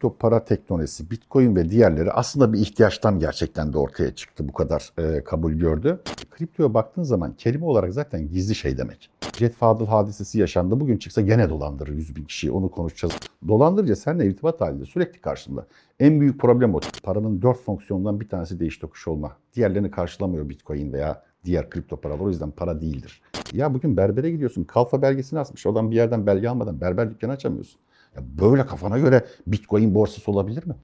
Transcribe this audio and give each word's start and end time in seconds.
kripto 0.00 0.16
para 0.18 0.44
teknolojisi, 0.44 1.10
bitcoin 1.10 1.56
ve 1.56 1.70
diğerleri 1.70 2.12
aslında 2.12 2.52
bir 2.52 2.58
ihtiyaçtan 2.58 3.18
gerçekten 3.18 3.72
de 3.72 3.78
ortaya 3.78 4.14
çıktı. 4.14 4.48
Bu 4.48 4.52
kadar 4.52 4.92
e, 4.98 5.24
kabul 5.24 5.52
gördü. 5.52 6.00
Kriptoya 6.30 6.74
baktığın 6.74 7.02
zaman 7.02 7.32
kelime 7.32 7.64
olarak 7.64 7.92
zaten 7.92 8.28
gizli 8.28 8.54
şey 8.54 8.78
demek. 8.78 9.10
Jet 9.38 9.54
Fadıl 9.54 9.86
hadisesi 9.86 10.38
yaşandı. 10.38 10.80
Bugün 10.80 10.96
çıksa 10.96 11.20
gene 11.20 11.50
dolandırır 11.50 11.92
100 11.92 12.16
bin 12.16 12.24
kişiyi. 12.24 12.50
Onu 12.50 12.70
konuşacağız. 12.70 13.14
Dolandırıcı 13.48 13.96
seninle 13.96 14.26
irtibat 14.26 14.60
halinde 14.60 14.84
sürekli 14.84 15.20
karşında. 15.20 15.66
En 15.98 16.20
büyük 16.20 16.40
problem 16.40 16.74
o. 16.74 16.80
Paranın 17.02 17.42
dört 17.42 17.58
fonksiyonundan 17.58 18.20
bir 18.20 18.28
tanesi 18.28 18.60
değiş 18.60 18.78
tokuş 18.78 19.08
olma. 19.08 19.36
Diğerlerini 19.54 19.90
karşılamıyor 19.90 20.48
bitcoin 20.48 20.92
veya 20.92 21.22
diğer 21.44 21.70
kripto 21.70 21.96
paralar. 21.96 22.20
O 22.20 22.28
yüzden 22.28 22.50
para 22.50 22.80
değildir. 22.80 23.22
Ya 23.52 23.74
bugün 23.74 23.96
berbere 23.96 24.30
gidiyorsun. 24.30 24.64
Kalfa 24.64 25.02
belgesini 25.02 25.38
asmış. 25.38 25.66
Oradan 25.66 25.90
bir 25.90 25.96
yerden 25.96 26.26
belge 26.26 26.48
almadan 26.48 26.80
berber 26.80 27.10
dükkanı 27.10 27.32
açamıyorsun. 27.32 27.80
Ya 28.16 28.22
böyle 28.38 28.66
kafana 28.66 28.98
göre 28.98 29.24
bitcoin 29.46 29.94
borsası 29.94 30.30
olabilir 30.30 30.66
mi? 30.66 30.74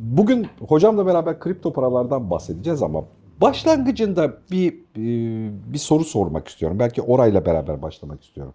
Bugün 0.00 0.46
hocamla 0.68 1.06
beraber 1.06 1.40
kripto 1.40 1.72
paralardan 1.72 2.30
bahsedeceğiz 2.30 2.82
ama 2.82 3.04
başlangıcında 3.40 4.38
bir 4.50 4.72
e, 4.96 5.72
bir 5.72 5.78
soru 5.78 6.04
sormak 6.04 6.48
istiyorum. 6.48 6.78
Belki 6.78 7.02
orayla 7.02 7.46
beraber 7.46 7.82
başlamak 7.82 8.24
istiyorum. 8.24 8.54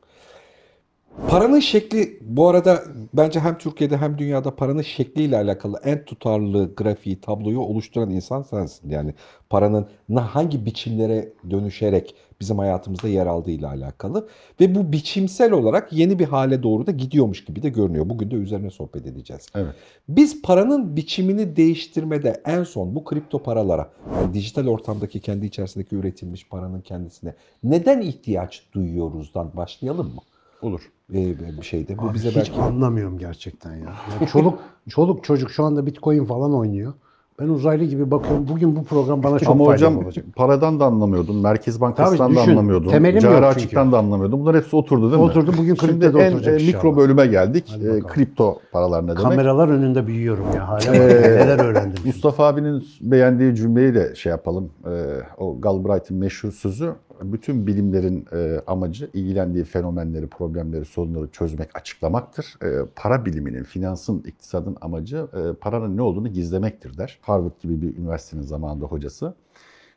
Paranın 1.30 1.60
şekli 1.60 2.20
bu 2.22 2.48
arada 2.48 2.84
bence 3.14 3.40
hem 3.40 3.58
Türkiye'de 3.58 3.98
hem 3.98 4.18
dünyada 4.18 4.56
paranın 4.56 4.82
şekliyle 4.82 5.38
alakalı 5.38 5.80
en 5.84 6.06
tutarlı 6.06 6.76
grafiği, 6.76 7.22
tabloyu 7.22 7.60
oluşturan 7.60 8.10
insan 8.10 8.42
sensin. 8.42 8.90
Yani 8.90 9.14
paranın 9.50 9.88
hangi 10.16 10.66
biçimlere 10.66 11.34
dönüşerek 11.50 12.16
bizim 12.42 12.60
hayatımızda 12.60 13.08
yer 13.08 13.26
aldığıyla 13.26 13.70
alakalı 13.70 14.28
ve 14.60 14.76
bu 14.76 14.92
biçimsel 14.92 15.52
olarak 15.52 15.94
yeni 15.94 16.20
bir 16.20 16.26
hale 16.26 16.64
doğru 16.64 16.88
da 16.88 16.92
gidiyormuş 16.92 17.46
gibi 17.46 17.64
de 17.64 17.70
görünüyor. 17.70 18.10
Bugün 18.10 18.32
de 18.32 18.36
üzerine 18.36 18.70
sohbet 18.70 19.08
edeceğiz. 19.08 19.48
Evet. 19.56 19.76
Biz 20.10 20.42
paranın 20.42 20.96
biçimini 20.96 21.56
değiştirmede 21.56 22.42
en 22.46 22.64
son 22.64 22.96
bu 22.96 23.04
kripto 23.04 23.44
paralara, 23.44 23.90
yani 24.16 24.34
dijital 24.34 24.68
ortamdaki 24.68 25.20
kendi 25.20 25.46
içerisindeki 25.46 25.96
üretilmiş 25.96 26.48
paranın 26.48 26.82
kendisine 26.82 27.34
neden 27.64 28.02
ihtiyaç 28.02 28.64
duyuyoruzdan 28.74 29.52
başlayalım 29.58 30.08
mı? 30.08 30.22
Olur. 30.62 30.82
Ee, 31.14 31.36
bir 31.58 31.62
şeyde. 31.66 31.98
Bu 31.98 32.02
Abi 32.06 32.14
bize 32.14 32.30
hiç 32.30 32.36
belki 32.36 32.62
anlamıyorum 32.62 33.18
gerçekten 33.18 33.76
ya. 33.76 33.94
ya 34.22 34.28
çoluk 34.28 34.60
çoluk 34.90 35.24
çocuk 35.24 35.52
şu 35.52 35.64
anda 35.64 35.86
Bitcoin 35.86 36.26
falan 36.26 36.54
oynuyor. 36.54 36.94
Ben 37.40 37.48
uzaylı 37.48 37.84
gibi 37.84 38.12
bakıyorum. 38.12 38.48
Bugün 38.48 38.76
bu 38.76 38.84
program 38.84 39.24
bana 39.24 39.40
çok 39.40 39.50
Ama 39.50 39.66
faydalı 39.66 39.74
hocam 39.88 40.06
olacak. 40.06 40.26
paradan 40.36 40.80
da 40.80 40.86
anlamıyordun, 40.86 41.36
Merkez 41.36 41.82
Bankası'ndan 41.82 42.28
Tabii 42.28 42.36
da 42.36 42.40
düşün, 42.42 42.52
anlamıyordun, 42.52 42.90
temelim 42.90 43.20
cari 43.20 43.46
açıktan 43.46 43.92
da 43.92 43.98
anlamıyordun. 43.98 44.40
Bunlar 44.40 44.56
hepsi 44.56 44.76
oturdu 44.76 45.12
değil 45.12 45.22
mi? 45.24 45.30
Oturdu, 45.30 45.52
bugün 45.58 45.76
Şimdi 45.76 46.00
kripto 46.00 46.20
da 46.20 46.24
en 46.24 46.32
oturacak 46.32 46.62
e, 46.62 46.66
mikro 46.66 46.98
bölüme 46.98 47.26
geldik. 47.28 47.80
E, 47.84 48.00
kripto 48.08 48.60
paralar 48.72 49.04
ne 49.04 49.08
demek? 49.08 49.22
Kameralar 49.22 49.68
önünde 49.70 50.08
büyüyorum 50.08 50.46
ya. 50.56 50.68
Hala 50.68 50.96
Ee, 50.96 51.00
neler 51.36 51.66
öğrendim. 51.66 52.04
Mustafa 52.06 52.46
abinin 52.48 52.84
beğendiği 53.02 53.56
cümleyi 53.56 53.96
de 53.96 54.16
şey 54.16 54.30
yapalım. 54.30 54.70
Ee, 54.86 54.90
o 55.38 55.62
Galbraith'in 55.62 56.18
meşhur 56.18 56.52
sözü 56.52 56.94
bütün 57.22 57.68
bilimlerin 57.68 58.26
e, 58.34 58.62
amacı 58.68 59.10
ilgilendiği 59.14 59.64
fenomenleri, 59.64 60.28
problemleri, 60.28 60.86
sorunları 60.86 61.28
çözmek, 61.32 61.76
açıklamaktır. 61.76 62.58
E, 62.64 62.86
para 62.96 63.26
biliminin, 63.26 63.64
finansın, 63.64 64.24
iktisadın 64.28 64.78
amacı 64.82 65.28
e, 65.34 65.54
paranın 65.54 65.98
ne 65.98 66.02
olduğunu 66.02 66.28
gizlemektir 66.28 66.98
der. 66.98 67.20
Harvard 67.22 67.62
gibi 67.62 67.82
bir 67.82 67.98
üniversitenin 67.98 68.42
zamanında 68.42 68.86
hocası. 68.86 69.34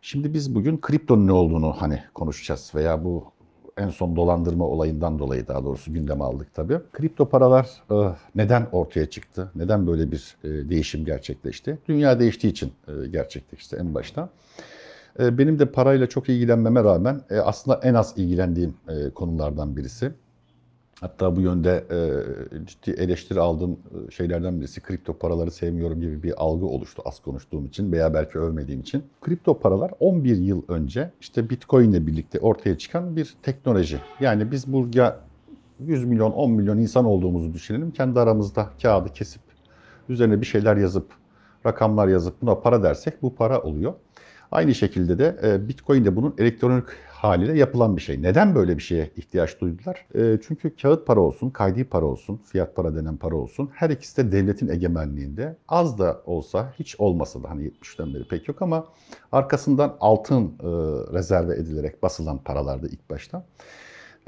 Şimdi 0.03 0.35
biz 0.35 0.55
bugün 0.55 0.81
kriptonun 0.81 1.27
ne 1.27 1.33
olduğunu 1.33 1.73
hani 1.73 2.03
konuşacağız 2.15 2.73
veya 2.75 3.05
bu 3.05 3.25
en 3.77 3.89
son 3.89 4.17
dolandırma 4.17 4.65
olayından 4.65 5.19
dolayı 5.19 5.49
daha 5.49 5.65
doğrusu 5.65 5.93
gündeme 5.93 6.25
aldık 6.25 6.55
tabii. 6.55 6.79
Kripto 6.93 7.29
paralar 7.29 7.69
e, 7.91 8.17
neden 8.35 8.67
ortaya 8.73 9.11
çıktı? 9.11 9.51
Neden 9.55 9.87
böyle 9.87 10.13
bir 10.13 10.37
e, 10.45 10.49
değişim 10.49 11.05
gerçekleşti? 11.05 11.79
Dünya 11.89 12.21
değiştiği 12.21 12.51
için 12.51 12.73
e, 12.89 13.09
gerçekleşti 13.09 13.77
en 13.77 13.95
başta. 13.95 14.29
E, 15.21 15.39
Benim 15.39 15.59
de 15.59 15.67
parayla 15.67 16.09
çok 16.09 16.29
ilgilenmeme 16.29 16.85
rağmen 16.85 17.21
e, 17.31 17.39
aslında 17.39 17.81
en 17.83 17.95
az 17.95 18.15
ilgilendiğim 18.17 18.75
e, 18.89 19.11
konulardan 19.11 19.77
birisi. 19.77 20.13
Hatta 21.01 21.37
bu 21.37 21.41
yönde 21.41 21.85
ciddi 22.67 22.91
eleştiri 22.91 23.41
aldığım 23.41 23.79
şeylerden 24.11 24.61
birisi 24.61 24.81
kripto 24.81 25.19
paraları 25.19 25.51
sevmiyorum 25.51 26.01
gibi 26.01 26.23
bir 26.23 26.43
algı 26.43 26.67
oluştu 26.67 27.03
az 27.05 27.21
konuştuğum 27.21 27.67
için 27.67 27.93
veya 27.93 28.15
belki 28.15 28.39
övmediğim 28.39 28.81
için. 28.81 29.03
Kripto 29.21 29.59
paralar 29.59 29.91
11 30.01 30.37
yıl 30.37 30.63
önce 30.69 31.11
işte 31.21 31.51
Bitcoin 31.51 31.91
ile 31.91 32.07
birlikte 32.07 32.39
ortaya 32.39 32.79
çıkan 32.79 33.17
bir 33.17 33.35
teknoloji. 33.43 34.01
Yani 34.21 34.51
biz 34.51 34.73
burada 34.73 35.21
100 35.81 36.05
milyon 36.05 36.33
10 36.33 36.51
milyon 36.51 36.79
insan 36.79 37.05
olduğumuzu 37.05 37.53
düşünelim. 37.53 37.91
Kendi 37.91 38.21
aramızda 38.21 38.71
kağıdı 38.83 39.09
kesip 39.13 39.43
üzerine 40.09 40.41
bir 40.41 40.47
şeyler 40.47 40.77
yazıp 40.77 41.07
rakamlar 41.67 42.09
yazıp 42.09 42.43
buna 42.43 42.55
para 42.55 42.83
dersek 42.83 43.23
bu 43.23 43.35
para 43.35 43.63
oluyor. 43.63 43.95
Aynı 44.55 44.75
şekilde 44.75 45.19
de 45.19 45.37
e, 45.43 45.69
Bitcoin 45.69 46.05
de 46.05 46.17
bunun 46.17 46.35
elektronik 46.39 46.85
haliyle 47.09 47.59
yapılan 47.59 47.97
bir 47.97 48.03
şey. 48.03 48.23
Neden 48.23 48.55
böyle 48.55 48.77
bir 48.77 48.83
şeye 48.83 49.11
ihtiyaç 49.17 49.61
duydular? 49.61 50.07
E, 50.15 50.39
Çünkü 50.49 50.77
kağıt 50.77 51.07
para 51.07 51.21
olsun, 51.21 51.51
kaydi 51.51 51.85
para 51.85 52.05
olsun, 52.05 52.37
fiyat 52.37 52.77
para 52.77 52.97
denen 52.97 53.17
para 53.17 53.37
olsun 53.37 53.71
her 53.75 53.91
ikisi 53.91 54.17
de 54.17 54.33
devletin 54.33 54.69
egemenliğinde. 54.69 55.57
Az 55.69 55.99
da 55.99 56.23
olsa, 56.27 56.73
hiç 56.79 57.01
olmasa 57.01 57.43
da 57.43 57.51
hani 57.51 57.65
70'ten 57.69 58.15
beri 58.15 58.29
pek 58.29 58.49
yok 58.49 58.63
ama 58.63 58.87
arkasından 59.33 59.97
altın 60.01 60.45
e, 60.45 60.67
rezerve 61.15 61.55
edilerek 61.55 62.03
basılan 62.03 62.39
paralardı 62.39 62.89
ilk 62.89 63.11
başta. 63.11 63.47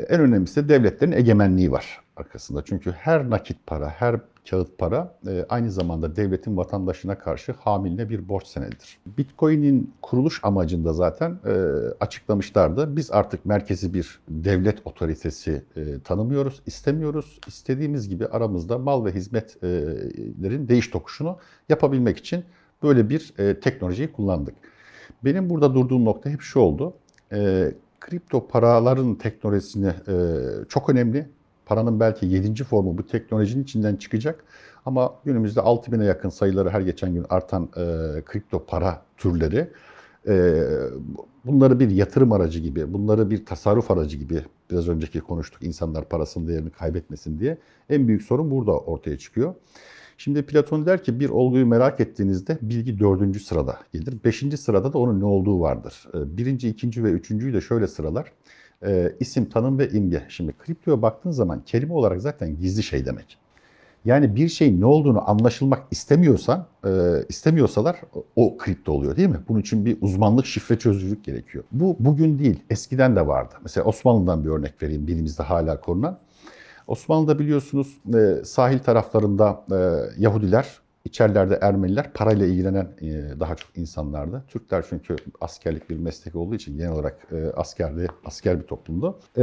En 0.09 0.21
önemlisi 0.21 0.65
de 0.65 0.69
devletlerin 0.69 1.13
egemenliği 1.13 1.73
var 1.73 2.01
arkasında. 2.17 2.65
Çünkü 2.65 2.91
her 2.93 3.31
nakit 3.31 3.67
para, 3.67 3.89
her 3.89 4.21
kağıt 4.51 4.79
para 4.79 5.19
e, 5.27 5.47
aynı 5.49 5.71
zamanda 5.71 6.17
devletin 6.17 6.57
vatandaşına 6.57 7.19
karşı 7.19 7.53
hamiline 7.53 8.09
bir 8.09 8.29
borç 8.29 8.47
senedidir. 8.47 8.99
Bitcoin'in 9.07 9.95
kuruluş 10.03 10.41
amacında 10.43 10.93
zaten 10.93 11.39
e, 11.47 11.53
açıklamışlardı. 12.01 12.97
Biz 12.97 13.13
artık 13.13 13.47
merkezi 13.47 13.95
bir 13.95 14.19
devlet 14.29 14.79
otoritesi 14.85 15.63
e, 15.77 16.01
tanımıyoruz, 16.01 16.63
istemiyoruz. 16.67 17.41
İstediğimiz 17.47 18.09
gibi 18.09 18.27
aramızda 18.27 18.79
mal 18.79 19.05
ve 19.05 19.13
hizmetlerin 19.13 20.69
değiş 20.69 20.89
tokuşunu 20.89 21.39
yapabilmek 21.69 22.19
için 22.19 22.45
böyle 22.83 23.09
bir 23.09 23.33
teknolojiyi 23.61 24.13
kullandık. 24.13 24.55
Benim 25.25 25.51
burada 25.51 25.75
durduğum 25.75 26.05
nokta 26.05 26.31
hep 26.31 26.41
şu 26.41 26.61
oldu. 26.61 26.95
Kripto 28.01 28.49
paraların 28.49 29.15
teknolojisini 29.15 29.93
çok 30.69 30.91
önemli. 30.91 31.29
Paranın 31.67 32.01
belki 32.01 32.27
7. 32.27 32.65
formu 32.65 32.99
bu 32.99 33.07
teknolojinin 33.07 33.63
içinden 33.63 33.97
çıkacak. 33.97 34.45
Ama 34.85 35.15
günümüzde 35.25 35.61
6000'e 35.61 36.05
yakın 36.05 36.29
sayıları 36.29 36.71
her 36.71 36.81
geçen 36.81 37.15
gün 37.15 37.27
artan 37.29 37.65
e, 37.65 37.85
kripto 38.25 38.67
para 38.67 39.03
türleri 39.17 39.71
e, 40.29 40.63
bunları 41.45 41.81
bir 41.81 41.91
yatırım 41.91 42.33
aracı 42.33 42.61
gibi, 42.61 42.93
bunları 42.93 43.31
bir 43.31 43.47
tasarruf 43.47 43.91
aracı 43.91 44.17
gibi 44.17 44.43
biraz 44.71 44.89
önceki 44.89 45.21
konuştuk 45.21 45.63
insanlar 45.63 46.09
parasının 46.09 46.49
değerini 46.49 46.71
kaybetmesin 46.71 47.39
diye 47.39 47.59
en 47.91 48.09
büyük 48.09 48.23
sorun 48.23 48.51
burada 48.51 48.73
ortaya 48.73 49.19
çıkıyor. 49.19 49.55
Şimdi 50.19 50.43
Platon 50.43 50.87
der 50.87 51.05
ki 51.05 51.21
bir 51.21 51.29
olguyu 51.31 51.67
merak 51.67 52.01
ettiğinizde 52.01 52.59
bilgi 52.63 52.99
dördüncü 52.99 53.41
sırada 53.41 53.79
gelir. 53.93 54.15
Beşinci 54.25 54.57
sırada 54.57 54.93
da 54.93 54.99
onun 54.99 55.21
ne 55.21 55.25
olduğu 55.25 55.61
vardır. 55.61 56.09
Ee, 56.15 56.37
Birinci, 56.37 56.69
ikinci 56.69 57.05
ve 57.05 57.11
üçüncüyü 57.11 57.55
de 57.55 57.61
şöyle 57.61 57.87
sıralar. 57.87 58.33
Ee, 58.85 59.13
isim, 59.21 59.49
tanım 59.49 59.79
ve 59.79 59.89
imge. 59.89 60.23
Şimdi 60.29 60.53
kriptoya 60.53 61.03
baktığın 61.03 61.31
zaman 61.31 61.63
kelime 61.67 61.93
olarak 61.93 62.21
zaten 62.21 62.61
gizli 62.61 62.83
şey 62.83 63.07
demek. 63.07 63.39
Yani 64.05 64.37
bir 64.37 64.49
şeyin 64.49 64.81
ne 64.81 64.87
olduğunu 64.87 65.31
anlaşılmak 65.31 65.83
istemiyorsan, 65.91 66.67
e, 66.87 66.91
istemiyorsalar 67.29 68.01
o 68.37 68.57
kripto 68.57 68.93
oluyor 68.93 69.17
değil 69.17 69.29
mi? 69.29 69.39
Bunun 69.49 69.61
için 69.61 69.85
bir 69.85 69.99
uzmanlık, 70.01 70.47
şifre 70.47 70.79
çözücülük 70.79 71.25
gerekiyor. 71.25 71.65
Bu 71.73 71.97
bugün 72.01 72.39
değil, 72.39 72.61
eskiden 72.71 73.17
de 73.17 73.27
vardı. 73.27 73.55
Mesela 73.63 73.85
Osmanlı'dan 73.85 74.45
bir 74.45 74.51
örnek 74.51 74.83
vereyim, 74.83 75.09
dilimizde 75.09 75.43
hala 75.43 75.81
korunan. 75.81 76.19
Osmanlı'da 76.87 77.39
biliyorsunuz 77.39 77.99
e, 78.15 78.45
sahil 78.45 78.79
taraflarında 78.79 79.65
e, 79.73 79.77
Yahudiler, 80.23 80.67
içerilerde 81.07 81.59
Ermeniler 81.63 82.13
parayla 82.13 82.47
ilgilenen 82.47 82.89
e, 83.01 83.41
daha 83.41 83.55
çok 83.55 83.77
insanlardı. 83.77 84.45
Türkler 84.49 84.85
çünkü 84.89 85.17
askerlik 85.41 85.91
bir 85.91 85.97
meslek 85.97 86.37
olduğu 86.37 86.55
için 86.55 86.77
genel 86.77 86.93
olarak 86.93 87.27
e, 87.33 87.51
askerli, 87.57 88.07
asker 88.25 88.61
bir 88.61 88.67
toplumdu. 88.67 89.19
E, 89.37 89.43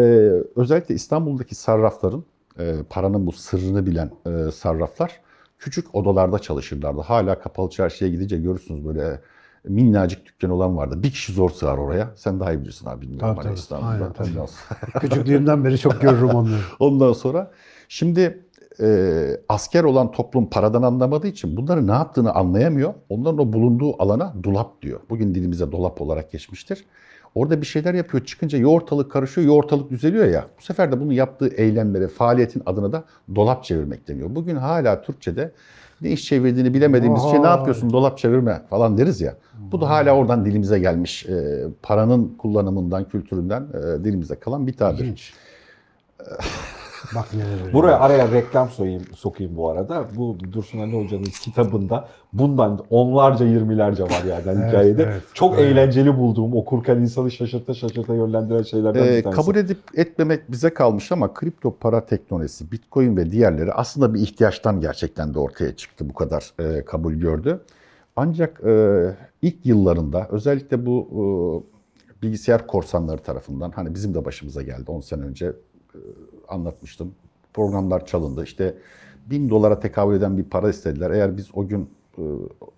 özellikle 0.55 0.95
İstanbul'daki 0.95 1.55
sarrafların, 1.55 2.25
paranın 2.89 3.27
bu 3.27 3.31
sırrını 3.31 3.85
bilen 3.85 4.11
sarraflar 4.51 5.21
küçük 5.59 5.95
odalarda 5.95 6.39
çalışırlardı. 6.39 7.01
Hala 7.01 7.39
kapalı 7.39 7.69
çarşıya 7.69 8.11
gidince 8.11 8.37
görürsünüz 8.37 8.85
böyle 8.85 9.21
minnacık 9.63 10.25
dükkan 10.25 10.49
olan 10.49 10.77
vardı. 10.77 11.03
Bir 11.03 11.11
kişi 11.11 11.33
zor 11.33 11.49
sığar 11.49 11.77
oraya. 11.77 12.11
Sen 12.15 12.39
daha 12.39 12.53
iyi 12.53 12.61
bilirsin 12.61 12.87
abi 12.87 13.17
Tabii, 13.17 13.35
hani 13.35 13.43
tabii. 13.43 13.53
İstanbul'da. 13.53 13.89
Aynen, 13.89 14.13
tabii. 14.13 14.99
Küçüklüğümden 14.99 15.65
beri 15.65 15.77
çok 15.77 16.01
görürüm 16.01 16.29
onları. 16.29 16.61
Ondan 16.79 17.13
sonra 17.13 17.51
şimdi 17.87 18.45
e, 18.79 19.27
asker 19.49 19.83
olan 19.83 20.11
toplum 20.11 20.49
paradan 20.49 20.81
anlamadığı 20.81 21.27
için 21.27 21.57
bunları 21.57 21.87
ne 21.87 21.91
yaptığını 21.91 22.33
anlayamıyor. 22.33 22.93
Onların 23.09 23.39
o 23.39 23.53
bulunduğu 23.53 24.03
alana 24.03 24.33
dolap 24.43 24.81
diyor. 24.81 24.99
Bugün 25.09 25.35
dilimize 25.35 25.71
dolap 25.71 26.01
olarak 26.01 26.31
geçmiştir. 26.31 26.85
Orada 27.35 27.61
bir 27.61 27.65
şeyler 27.65 27.93
yapıyor. 27.93 28.25
Çıkınca 28.25 28.57
ya 28.57 28.67
ortalık 28.67 29.11
karışıyor 29.11 29.47
ya 29.47 29.53
ortalık 29.53 29.89
düzeliyor 29.89 30.25
ya. 30.25 30.45
Bu 30.59 30.63
sefer 30.63 30.91
de 30.91 30.99
bunu 30.99 31.13
yaptığı 31.13 31.47
eylemlere, 31.47 32.07
faaliyetin 32.07 32.63
adına 32.65 32.91
da 32.91 33.03
dolap 33.35 33.63
çevirmek 33.63 34.07
deniyor. 34.07 34.35
Bugün 34.35 34.55
hala 34.55 35.01
Türkçe'de 35.01 35.51
ne 36.01 36.11
iş 36.11 36.25
çevirdiğini 36.25 36.73
bilemediğimiz 36.73 37.21
şey 37.21 37.41
ne 37.41 37.47
yapıyorsun 37.47 37.93
dolap 37.93 38.17
çevirme 38.17 38.61
falan 38.69 38.97
deriz 38.97 39.21
ya. 39.21 39.35
Bu 39.71 39.81
da 39.81 39.89
hala 39.89 40.15
oradan 40.15 40.45
dilimize 40.45 40.79
gelmiş. 40.79 41.25
e, 41.25 41.63
paranın 41.81 42.35
kullanımından, 42.37 43.07
kültüründen 43.09 43.61
e, 43.73 44.03
dilimize 44.03 44.35
kalan 44.35 44.67
bir 44.67 44.73
tabir. 44.73 45.33
Bak 47.15 47.33
neler 47.33 47.59
oluyor. 47.61 47.73
Buraya 47.73 47.99
araya 47.99 48.31
reklam 48.31 48.69
soyayım, 48.69 49.03
sokayım 49.15 49.55
bu 49.57 49.69
arada. 49.69 50.05
Bu 50.15 50.37
Dursun 50.51 50.79
Ali 50.79 51.03
Hoca'nın 51.03 51.23
kitabında 51.23 52.07
bundan 52.33 52.85
onlarca 52.89 53.45
yirmilerce 53.45 54.03
var 54.03 54.23
yani 54.29 54.41
Evet, 54.45 54.67
hikayede. 54.67 55.03
evet. 55.03 55.21
Çok 55.33 55.53
Evet. 55.59 55.71
eğlenceli 55.71 56.17
bulduğum, 56.17 56.53
okurken 56.55 56.97
insanı 56.97 57.31
şaşırta 57.31 57.73
şaşırta 57.73 58.15
yönlendiren 58.15 58.61
şeylerden 58.63 58.99
Ee, 58.99 59.17
bir 59.17 59.23
tanesi. 59.23 59.41
kabul 59.41 59.55
edip 59.55 59.77
etmemek 59.93 60.51
bize 60.51 60.69
kalmış 60.73 61.11
ama 61.11 61.33
kripto 61.33 61.75
para 61.77 62.05
teknolojisi, 62.05 62.71
bitcoin 62.71 63.17
ve 63.17 63.31
diğerleri 63.31 63.73
aslında 63.73 64.13
bir 64.13 64.19
ihtiyaçtan 64.19 64.81
gerçekten 64.81 65.33
de 65.33 65.39
ortaya 65.39 65.75
çıktı. 65.75 66.09
Bu 66.09 66.13
kadar 66.13 66.51
e, 66.59 66.85
kabul 66.85 67.13
gördü. 67.13 67.59
Ancak 68.15 68.61
e, 68.65 69.03
ilk 69.41 69.65
yıllarında 69.65 70.27
özellikle 70.31 70.85
bu 70.85 71.07
e, 71.11 72.21
bilgisayar 72.21 72.67
korsanları 72.67 73.17
tarafından 73.17 73.71
hani 73.71 73.95
bizim 73.95 74.13
de 74.13 74.25
başımıza 74.25 74.61
geldi 74.61 74.91
10 74.91 74.99
sene 75.01 75.21
önce 75.23 75.53
anlatmıştım. 76.49 77.15
Programlar 77.53 78.05
çalındı. 78.05 78.43
İşte 78.43 78.75
bin 79.25 79.49
dolara 79.49 79.79
tekabül 79.79 80.15
eden 80.15 80.37
bir 80.37 80.43
para 80.43 80.69
istediler. 80.69 81.11
Eğer 81.11 81.37
biz 81.37 81.49
o 81.53 81.67
gün 81.67 81.89
e, 82.17 82.21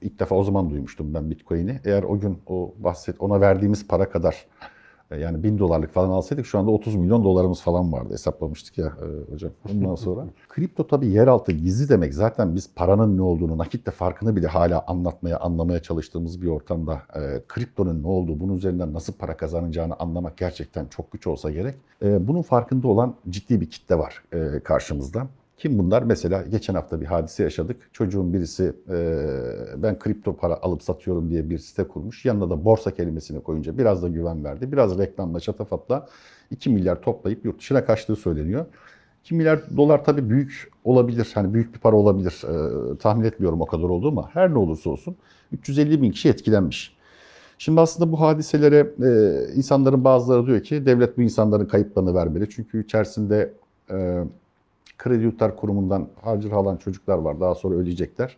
ilk 0.01 0.19
defa 0.19 0.35
o 0.35 0.43
zaman 0.43 0.69
duymuştum 0.69 1.13
ben 1.13 1.29
Bitcoin'i. 1.31 1.81
Eğer 1.85 2.03
o 2.03 2.19
gün 2.19 2.37
o 2.47 2.73
bahset 2.77 3.21
ona 3.21 3.41
verdiğimiz 3.41 3.87
para 3.87 4.09
kadar 4.09 4.33
e, 4.33 4.74
yani 5.11 5.43
bin 5.43 5.59
dolarlık 5.59 5.93
falan 5.93 6.09
alsaydık 6.09 6.45
şu 6.45 6.59
anda 6.59 6.71
30 6.71 6.95
milyon 6.95 7.23
dolarımız 7.23 7.61
falan 7.61 7.93
vardı. 7.93 8.13
Hesaplamıştık 8.13 8.77
ya 8.77 8.85
e, 8.85 9.31
hocam. 9.31 9.51
Ondan 9.73 9.95
sonra. 9.95 10.25
Kripto 10.49 10.87
tabii 10.87 11.07
yeraltı 11.07 11.51
gizli 11.51 11.89
demek. 11.89 12.13
Zaten 12.13 12.55
biz 12.55 12.69
paranın 12.75 13.17
ne 13.17 13.21
olduğunu, 13.21 13.57
nakitle 13.57 13.91
farkını 13.91 14.35
bile 14.35 14.47
hala 14.47 14.83
anlatmaya, 14.87 15.39
anlamaya 15.39 15.81
çalıştığımız 15.81 16.41
bir 16.41 16.47
ortamda 16.47 17.01
e, 17.15 17.41
kriptonun 17.47 18.03
ne 18.03 18.07
olduğu, 18.07 18.39
bunun 18.39 18.57
üzerinden 18.57 18.93
nasıl 18.93 19.13
para 19.13 19.37
kazanacağını 19.37 19.95
anlamak 19.99 20.37
gerçekten 20.37 20.85
çok 20.85 21.11
güç 21.11 21.27
olsa 21.27 21.51
gerek. 21.51 21.75
E, 22.03 22.27
bunun 22.27 22.41
farkında 22.41 22.87
olan 22.87 23.15
ciddi 23.29 23.61
bir 23.61 23.69
kitle 23.69 23.97
var 23.97 24.23
e, 24.33 24.59
karşımızda. 24.59 25.27
Kim 25.57 25.79
bunlar? 25.79 26.03
Mesela 26.03 26.41
geçen 26.41 26.73
hafta 26.75 27.01
bir 27.01 27.05
hadise 27.05 27.43
yaşadık. 27.43 27.89
Çocuğun 27.93 28.33
birisi 28.33 28.73
e, 28.89 29.27
ben 29.77 29.99
kripto 29.99 30.35
para 30.35 30.61
alıp 30.61 30.83
satıyorum 30.83 31.29
diye 31.29 31.49
bir 31.49 31.57
site 31.57 31.83
kurmuş. 31.83 32.25
Yanına 32.25 32.49
da 32.49 32.65
borsa 32.65 32.91
kelimesini 32.91 33.43
koyunca 33.43 33.77
biraz 33.77 34.03
da 34.03 34.07
güven 34.07 34.43
verdi. 34.43 34.71
Biraz 34.71 34.97
reklamla 34.97 35.39
şatafatla 35.39 36.07
2 36.51 36.69
milyar 36.69 37.01
toplayıp 37.01 37.45
yurt 37.45 37.59
dışına 37.59 37.85
kaçtığı 37.85 38.15
söyleniyor. 38.15 38.65
2 39.23 39.35
milyar 39.35 39.77
dolar 39.77 40.03
tabii 40.03 40.29
büyük 40.29 40.71
olabilir. 40.83 41.31
Hani 41.33 41.53
büyük 41.53 41.73
bir 41.73 41.79
para 41.79 41.95
olabilir. 41.95 42.41
E, 42.43 42.97
tahmin 42.97 43.25
etmiyorum 43.25 43.61
o 43.61 43.65
kadar 43.65 43.83
oldu 43.83 44.07
ama 44.07 44.29
her 44.33 44.53
ne 44.53 44.57
olursa 44.57 44.89
olsun 44.89 45.15
350 45.51 46.01
bin 46.01 46.11
kişi 46.11 46.29
etkilenmiş. 46.29 46.95
Şimdi 47.57 47.81
aslında 47.81 48.11
bu 48.11 48.19
hadiselere 48.21 48.93
e, 49.03 49.53
insanların 49.55 50.03
bazıları 50.03 50.47
diyor 50.47 50.63
ki 50.63 50.85
devlet 50.85 51.17
bu 51.17 51.21
insanların 51.21 51.65
kayıplarını 51.65 52.15
vermeli. 52.15 52.49
Çünkü 52.49 52.83
içerisinde 52.83 53.53
e, 53.91 54.23
kredi 54.97 55.23
yurtlar 55.23 55.55
kurumundan 55.55 56.07
harcır 56.21 56.51
alan 56.51 56.77
çocuklar 56.77 57.17
var. 57.17 57.39
Daha 57.39 57.55
sonra 57.55 57.75
ödeyecekler. 57.75 58.37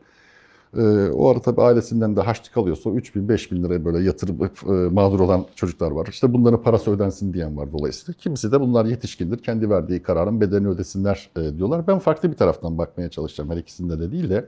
Ee, 0.78 1.10
o 1.10 1.30
ara 1.30 1.42
tabii 1.42 1.62
ailesinden 1.62 2.16
de 2.16 2.22
harçlık 2.22 2.58
alıyorsa 2.58 2.90
3 2.90 3.16
bin 3.16 3.30
5 3.30 3.52
bin 3.52 3.64
liraya 3.64 3.86
böyle 3.86 4.00
yatırıp 4.00 4.64
e, 4.68 4.72
mağdur 4.72 5.20
olan 5.20 5.46
çocuklar 5.56 5.92
var. 5.92 6.08
İşte 6.08 6.34
bunların 6.34 6.62
parası 6.62 6.92
ödensin 6.92 7.34
diyen 7.34 7.58
var 7.58 7.72
dolayısıyla. 7.72 8.14
Kimisi 8.14 8.52
de 8.52 8.62
bunlar 8.62 8.86
yetişkindir. 8.86 9.38
Kendi 9.38 9.70
verdiği 9.70 10.04
kararın 10.04 10.42
bedelini 10.42 10.68
ödesinler 10.68 11.30
e, 11.38 11.58
diyorlar. 11.58 11.88
Ben 11.88 12.00
farklı 12.00 12.32
bir 12.32 12.38
taraftan 12.38 12.78
bakmaya 12.78 13.10
çalışacağım. 13.10 13.50
Her 13.50 13.58
ikisinde 13.58 14.00
de 14.00 14.12
değil 14.12 14.30
de. 14.30 14.48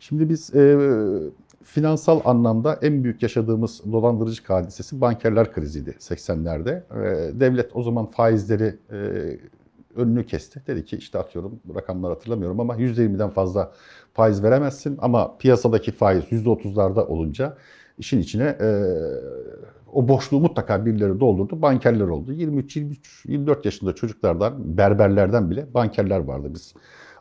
Şimdi 0.00 0.28
biz 0.28 0.54
e, 0.54 0.78
finansal 1.62 2.20
anlamda 2.24 2.78
en 2.82 3.04
büyük 3.04 3.22
yaşadığımız 3.22 3.82
dolandırıcılık 3.92 4.50
hadisesi 4.50 5.00
bankerler 5.00 5.52
kriziydi 5.52 5.90
80'lerde. 5.90 6.70
E, 6.70 7.40
devlet 7.40 7.76
o 7.76 7.82
zaman 7.82 8.06
faizleri 8.06 8.76
e, 8.92 8.98
önünü 9.96 10.26
kesti. 10.26 10.62
Dedi 10.66 10.84
ki 10.84 10.96
işte 10.96 11.18
atıyorum 11.18 11.60
rakamları 11.74 12.12
hatırlamıyorum 12.12 12.60
ama 12.60 12.76
%20'den 12.76 13.30
fazla 13.30 13.72
faiz 14.12 14.42
veremezsin 14.42 14.98
ama 15.00 15.36
piyasadaki 15.38 15.92
faiz 15.92 16.24
%30'larda 16.24 17.06
olunca 17.06 17.56
işin 17.98 18.18
içine 18.18 18.44
e, 18.60 18.68
o 19.92 20.08
boşluğu 20.08 20.40
mutlaka 20.40 20.86
birileri 20.86 21.20
doldurdu. 21.20 21.62
Bankerler 21.62 22.04
oldu. 22.04 22.32
23, 22.32 22.76
23, 22.76 23.24
24 23.26 23.64
yaşında 23.64 23.94
çocuklardan, 23.94 24.76
berberlerden 24.78 25.50
bile 25.50 25.74
bankerler 25.74 26.18
vardı. 26.18 26.48
Biz 26.54 26.74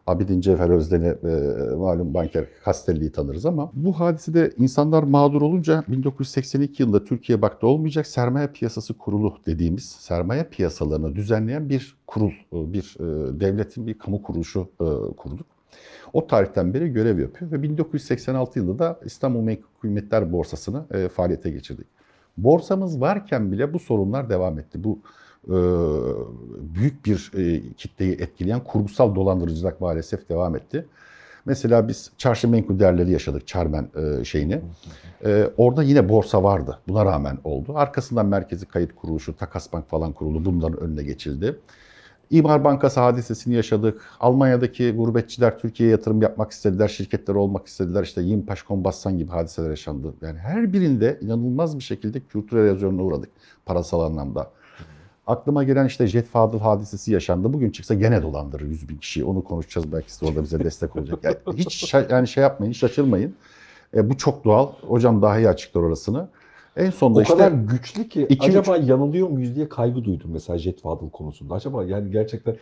Abidin 0.08 0.42
Cevher 0.42 0.70
Özden'i 0.70 1.08
e, 1.08 1.76
malum 1.76 2.14
banker 2.14 2.46
Castelli'yi 2.66 3.12
tanırız 3.12 3.46
ama 3.46 3.72
bu 3.74 4.00
hadisede 4.00 4.52
insanlar 4.58 5.04
mağdur 5.04 5.42
olunca 5.42 5.84
1982 5.88 6.84
yılında 6.84 7.04
Türkiye 7.04 7.42
baktı 7.42 7.68
olmayacak 7.68 8.08
sermaye 8.08 8.48
piyasası 8.48 8.94
kurulu 8.94 9.38
dediğimiz 9.46 9.86
sermaye 9.86 10.44
piyasalarını 10.44 11.16
düzenleyen 11.16 11.70
bir 11.70 11.98
kurul, 12.08 12.32
e, 12.54 12.74
bir 12.74 12.98
e, 13.00 13.40
devletin 13.40 13.88
bir 13.88 14.00
kamu 14.00 14.24
kuruluşu 14.24 14.70
e, 14.82 14.86
kurduk. 15.18 15.48
O 16.14 16.28
tarihten 16.28 16.74
beri 16.74 16.94
görev 16.94 17.20
yapıyor 17.20 17.52
ve 17.52 17.64
1986 17.64 18.60
yılında 18.60 18.80
da 18.80 19.00
İstanbul 19.06 19.42
Menkul 19.42 19.70
Kıymetler 19.82 20.32
Borsası'nı 20.32 20.86
e, 20.92 21.10
faaliyete 21.10 21.52
geçirdik. 21.52 21.88
Borsamız 22.38 23.02
varken 23.02 23.52
bile 23.52 23.74
bu 23.74 23.80
sorunlar 23.80 24.30
devam 24.30 24.60
etti. 24.60 24.84
Bu 24.84 25.00
büyük 26.76 27.06
bir 27.06 27.32
e, 27.38 27.74
kitleyi 27.74 28.14
etkileyen 28.14 28.64
kurgusal 28.64 29.16
dolandırıcılık 29.16 29.82
maalesef 29.82 30.30
devam 30.30 30.56
etti. 30.56 30.86
Mesela 31.46 31.88
biz 31.88 32.12
çarşı 32.18 32.48
menkul 32.48 32.80
değerleri 32.80 33.12
yaşadık, 33.12 33.48
Çarmen 33.48 33.90
e, 33.96 34.26
şeyini. 34.26 34.62
E, 35.26 35.50
orada 35.58 35.84
yine 35.84 36.10
borsa 36.10 36.44
vardı. 36.44 36.80
Buna 36.88 37.06
rağmen 37.06 37.38
oldu. 37.44 37.74
Arkasından 37.76 38.26
Merkezi 38.26 38.66
Kayıt 38.66 38.96
Kuruluşu, 38.96 39.36
Takas 39.36 39.74
Bank 39.74 39.90
falan 39.90 40.14
kuruldu. 40.14 40.46
Bunların 40.46 40.80
önüne 40.80 41.04
geçildi. 41.04 41.60
İmar 42.30 42.64
Bankası 42.64 43.00
hadisesini 43.00 43.54
yaşadık. 43.54 44.02
Almanya'daki 44.20 44.92
gurbetçiler 44.92 45.60
Türkiye'ye 45.60 45.92
yatırım 45.92 46.22
yapmak 46.22 46.52
istediler, 46.52 46.88
şirketler 46.88 47.36
olmak 47.36 47.68
istediler. 47.68 48.04
İşte 48.04 48.22
Yimpaş 48.22 48.62
Kombassan 48.62 49.18
gibi 49.18 49.32
hadiseler 49.32 49.70
yaşandı. 49.70 50.14
Yani 50.22 50.40
her 50.40 50.74
birinde 50.74 51.20
inanılmaz 51.22 51.78
bir 51.78 51.84
şekilde 51.84 52.20
kültürel 52.20 52.68
erozyonuna 52.68 53.04
uğradık 53.04 53.30
parasal 53.66 54.02
anlamda. 54.02 54.52
Aklıma 55.28 55.64
gelen 55.64 55.86
işte 55.86 56.08
Jet 56.08 56.28
Fadıl 56.28 56.60
hadisesi 56.60 57.12
yaşandı. 57.12 57.54
Bugün 57.54 57.70
çıksa 57.70 57.94
gene 57.94 58.24
dolandırır 58.24 58.66
100 58.66 58.90
bin 58.90 58.98
kişiyi. 58.98 59.24
Onu 59.24 59.44
konuşacağız 59.44 59.92
belki 59.92 60.12
size 60.12 60.26
orada 60.26 60.44
bize 60.44 60.60
destek 60.60 60.96
olacak. 60.96 61.20
Yani 61.24 61.36
hiç 61.58 61.94
yani 62.10 62.28
şey 62.28 62.42
yapmayın, 62.42 62.74
şaşırmayın. 62.74 63.36
E, 63.94 64.10
bu 64.10 64.18
çok 64.18 64.46
doğal. 64.46 64.70
Hocam 64.88 65.22
daha 65.22 65.38
iyi 65.40 65.50
açıklar 65.50 65.82
orasını. 65.82 66.28
En 66.78 66.90
sonunda 66.90 67.20
O 67.20 67.22
işte 67.22 67.34
kadar 67.34 67.52
güçlü 67.52 68.10
ki 68.10 68.26
iki, 68.30 68.48
acaba 68.48 68.78
yanılıyor 68.78 69.30
muyuz 69.30 69.56
diye 69.56 69.70
kaygı 69.70 70.04
duydum 70.04 70.30
mesela 70.34 70.60
Jet 70.60 70.82
Fadıl 70.82 71.10
konusunda. 71.10 71.54
Acaba 71.54 71.84
yani 71.84 72.12
gerçekten 72.12 72.56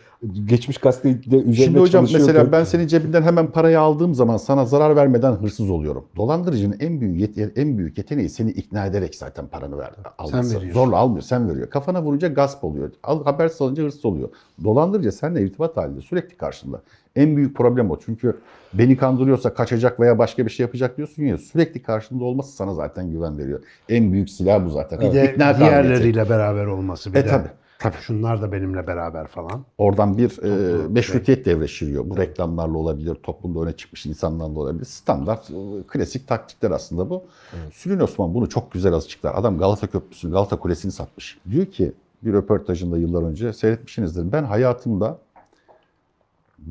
geçmiş 0.44 0.78
gazetede 0.78 1.36
üzerine 1.36 1.54
Şimdi 1.54 1.78
hocam 1.78 2.06
mesela 2.12 2.52
ben 2.52 2.64
senin 2.64 2.86
cebinden 2.86 3.22
hemen 3.22 3.46
parayı 3.50 3.80
aldığım 3.80 4.14
zaman 4.14 4.36
sana 4.36 4.64
zarar 4.64 4.96
vermeden 4.96 5.32
hırsız 5.32 5.70
oluyorum. 5.70 6.04
Dolandırıcının 6.16 6.76
en 6.80 7.00
büyük 7.00 7.20
yet- 7.20 7.52
en 7.60 7.78
büyük 7.78 7.98
yeteneği 7.98 8.28
seni 8.28 8.50
ikna 8.50 8.86
ederek 8.86 9.14
zaten 9.14 9.46
paranı 9.46 9.78
ver. 9.78 9.90
alması. 10.18 10.56
veriyorsun. 10.56 10.80
Zorla 10.80 10.96
almıyor, 10.96 11.22
sen 11.22 11.48
veriyor. 11.50 11.70
Kafana 11.70 12.02
vurunca 12.02 12.28
gasp 12.28 12.64
oluyor. 12.64 12.90
Al, 13.02 13.24
habersiz 13.24 13.62
alınca 13.62 13.82
hırsız 13.82 14.04
oluyor. 14.04 14.28
Dolandırıcı 14.64 15.12
seninle 15.12 15.42
irtibat 15.42 15.76
halinde 15.76 16.00
sürekli 16.00 16.36
karşında. 16.36 16.82
En 17.16 17.36
büyük 17.36 17.56
problem 17.56 17.90
o. 17.90 17.98
Çünkü 18.06 18.36
beni 18.74 18.96
kandırıyorsa 18.96 19.54
kaçacak 19.54 20.00
veya 20.00 20.18
başka 20.18 20.46
bir 20.46 20.50
şey 20.50 20.64
yapacak 20.64 20.96
diyorsun 20.96 21.22
ya 21.22 21.38
sürekli 21.38 21.82
karşında 21.82 22.24
olması 22.24 22.52
sana 22.56 22.74
zaten 22.74 23.10
güven 23.10 23.38
veriyor. 23.38 23.60
En 23.88 24.12
büyük 24.12 24.30
silah 24.30 24.64
bu 24.66 24.70
zaten. 24.70 25.00
Bir 25.00 25.12
de 25.12 25.32
İkna 25.32 25.52
kabiliyeti. 25.52 25.60
diğerleriyle 25.60 26.28
beraber 26.28 26.66
olması. 26.66 27.14
Bir 27.14 27.18
E 27.18 27.24
de 27.24 27.28
tabii. 27.28 27.48
Tabii. 27.78 27.96
Şunlar 28.00 28.42
da 28.42 28.52
benimle 28.52 28.86
beraber 28.86 29.26
falan. 29.26 29.64
Oradan 29.78 30.18
bir 30.18 30.42
e, 30.44 30.88
meşrutiyet 30.88 31.46
devreşiriyor. 31.46 32.10
Bu 32.10 32.16
reklamlarla 32.16 32.78
olabilir, 32.78 33.14
toplumda 33.14 33.60
öne 33.60 33.72
çıkmış 33.72 34.06
insanlarla 34.06 34.58
olabilir. 34.58 34.84
Standart, 34.84 35.50
e, 35.50 35.54
klasik 35.88 36.28
taktikler 36.28 36.70
aslında 36.70 37.10
bu. 37.10 37.24
Sülün 37.72 38.00
Osman 38.00 38.34
bunu 38.34 38.48
çok 38.48 38.72
güzel 38.72 38.94
açıklar. 38.94 39.32
Adam 39.36 39.58
Galata 39.58 39.86
Köprüsü'nü, 39.86 40.32
Galata 40.32 40.56
Kulesi'ni 40.56 40.92
satmış. 40.92 41.38
Diyor 41.50 41.66
ki 41.66 41.92
bir 42.22 42.32
röportajında 42.32 42.98
yıllar 42.98 43.22
önce 43.22 43.52
seyretmişsinizdir. 43.52 44.32
Ben 44.32 44.44
hayatımda 44.44 45.18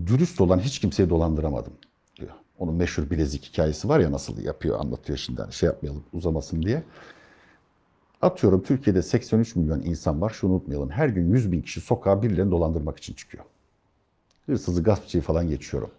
dürüst 0.08 0.42
olan 0.42 0.60
hiç 0.60 0.80
kimseyi 0.80 1.10
dolandıramadım 1.10 1.74
diyor. 2.20 2.32
Onun 2.60 2.76
meşhur 2.76 3.10
bilezik 3.10 3.44
hikayesi 3.46 3.90
var 3.90 4.00
ya 4.00 4.12
nasıl 4.12 4.42
yapıyor 4.42 4.80
anlatıyor 4.80 5.18
şimdi. 5.18 5.42
Hani 5.42 5.54
şey 5.54 5.68
yapmayalım 5.68 6.04
uzamasın 6.14 6.62
diye. 6.62 6.84
Atıyorum 8.22 8.64
Türkiye'de 8.64 9.02
83 9.02 9.56
milyon 9.56 9.82
insan 9.82 10.22
var. 10.22 10.30
Şunu 10.30 10.52
unutmayalım. 10.54 10.90
Her 10.90 11.08
gün 11.08 11.34
100 11.34 11.52
bin 11.52 11.62
kişi 11.62 11.82
sokağa 11.82 12.24
birilerini 12.24 12.52
dolandırmak 12.52 12.98
için 12.98 13.14
çıkıyor. 13.14 13.44
Hırsızı, 14.46 14.84
gaspçıyı 14.84 15.24
falan 15.24 15.48
geçiyorum. 15.50 15.90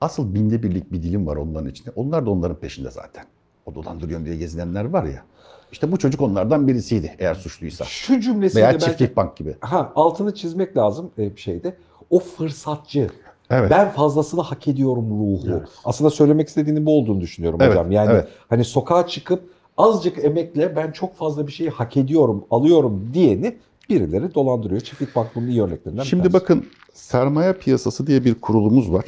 Asıl 0.00 0.34
binde 0.34 0.62
birlik 0.62 0.92
bir 0.92 1.02
dilim 1.02 1.26
var 1.26 1.36
onların 1.36 1.70
içinde. 1.70 1.90
Onlar 1.96 2.26
da 2.26 2.30
onların 2.30 2.56
peşinde 2.56 2.90
zaten. 2.90 3.24
O 3.66 3.74
dolandırıyorum 3.74 4.26
diye 4.26 4.36
gezinenler 4.36 4.84
var 4.84 5.04
ya. 5.04 5.24
İşte 5.72 5.92
bu 5.92 5.98
çocuk 5.98 6.20
onlardan 6.20 6.68
birisiydi 6.68 7.16
eğer 7.18 7.34
suçluysa. 7.34 7.84
Şu 7.84 8.20
cümlesiyle 8.20 8.62
Veya 8.62 8.72
belki 8.72 8.84
çiftlik 8.84 9.16
bank 9.16 9.36
gibi. 9.36 9.56
ha, 9.60 9.92
altını 9.94 10.34
çizmek 10.34 10.76
lazım 10.76 11.10
e, 11.18 11.36
bir 11.36 11.40
şeyde. 11.40 11.76
O 12.10 12.18
fırsatçı. 12.18 13.10
Evet. 13.50 13.70
Ben 13.70 13.90
fazlasını 13.90 14.40
hak 14.40 14.68
ediyorum 14.68 15.10
ruhu. 15.10 15.62
Aslında 15.84 16.10
söylemek 16.10 16.48
istediğinin 16.48 16.86
bu 16.86 16.98
olduğunu 16.98 17.20
düşünüyorum 17.20 17.58
Evet, 17.62 17.70
hocam. 17.70 17.90
Yani 17.90 18.12
evet. 18.12 18.28
hani 18.48 18.64
sokağa 18.64 19.06
çıkıp 19.06 19.42
azıcık 19.76 20.24
emekle 20.24 20.76
ben 20.76 20.92
çok 20.92 21.16
fazla 21.16 21.46
bir 21.46 21.52
şeyi 21.52 21.70
hak 21.70 21.96
ediyorum, 21.96 22.44
alıyorum 22.50 23.10
diyeni 23.14 23.56
birileri 23.88 24.34
dolandırıyor. 24.34 24.80
Çiftlik 24.80 25.16
Bank 25.16 25.28
bunun 25.34 25.46
iyi 25.46 25.62
örneklerinden 25.62 26.02
bir 26.04 26.08
Şimdi 26.08 26.22
tanesi. 26.22 26.42
bakın 26.42 26.66
sermaye 26.94 27.52
piyasası 27.52 28.06
diye 28.06 28.24
bir 28.24 28.34
kurulumuz 28.34 28.92
var. 28.92 29.04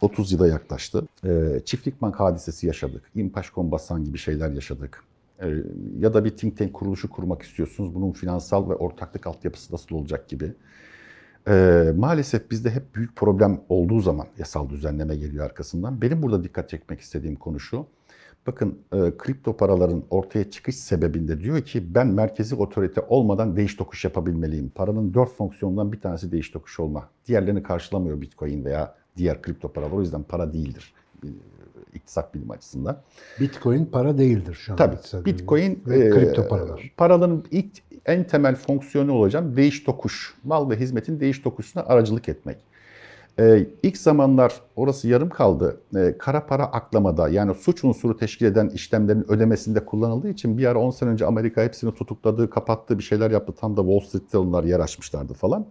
30 0.00 0.32
yıla 0.32 0.48
yaklaştı. 0.48 1.02
Ee, 1.24 1.60
çiftlik 1.64 2.02
bank 2.02 2.20
hadisesi 2.20 2.66
yaşadık. 2.66 3.02
İmpaş 3.14 3.50
Kombasan 3.50 4.04
gibi 4.04 4.18
şeyler 4.18 4.50
yaşadık. 4.50 5.04
Ee, 5.42 5.46
ya 5.98 6.14
da 6.14 6.24
bir 6.24 6.30
think 6.30 6.58
tank 6.58 6.74
kuruluşu 6.74 7.10
kurmak 7.10 7.42
istiyorsunuz. 7.42 7.94
Bunun 7.94 8.12
finansal 8.12 8.70
ve 8.70 8.74
ortaklık 8.74 9.26
altyapısı 9.26 9.74
nasıl 9.74 9.96
olacak 9.96 10.28
gibi. 10.28 10.52
Ee, 11.48 11.92
maalesef 11.96 12.50
bizde 12.50 12.70
hep 12.70 12.94
büyük 12.94 13.16
problem 13.16 13.60
olduğu 13.68 14.00
zaman 14.00 14.26
yasal 14.38 14.68
düzenleme 14.68 15.16
geliyor 15.16 15.44
arkasından. 15.44 16.02
Benim 16.02 16.22
burada 16.22 16.44
dikkat 16.44 16.68
çekmek 16.68 17.00
istediğim 17.00 17.36
konu 17.36 17.60
şu. 17.60 17.86
Bakın 18.46 18.78
e, 18.92 18.98
kripto 19.18 19.56
paraların 19.56 20.02
ortaya 20.10 20.50
çıkış 20.50 20.76
sebebinde 20.76 21.40
diyor 21.40 21.60
ki 21.62 21.94
ben 21.94 22.06
merkezi 22.06 22.54
otorite 22.54 23.00
olmadan 23.00 23.56
değiş 23.56 23.76
tokuş 23.76 24.04
yapabilmeliyim. 24.04 24.72
Paranın 24.74 25.14
dört 25.14 25.36
fonksiyonundan 25.36 25.92
bir 25.92 26.00
tanesi 26.00 26.32
değiş 26.32 26.50
tokuş 26.50 26.80
olma. 26.80 27.08
Diğerlerini 27.26 27.62
karşılamıyor 27.62 28.20
Bitcoin 28.20 28.64
veya 28.64 28.94
diğer 29.16 29.42
kripto 29.42 29.72
paralar. 29.72 29.92
O 29.92 30.00
yüzden 30.00 30.22
para 30.22 30.52
değildir 30.52 30.94
iktisat 31.96 32.34
bilimi 32.34 32.52
açısından. 32.52 33.02
Bitcoin 33.40 33.84
para 33.84 34.18
değildir 34.18 34.54
şu 34.54 34.72
an. 34.72 34.76
Tabii 34.76 34.96
Bitcoin 35.24 35.82
ve 35.86 35.98
e, 35.98 36.10
kripto 36.10 36.48
paralar. 36.48 36.92
Paraların 36.96 37.44
ilk 37.50 37.70
en 38.06 38.24
temel 38.24 38.54
fonksiyonu 38.56 39.12
olacak 39.12 39.56
değiş 39.56 39.84
tokuş. 39.84 40.34
Mal 40.44 40.70
ve 40.70 40.76
hizmetin 40.76 41.20
değiş 41.20 41.38
tokuşuna 41.38 41.82
aracılık 41.82 42.28
etmek. 42.28 42.56
Ee, 43.38 43.66
ilk 43.82 43.96
zamanlar 43.96 44.52
orası 44.76 45.08
yarım 45.08 45.28
kaldı. 45.28 45.80
Ee, 45.96 46.14
kara 46.18 46.46
para 46.46 46.64
aklamada 46.64 47.28
yani 47.28 47.54
suç 47.54 47.84
unsuru 47.84 48.16
teşkil 48.16 48.46
eden 48.46 48.68
işlemlerin 48.68 49.30
ödemesinde 49.32 49.84
kullanıldığı 49.84 50.28
için 50.28 50.58
bir 50.58 50.66
ara 50.66 50.78
10 50.78 50.90
sene 50.90 51.10
önce 51.10 51.26
Amerika 51.26 51.62
hepsini 51.62 51.94
tutukladığı, 51.94 52.50
kapattığı 52.50 52.98
bir 52.98 53.02
şeyler 53.02 53.30
yaptı. 53.30 53.52
Tam 53.60 53.76
da 53.76 53.80
Wall 53.80 54.00
Street'te 54.00 54.38
onlar 54.38 54.64
yer 54.64 54.80
açmışlardı 54.80 55.34
falan. 55.34 55.66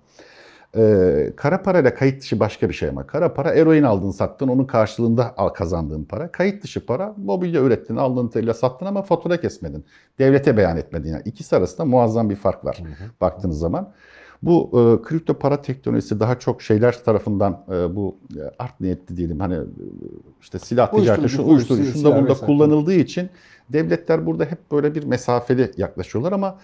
Ee, 0.78 1.34
kara 1.36 1.62
parayla 1.64 1.96
kayıt 1.96 2.22
dışı 2.22 2.40
başka 2.40 2.70
bir 2.70 2.74
şey 2.74 2.90
ama. 2.90 3.08
Kara 3.08 3.34
para 3.34 3.54
eroin 3.54 3.84
aldın 3.84 4.12
sattın 4.12 4.48
onun 4.48 4.66
karşılığında 4.66 5.36
kazandığın 5.54 6.04
para. 6.04 6.32
Kayıt 6.32 6.64
dışı 6.64 6.86
para 6.86 7.14
mobilya 7.18 7.62
ürettin 7.62 7.96
aldığın 7.96 8.28
telle 8.28 8.54
sattın 8.54 8.86
ama 8.86 9.02
fatura 9.02 9.42
kesmedin. 9.42 9.86
Devlete 10.20 10.58
beyan 10.58 10.78
etmedin. 10.78 11.10
Yani 11.10 11.22
ikisi 11.26 11.56
arasında 11.56 11.86
muazzam 11.86 12.30
bir 12.30 12.36
fark 12.36 12.66
var 12.66 12.84
baktığınız 13.22 13.60
zaman. 13.60 13.94
Bu 14.42 14.70
e, 14.74 15.08
kripto 15.08 15.34
para 15.34 15.62
teknolojisi 15.62 16.20
daha 16.20 16.40
çok 16.40 16.62
şeyler 16.62 17.04
tarafından 17.04 17.66
e, 17.72 17.96
bu 17.96 18.18
e, 18.36 18.42
art 18.60 18.80
niyetli 18.80 19.18
diyelim 19.18 19.40
hani 19.40 19.54
e, 19.56 19.64
işte 20.42 20.60
silah 20.60 20.92
ticareti, 20.92 21.30
şu 21.30 21.48
uyuşturucu, 21.48 21.92
şunda 21.92 22.16
bunda 22.16 22.34
kullanıldığı 22.34 22.94
için 22.94 23.30
devletler 23.70 24.26
burada 24.26 24.46
hep 24.46 24.72
böyle 24.72 24.96
bir 24.96 25.04
mesafeli 25.04 25.72
yaklaşıyorlar 25.78 26.32
ama 26.32 26.58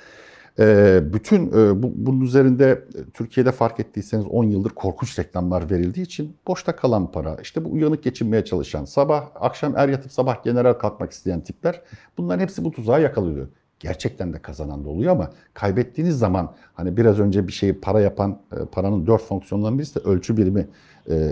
bütün 1.14 1.48
e, 1.48 1.84
bu, 1.84 1.92
bunun 1.96 2.22
üzerinde 2.22 2.86
e, 2.96 3.12
Türkiye'de 3.14 3.52
fark 3.52 3.80
ettiyseniz 3.80 4.26
10 4.26 4.44
yıldır 4.44 4.70
korkunç 4.70 5.20
reklamlar 5.20 5.70
verildiği 5.70 6.06
için 6.06 6.38
boşta 6.48 6.76
kalan 6.76 7.12
para, 7.12 7.38
işte 7.42 7.66
bu 7.66 7.72
uyanık 7.72 8.04
geçinmeye 8.04 8.46
çalışan, 8.46 8.86
sabah 8.86 9.30
akşam 9.36 9.78
er 9.78 9.90
yatıp 9.90 10.12
sabah 10.12 10.44
general 10.44 10.74
kalkmak 10.74 11.12
isteyen 11.12 11.42
tipler 11.42 11.82
bunların 12.18 12.40
hepsi 12.40 12.64
bu 12.64 12.72
tuzağa 12.72 13.00
yakalıyor. 13.00 13.48
Gerçekten 13.82 14.34
de 14.34 14.40
kazanan 14.40 14.86
da 14.86 14.90
oluyor 14.90 15.12
ama 15.12 15.30
kaybettiğiniz 15.54 16.20
zaman 16.20 16.54
hani 16.74 16.98
biraz 16.98 17.20
önce 17.20 17.48
bir 17.48 17.52
şeyi 17.54 17.74
para 17.74 18.00
yapan 18.00 18.38
e, 18.52 18.66
paranın 18.72 19.08
dört 19.08 19.22
fonksiyonlarından 19.22 19.80
birisi 19.80 19.96
de 19.96 20.00
ölçü 20.00 20.38
birimi. 20.38 20.68
E, 21.10 21.32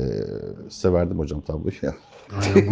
size 0.69 0.93
verdim 0.93 1.19
hocam 1.19 1.41
tabloyu 1.41 1.75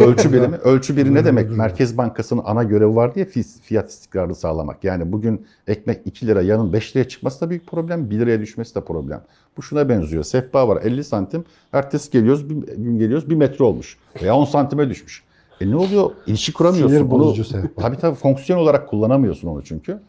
ölçü 0.00 0.32
birimi. 0.32 0.56
Ölçü 0.56 0.96
biri 0.96 1.14
ne 1.14 1.24
demek? 1.24 1.50
Merkez 1.56 1.98
Bankası'nın 1.98 2.42
ana 2.44 2.62
görevi 2.62 2.94
var 2.96 3.14
diye 3.14 3.24
fi- 3.24 3.60
fiyat 3.62 3.90
istikrarı 3.90 4.34
sağlamak. 4.34 4.84
Yani 4.84 5.12
bugün 5.12 5.46
ekmek 5.66 6.00
2 6.04 6.26
lira 6.26 6.42
yarın 6.42 6.72
5 6.72 6.96
liraya 6.96 7.08
çıkması 7.08 7.40
da 7.40 7.50
büyük 7.50 7.66
problem. 7.66 8.10
1 8.10 8.18
liraya 8.18 8.40
düşmesi 8.40 8.74
de 8.74 8.80
problem. 8.84 9.22
Bu 9.56 9.62
şuna 9.62 9.88
benziyor. 9.88 10.24
Sehpa 10.24 10.68
var 10.68 10.82
50 10.82 11.04
santim. 11.04 11.44
Ertesi 11.72 12.10
geliyoruz, 12.10 12.50
bir 12.50 12.54
gün 12.76 12.98
geliyoruz 12.98 13.30
1 13.30 13.34
metre 13.36 13.64
olmuş. 13.64 13.96
Veya 14.22 14.36
10 14.36 14.44
santime 14.44 14.88
düşmüş. 14.90 15.27
E 15.60 15.70
ne 15.70 15.76
oluyor? 15.76 16.10
İlişki 16.26 16.52
kuramıyorsun. 16.52 16.96
Sinir 16.96 17.10
Bunu- 17.10 17.20
bozucu 17.20 17.44
sehpa. 17.44 17.68
Tabii 17.82 17.96
tabii 17.96 18.14
fonksiyon 18.16 18.58
olarak 18.58 18.88
kullanamıyorsun 18.88 19.48
onu 19.48 19.64
çünkü. 19.64 20.00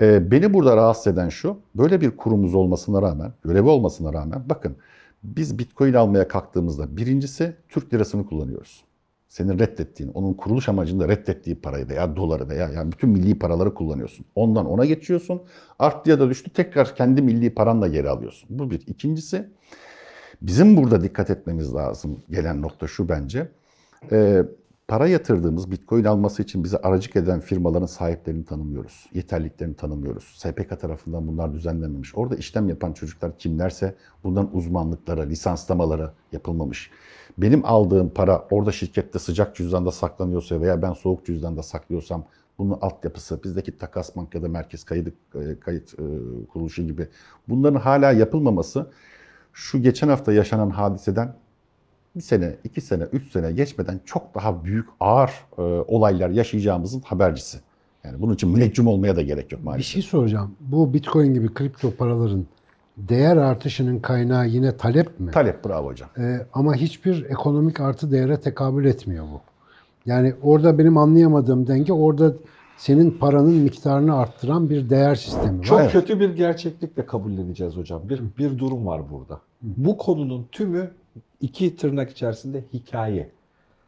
Ee, 0.00 0.30
beni 0.30 0.54
burada 0.54 0.76
rahatsız 0.76 1.06
eden 1.06 1.28
şu, 1.28 1.56
böyle 1.74 2.00
bir 2.00 2.16
kurumumuz 2.16 2.54
olmasına 2.54 3.02
rağmen, 3.02 3.32
görevi 3.44 3.68
olmasına 3.68 4.12
rağmen 4.12 4.42
bakın 4.48 4.76
biz 5.22 5.58
Bitcoin 5.58 5.94
almaya 5.94 6.28
kalktığımızda 6.28 6.96
birincisi 6.96 7.56
Türk 7.68 7.94
lirasını 7.94 8.26
kullanıyoruz. 8.26 8.84
Senin 9.28 9.58
reddettiğin, 9.58 10.10
onun 10.14 10.34
kuruluş 10.34 10.68
amacında 10.68 11.08
reddettiği 11.08 11.56
parayı 11.56 11.88
veya 11.88 12.16
doları 12.16 12.48
veya 12.48 12.68
yani 12.68 12.92
bütün 12.92 13.10
milli 13.10 13.38
paraları 13.38 13.74
kullanıyorsun. 13.74 14.26
Ondan 14.34 14.66
ona 14.66 14.84
geçiyorsun. 14.84 15.42
Arttı 15.78 16.10
ya 16.10 16.20
da 16.20 16.28
düştü 16.28 16.50
tekrar 16.50 16.94
kendi 16.96 17.22
milli 17.22 17.54
paranla 17.54 17.88
geri 17.88 18.08
alıyorsun. 18.08 18.48
Bu 18.58 18.70
bir. 18.70 18.82
İkincisi 18.86 19.48
bizim 20.42 20.76
burada 20.76 21.02
dikkat 21.02 21.30
etmemiz 21.30 21.74
lazım 21.74 22.20
gelen 22.30 22.62
nokta 22.62 22.86
şu 22.86 23.08
bence. 23.08 23.48
Ee, 24.12 24.42
para 24.88 25.06
yatırdığımız 25.08 25.70
Bitcoin 25.70 26.04
alması 26.04 26.42
için 26.42 26.64
bize 26.64 26.76
aracık 26.78 27.16
eden 27.16 27.40
firmaların 27.40 27.86
sahiplerini 27.86 28.44
tanımıyoruz. 28.44 29.06
Yeterliliklerini 29.14 29.74
tanımıyoruz. 29.74 30.24
SPK 30.36 30.80
tarafından 30.80 31.28
bunlar 31.28 31.52
düzenlenmemiş. 31.52 32.14
Orada 32.14 32.36
işlem 32.36 32.68
yapan 32.68 32.92
çocuklar 32.92 33.38
kimlerse 33.38 33.94
bundan 34.24 34.56
uzmanlıklara, 34.56 35.22
lisanslamalara 35.22 36.14
yapılmamış. 36.32 36.90
Benim 37.38 37.64
aldığım 37.64 38.10
para 38.10 38.46
orada 38.50 38.72
şirkette 38.72 39.18
sıcak 39.18 39.56
cüzdanda 39.56 39.92
saklanıyorsa 39.92 40.60
veya 40.60 40.82
ben 40.82 40.92
soğuk 40.92 41.26
cüzdanda 41.26 41.62
saklıyorsam 41.62 42.24
bunun 42.58 42.78
altyapısı, 42.80 43.42
bizdeki 43.44 43.78
takas 43.78 44.16
bank 44.16 44.34
ya 44.34 44.42
da 44.42 44.48
merkez 44.48 44.84
kayıt, 44.84 45.14
kayıt 45.60 45.94
e, 45.94 46.04
kuruluşu 46.52 46.82
gibi 46.82 47.08
bunların 47.48 47.80
hala 47.80 48.12
yapılmaması 48.12 48.90
şu 49.52 49.82
geçen 49.82 50.08
hafta 50.08 50.32
yaşanan 50.32 50.70
hadiseden 50.70 51.34
bir 52.16 52.20
sene, 52.20 52.56
iki 52.64 52.80
sene, 52.80 53.02
üç 53.12 53.32
sene 53.32 53.52
geçmeden 53.52 54.00
çok 54.04 54.34
daha 54.34 54.64
büyük 54.64 54.86
ağır 55.00 55.30
e, 55.58 55.62
olaylar 55.62 56.30
yaşayacağımızın 56.30 57.00
habercisi. 57.00 57.58
Yani 58.04 58.22
bunun 58.22 58.34
için 58.34 58.50
müneccim 58.50 58.86
olmaya 58.86 59.16
da 59.16 59.22
gerek 59.22 59.52
yok 59.52 59.60
Bir 59.60 59.64
maalesef. 59.66 59.86
şey 59.92 60.02
soracağım. 60.02 60.50
Bu 60.60 60.94
Bitcoin 60.94 61.34
gibi 61.34 61.54
kripto 61.54 61.90
paraların 61.90 62.46
değer 62.96 63.36
artışının 63.36 63.98
kaynağı 63.98 64.48
yine 64.48 64.76
talep 64.76 65.20
mi? 65.20 65.30
Talep 65.30 65.64
bravo 65.64 65.86
hocam. 65.86 66.08
Ee, 66.18 66.46
ama 66.52 66.74
hiçbir 66.74 67.24
ekonomik 67.24 67.80
artı 67.80 68.10
değere 68.12 68.40
tekabül 68.40 68.84
etmiyor 68.84 69.24
bu. 69.24 69.40
Yani 70.06 70.34
orada 70.42 70.78
benim 70.78 70.96
anlayamadığım 70.98 71.66
denge 71.66 71.92
orada 71.92 72.32
senin 72.76 73.10
paranın 73.10 73.54
miktarını 73.54 74.16
arttıran 74.18 74.70
bir 74.70 74.90
değer 74.90 75.14
sistemi 75.14 75.58
var. 75.58 75.64
Çok 75.64 75.80
Evet. 75.80 75.92
kötü 75.92 76.20
bir 76.20 76.36
gerçeklikle 76.36 77.06
kabulleneceğiz 77.06 77.76
hocam. 77.76 78.02
Bir, 78.08 78.22
bir 78.38 78.58
durum 78.58 78.86
var 78.86 79.02
burada. 79.10 79.40
Bu 79.62 79.96
konunun 79.98 80.46
tümü 80.52 80.90
iki 81.40 81.76
tırnak 81.76 82.10
içerisinde 82.10 82.64
hikaye. 82.72 83.30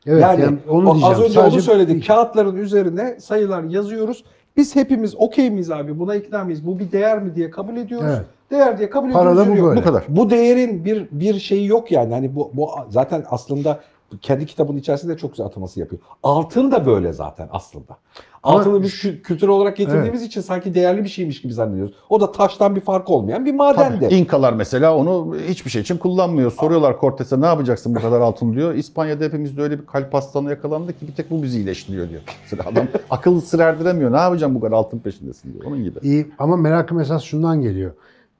Evet 0.07 0.23
yani, 0.23 0.41
yani, 0.41 0.59
onu 0.69 0.85
diyeceğim. 0.85 1.15
az 1.15 1.21
önce 1.21 1.33
Sadece 1.33 1.57
onu 1.57 1.63
söyledik. 1.63 2.07
Kağıtların 2.07 2.57
üzerine 2.57 3.21
sayılar 3.21 3.63
yazıyoruz. 3.63 4.25
Biz 4.57 4.77
hepimiz 4.77 5.15
okey 5.17 5.51
miyiz 5.51 5.71
abi 5.71 5.99
buna 5.99 6.15
ikna 6.15 6.45
mıyız? 6.45 6.67
Bu 6.67 6.79
bir 6.79 6.93
değer 6.93 7.23
mi 7.23 7.35
diye 7.35 7.51
kabul 7.51 7.77
ediyoruz. 7.77 8.11
Evet. 8.11 8.27
Değer 8.51 8.79
diye 8.79 8.91
kabul 8.91 9.09
ediyoruz. 9.09 9.39
da 9.39 9.49
bu 9.49 9.67
böyle. 9.67 9.81
Bu 9.81 9.85
kadar. 9.85 10.05
Bu 10.09 10.31
değerin 10.31 10.85
bir 10.85 11.09
bir 11.11 11.39
şeyi 11.39 11.67
yok 11.67 11.93
yani. 11.93 12.15
Hani 12.15 12.37
bu, 12.37 12.51
bu 12.55 12.71
zaten 12.89 13.25
aslında 13.31 13.81
kendi 14.23 14.47
kitabının 14.47 14.79
içerisinde 14.79 15.17
çok 15.17 15.31
güzel 15.31 15.47
ataması 15.47 15.81
yapıyor. 15.81 16.03
Altın 16.23 16.73
da 16.73 16.87
böyle 16.87 17.13
zaten 17.13 17.49
aslında. 17.53 17.97
Altını 18.43 18.83
biz 18.83 18.93
kü- 18.95 19.23
kültür 19.23 19.49
olarak 19.49 19.77
getirdiğimiz 19.77 20.23
için 20.23 20.41
sanki 20.41 20.75
değerli 20.75 21.05
bir 21.05 21.09
şeymiş 21.09 21.43
gibi 21.43 21.53
zannediyoruz. 21.53 21.95
O 22.11 22.21
da 22.21 22.33
taştan 22.33 22.77
bir 22.77 22.81
fark 22.81 23.11
olmayan 23.11 23.47
bir 23.47 23.55
maden 23.55 24.01
de. 24.01 24.05
Tabii. 24.05 24.15
İnkalar 24.15 24.53
mesela 24.53 24.97
onu 24.97 25.37
hiçbir 25.49 25.71
şey 25.71 25.83
için 25.83 25.97
kullanmıyor. 25.97 26.53
Soruyorlar 26.53 27.01
Cortes'e 27.01 27.41
ne 27.41 27.47
yapacaksın 27.47 27.95
bu 27.95 28.01
kadar 28.01 28.21
altın 28.21 28.53
diyor. 28.55 28.75
İspanya'da 28.75 29.25
hepimizde 29.25 29.63
öyle 29.63 29.81
bir 29.81 29.87
kalp 29.87 30.15
hastalığına 30.15 30.51
yakalandı 30.51 30.93
ki 30.99 31.09
bir 31.09 31.15
tek 31.15 31.31
bu 31.31 31.43
bizi 31.43 31.59
iyileştiriyor 31.59 32.11
diyor. 32.11 32.21
Mesela 32.43 32.69
adam 32.71 32.87
akıl 33.11 33.41
sır 33.41 33.59
erdiremiyor. 33.61 34.13
Ne 34.13 34.17
yapacağım 34.17 34.55
bu 34.55 34.61
kadar 34.61 34.73
altın 34.77 34.99
peşindesin 34.99 35.53
diyor. 35.55 35.65
Onun 35.65 35.85
gibi. 35.85 35.99
İyi 36.03 36.27
ama 36.39 36.57
merakım 36.57 37.01
esas 37.01 37.23
şundan 37.23 37.63
geliyor. 37.63 37.93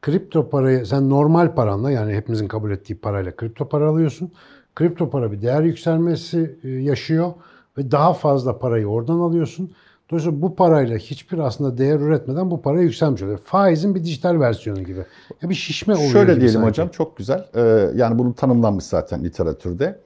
Kripto 0.03 0.49
parayı 0.49 0.87
sen 0.87 1.11
normal 1.11 1.55
paranla 1.55 1.91
yani 1.91 2.15
hepimizin 2.15 2.49
kabul 2.49 2.71
ettiği 2.71 2.95
parayla 2.95 3.37
kripto 3.37 3.69
para 3.69 3.89
alıyorsun. 3.89 4.31
Kripto 4.79 5.11
para 5.11 5.33
bir 5.33 5.43
değer 5.43 5.63
yükselmesi 5.63 6.59
e, 6.65 6.69
yaşıyor 6.69 7.33
ve 7.79 7.91
daha 7.91 8.13
fazla 8.13 8.59
parayı 8.59 8.87
oradan 8.87 9.19
alıyorsun. 9.19 9.73
Dolayısıyla 10.11 10.43
bu 10.43 10.57
parayla 10.57 10.97
hiçbir 10.97 11.39
aslında 11.39 11.79
değer 11.79 12.01
üretmeden 12.01 12.51
bu 12.51 12.63
para 12.63 12.81
yükselmiş 12.81 13.23
oluyor. 13.23 13.39
Faizin 13.39 13.95
bir 13.95 14.05
dijital 14.05 14.41
versiyonu 14.41 14.83
gibi. 14.83 15.05
Ya 15.43 15.51
bir 15.51 15.55
şişme 15.55 15.95
oluyor 15.95 16.11
Şöyle 16.11 16.37
diyelim 16.37 16.53
sanki. 16.53 16.69
hocam 16.69 16.89
çok 16.89 17.17
güzel. 17.17 17.47
Ee, 17.55 17.91
yani 17.95 18.19
bunun 18.19 18.33
tanımlanmış 18.33 18.85
zaten 18.85 19.25
literatürde. 19.25 20.01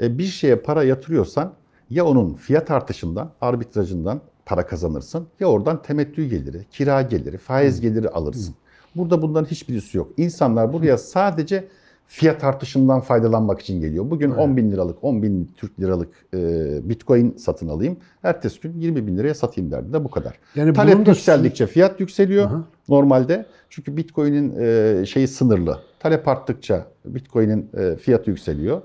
Ee, 0.00 0.18
bir 0.18 0.24
şeye 0.24 0.56
para 0.56 0.82
yatırıyorsan 0.84 1.52
Ya 1.90 2.04
onun 2.04 2.34
fiyat 2.34 2.70
artışından, 2.70 3.30
arbitrajından 3.40 4.20
para 4.46 4.66
kazanırsın 4.66 5.26
ya 5.40 5.46
oradan 5.46 5.82
temettü 5.82 6.24
geliri, 6.24 6.66
kira 6.70 7.02
geliri, 7.02 7.38
faiz 7.38 7.80
geliri 7.80 8.08
alırsın. 8.08 8.54
Burada 8.94 9.22
bunların 9.22 9.46
hiçbirisi 9.50 9.98
yok. 9.98 10.08
İnsanlar 10.16 10.72
buraya 10.72 10.98
sadece 10.98 11.68
fiyat 12.06 12.44
artışından 12.44 13.00
faydalanmak 13.00 13.60
için 13.60 13.80
geliyor. 13.80 14.10
Bugün 14.10 14.30
10 14.30 14.56
bin 14.56 14.70
liralık, 14.70 15.04
10 15.04 15.22
bin 15.22 15.50
Türk 15.56 15.80
liralık 15.80 16.08
e, 16.34 16.38
bitcoin 16.88 17.36
satın 17.36 17.68
alayım. 17.68 17.96
Ertesi 18.22 18.60
gün 18.60 18.80
20 18.80 19.06
bin 19.06 19.18
liraya 19.18 19.34
satayım 19.34 19.70
derdi 19.70 19.92
de 19.92 20.04
bu 20.04 20.10
kadar. 20.10 20.38
Yani 20.54 20.72
Talep 20.72 21.06
da- 21.06 21.10
yükseldikçe 21.10 21.66
fiyat 21.66 22.00
yükseliyor 22.00 22.46
Aha. 22.46 22.64
normalde. 22.88 23.46
Çünkü 23.70 23.96
bitcoin'in 23.96 24.54
e, 24.60 25.06
şeyi 25.06 25.28
sınırlı. 25.28 25.78
Talep 26.00 26.28
arttıkça 26.28 26.86
bitcoin'in 27.04 27.70
e, 27.78 27.96
fiyatı 27.96 28.30
yükseliyor. 28.30 28.82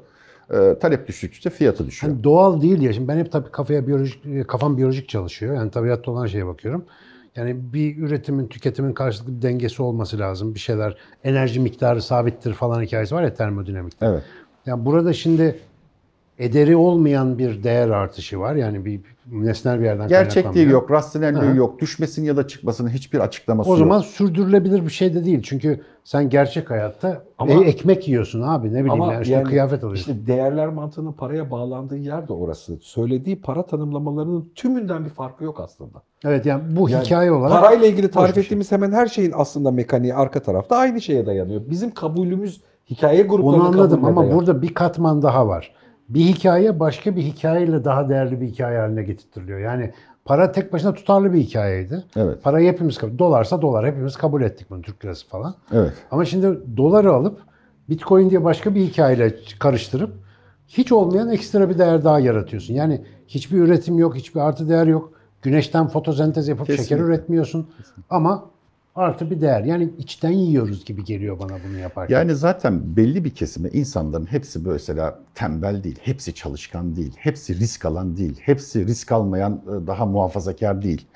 E, 0.54 0.80
talep 0.80 1.08
düştükçe 1.08 1.50
fiyatı 1.50 1.88
düşüyor. 1.88 2.13
Hani 2.13 2.24
doğal 2.24 2.62
değil 2.62 2.82
ya. 2.82 2.94
Şimdi 2.94 3.08
ben 3.08 3.18
hep 3.18 3.32
tabii 3.32 3.51
kafaya 3.51 3.88
biyolojik, 3.88 4.48
kafam 4.48 4.78
biyolojik 4.78 5.10
çalışıyor. 5.10 5.56
Yani 5.56 5.72
tabiatta 5.72 6.12
olan 6.12 6.25
şeye 6.25 6.46
bakıyorum. 6.48 6.86
Yani 7.36 7.74
bir 7.74 7.98
üretimin, 7.98 8.48
tüketimin 8.48 8.94
karşılıklı 8.94 9.38
bir 9.38 9.42
dengesi 9.42 9.84
olması 9.84 10.20
lazım. 10.20 10.56
Bir 10.56 10.60
şeyler, 10.60 10.98
enerji 11.24 11.60
miktarı 11.60 12.02
sabittir 12.02 12.54
falan 12.54 12.82
hikayesi 12.82 13.16
var 13.16 13.24
ya 13.24 13.34
termodinamikte. 13.34 14.06
Evet. 14.06 14.24
Yani 14.66 14.86
burada 14.86 15.14
şimdi 15.14 15.60
ederi 16.42 16.76
olmayan 16.76 17.38
bir 17.38 17.64
değer 17.64 17.90
artışı 17.90 18.40
var. 18.40 18.56
Yani 18.56 18.86
bir 18.86 19.02
nesnel 19.32 19.80
bir 19.80 19.86
yerden 19.86 20.08
Gerçekliği 20.08 20.70
yok, 20.70 20.92
rasyonelliği 20.92 21.44
Aha. 21.52 21.54
yok. 21.56 21.80
Düşmesinin 21.82 22.26
ya 22.26 22.38
da 22.38 22.48
çıkmasının 22.48 22.90
hiçbir 22.90 23.20
açıklaması 23.20 23.70
O 23.70 23.74
yok. 23.74 23.80
zaman 23.80 24.00
sürdürülebilir 24.00 24.86
bir 24.86 24.90
şey 24.90 25.14
de 25.14 25.26
değil. 25.26 25.42
Çünkü 25.44 25.82
sen 26.04 26.30
gerçek 26.30 26.70
hayatta 26.70 27.24
Ama- 27.38 27.52
e- 27.54 27.60
ekmek 27.68 28.08
yiyorsun 28.08 28.42
abi 28.42 28.68
ne 28.68 28.72
bileyim 28.72 28.92
Ama 29.02 29.14
yani, 29.14 29.22
işte 29.24 29.44
kıyafet 29.44 29.84
alıyorsun. 29.84 30.12
işte 30.14 30.28
değerler 30.28 30.68
mantığının 30.68 31.12
paraya 31.14 31.52
bağlandığı 31.52 31.98
yer 31.98 32.28
de 32.28 32.34
orası. 32.34 32.78
Söylediği 32.82 33.42
para 33.42 33.66
tanımlamalarının 33.66 34.52
tümünden 34.56 35.06
bir 35.06 35.10
farkı 35.10 35.44
yok 35.44 35.60
aslında. 35.60 36.02
evet 36.26 36.46
yani 36.46 36.64
bu 36.78 36.90
Yani 36.90 37.06
hikaye 37.06 37.32
olarak 37.32 37.62
Parayla 37.62 37.88
ilgili 37.88 38.12
tarif 38.12 38.34
şey. 38.36 38.44
ettiğimiz 38.44 38.72
hemen 38.72 38.92
her 38.92 39.08
şeyin 39.08 39.32
aslında 39.36 39.72
mekaniği 39.72 40.14
arka 40.14 40.40
tarafta 40.40 40.76
aynı 40.78 41.02
şeye 41.02 41.26
dayanıyor. 41.26 41.62
Bizim 41.70 41.92
kabulümüz 41.94 42.62
hikaye 42.90 43.22
gruplarının 43.24 43.60
Onu 43.60 43.68
anladım 43.68 43.90
kabulüne 43.90 44.08
ama 44.10 44.22
dayanıyor. 44.22 44.40
burada 44.40 44.62
bir 44.62 44.74
katman 44.74 45.22
daha 45.22 45.48
var. 45.48 45.72
Bir 46.13 46.22
hikaye 46.22 46.80
başka 46.80 47.15
bir 47.15 47.22
hikayeyle 47.22 47.84
daha 47.84 48.10
değerli 48.10 48.41
bir 48.41 48.48
hikaye 48.48 48.80
haline 48.80 49.03
getirtiliyor. 49.03 49.60
Yani 49.60 49.91
para 50.25 50.51
tek 50.51 50.74
başına 50.74 50.94
tutarlı 50.94 51.34
bir 51.34 51.39
hikayeydi. 51.39 52.03
Evet. 52.15 52.44
Parayı 52.44 52.72
hepimiz 52.72 52.98
kabul 52.98 53.18
Dolarsa 53.18 53.62
dolar 53.62 53.86
hepimiz 53.86 54.18
kabul 54.18 54.41
ettik 54.41 54.70
bunu 54.70 54.82
Türk 54.82 55.06
lirası 55.06 55.27
falan. 55.27 55.56
Evet. 55.74 55.94
Ama 56.12 56.25
şimdi 56.25 56.77
doları 56.77 57.13
alıp 57.13 57.39
Bitcoin 57.89 58.30
diye 58.30 58.44
başka 58.44 58.75
bir 58.75 58.82
hikayeyle 58.82 59.36
karıştırıp 59.60 60.12
hiç 60.68 60.91
olmayan 60.91 61.30
ekstra 61.30 61.70
bir 61.70 61.77
değer 61.77 62.03
daha 62.03 62.20
yaratıyorsun. 62.20 62.74
Yani 62.74 63.01
hiçbir 63.27 63.58
üretim 63.58 64.00
yok, 64.00 64.15
hiçbir 64.15 64.39
artı 64.39 64.70
değer 64.70 64.88
yok. 64.88 65.12
Güneşten 65.41 65.88
fotosentez 65.88 66.48
yapıp 66.48 66.68
şeker 66.68 66.77
Kesinlikle. 66.77 67.06
üretmiyorsun. 67.06 67.70
Ama 68.10 68.50
artı 68.96 69.32
bir 69.32 69.42
değer. 69.42 69.64
Yani 69.64 69.90
içten 69.98 70.32
yiyoruz 70.32 70.86
gibi 70.86 71.04
geliyor 71.04 71.40
bana 71.40 71.58
bunu 71.68 71.78
yaparken. 71.78 72.16
Yani 72.16 72.36
zaten 72.36 72.96
belli 72.98 73.26
bir 73.26 73.30
kesime 73.30 73.70
insanların 73.70 74.26
hepsi 74.26 74.60
mesela 74.60 75.20
tembel 75.36 75.84
değil, 75.84 76.00
hepsi 76.02 76.34
çalışkan 76.34 76.96
değil, 76.96 77.14
hepsi 77.18 77.60
risk 77.60 77.86
alan 77.86 78.18
değil, 78.18 78.40
hepsi 78.42 78.88
risk 78.88 79.12
almayan 79.12 79.62
e, 79.66 79.88
daha 79.88 80.06
muhafazakar 80.06 80.82
değil. 80.82 81.08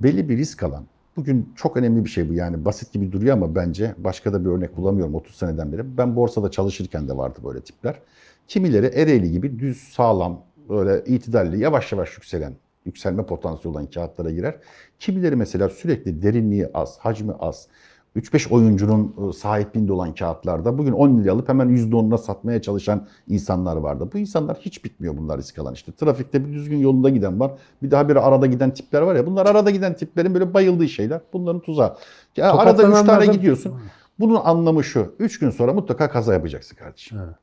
Belli 0.00 0.28
bir 0.28 0.36
risk 0.36 0.62
alan. 0.62 0.84
Bugün 1.16 1.52
çok 1.56 1.76
önemli 1.76 2.04
bir 2.04 2.10
şey 2.10 2.28
bu 2.28 2.34
yani 2.34 2.64
basit 2.64 2.92
gibi 2.92 3.12
duruyor 3.12 3.36
ama 3.36 3.54
bence 3.54 3.94
başka 3.98 4.32
da 4.32 4.44
bir 4.44 4.50
örnek 4.50 4.76
bulamıyorum 4.76 5.14
30 5.14 5.36
seneden 5.36 5.72
beri. 5.72 5.98
Ben 5.98 6.16
borsada 6.16 6.50
çalışırken 6.50 7.08
de 7.08 7.16
vardı 7.16 7.38
böyle 7.44 7.60
tipler. 7.60 8.00
Kimileri 8.48 8.86
Ereğli 8.86 9.30
gibi 9.32 9.58
düz, 9.58 9.76
sağlam, 9.76 10.40
böyle 10.68 11.04
itidalli, 11.06 11.60
yavaş 11.60 11.92
yavaş 11.92 12.16
yükselen, 12.16 12.52
yükselme 12.84 13.26
potansiyeli 13.26 13.76
olan 13.76 13.86
kağıtlara 13.86 14.30
girer. 14.30 14.56
Kimileri 14.98 15.36
mesela 15.36 15.68
sürekli 15.68 16.22
derinliği 16.22 16.66
az, 16.74 16.98
hacmi 16.98 17.32
az, 17.32 17.68
3-5 18.16 18.52
oyuncunun 18.52 19.14
e, 19.28 19.32
sahipliğinde 19.32 19.92
olan 19.92 20.14
kağıtlarda 20.14 20.78
bugün 20.78 20.92
10 20.92 21.18
liraya 21.18 21.32
alıp 21.32 21.48
hemen 21.48 21.68
%10'una 21.68 22.18
satmaya 22.18 22.62
çalışan 22.62 23.06
insanlar 23.28 23.76
vardı. 23.76 24.08
Bu 24.12 24.18
insanlar 24.18 24.56
hiç 24.56 24.84
bitmiyor 24.84 25.16
bunlar 25.16 25.38
risk 25.38 25.58
alan 25.58 25.74
işte. 25.74 25.92
Trafikte 25.92 26.46
bir 26.46 26.52
düzgün 26.52 26.78
yolunda 26.78 27.08
giden 27.08 27.40
var. 27.40 27.52
Bir 27.82 27.90
daha 27.90 28.08
bir 28.08 28.28
arada 28.28 28.46
giden 28.46 28.74
tipler 28.74 29.02
var 29.02 29.14
ya. 29.14 29.26
Bunlar 29.26 29.46
arada 29.46 29.70
giden 29.70 29.96
tiplerin 29.96 30.34
böyle 30.34 30.54
bayıldığı 30.54 30.88
şeyler. 30.88 31.20
Bunların 31.32 31.60
tuzağı. 31.60 31.96
Ya 32.36 32.52
arada 32.52 33.00
3 33.00 33.06
tane 33.06 33.26
gidiyorsun. 33.26 33.74
Bunun 34.18 34.40
anlamı 34.44 34.84
şu. 34.84 35.14
3 35.18 35.38
gün 35.38 35.50
sonra 35.50 35.72
mutlaka 35.72 36.10
kaza 36.10 36.32
yapacaksın 36.32 36.76
kardeşim. 36.76 37.18
Evet. 37.24 37.36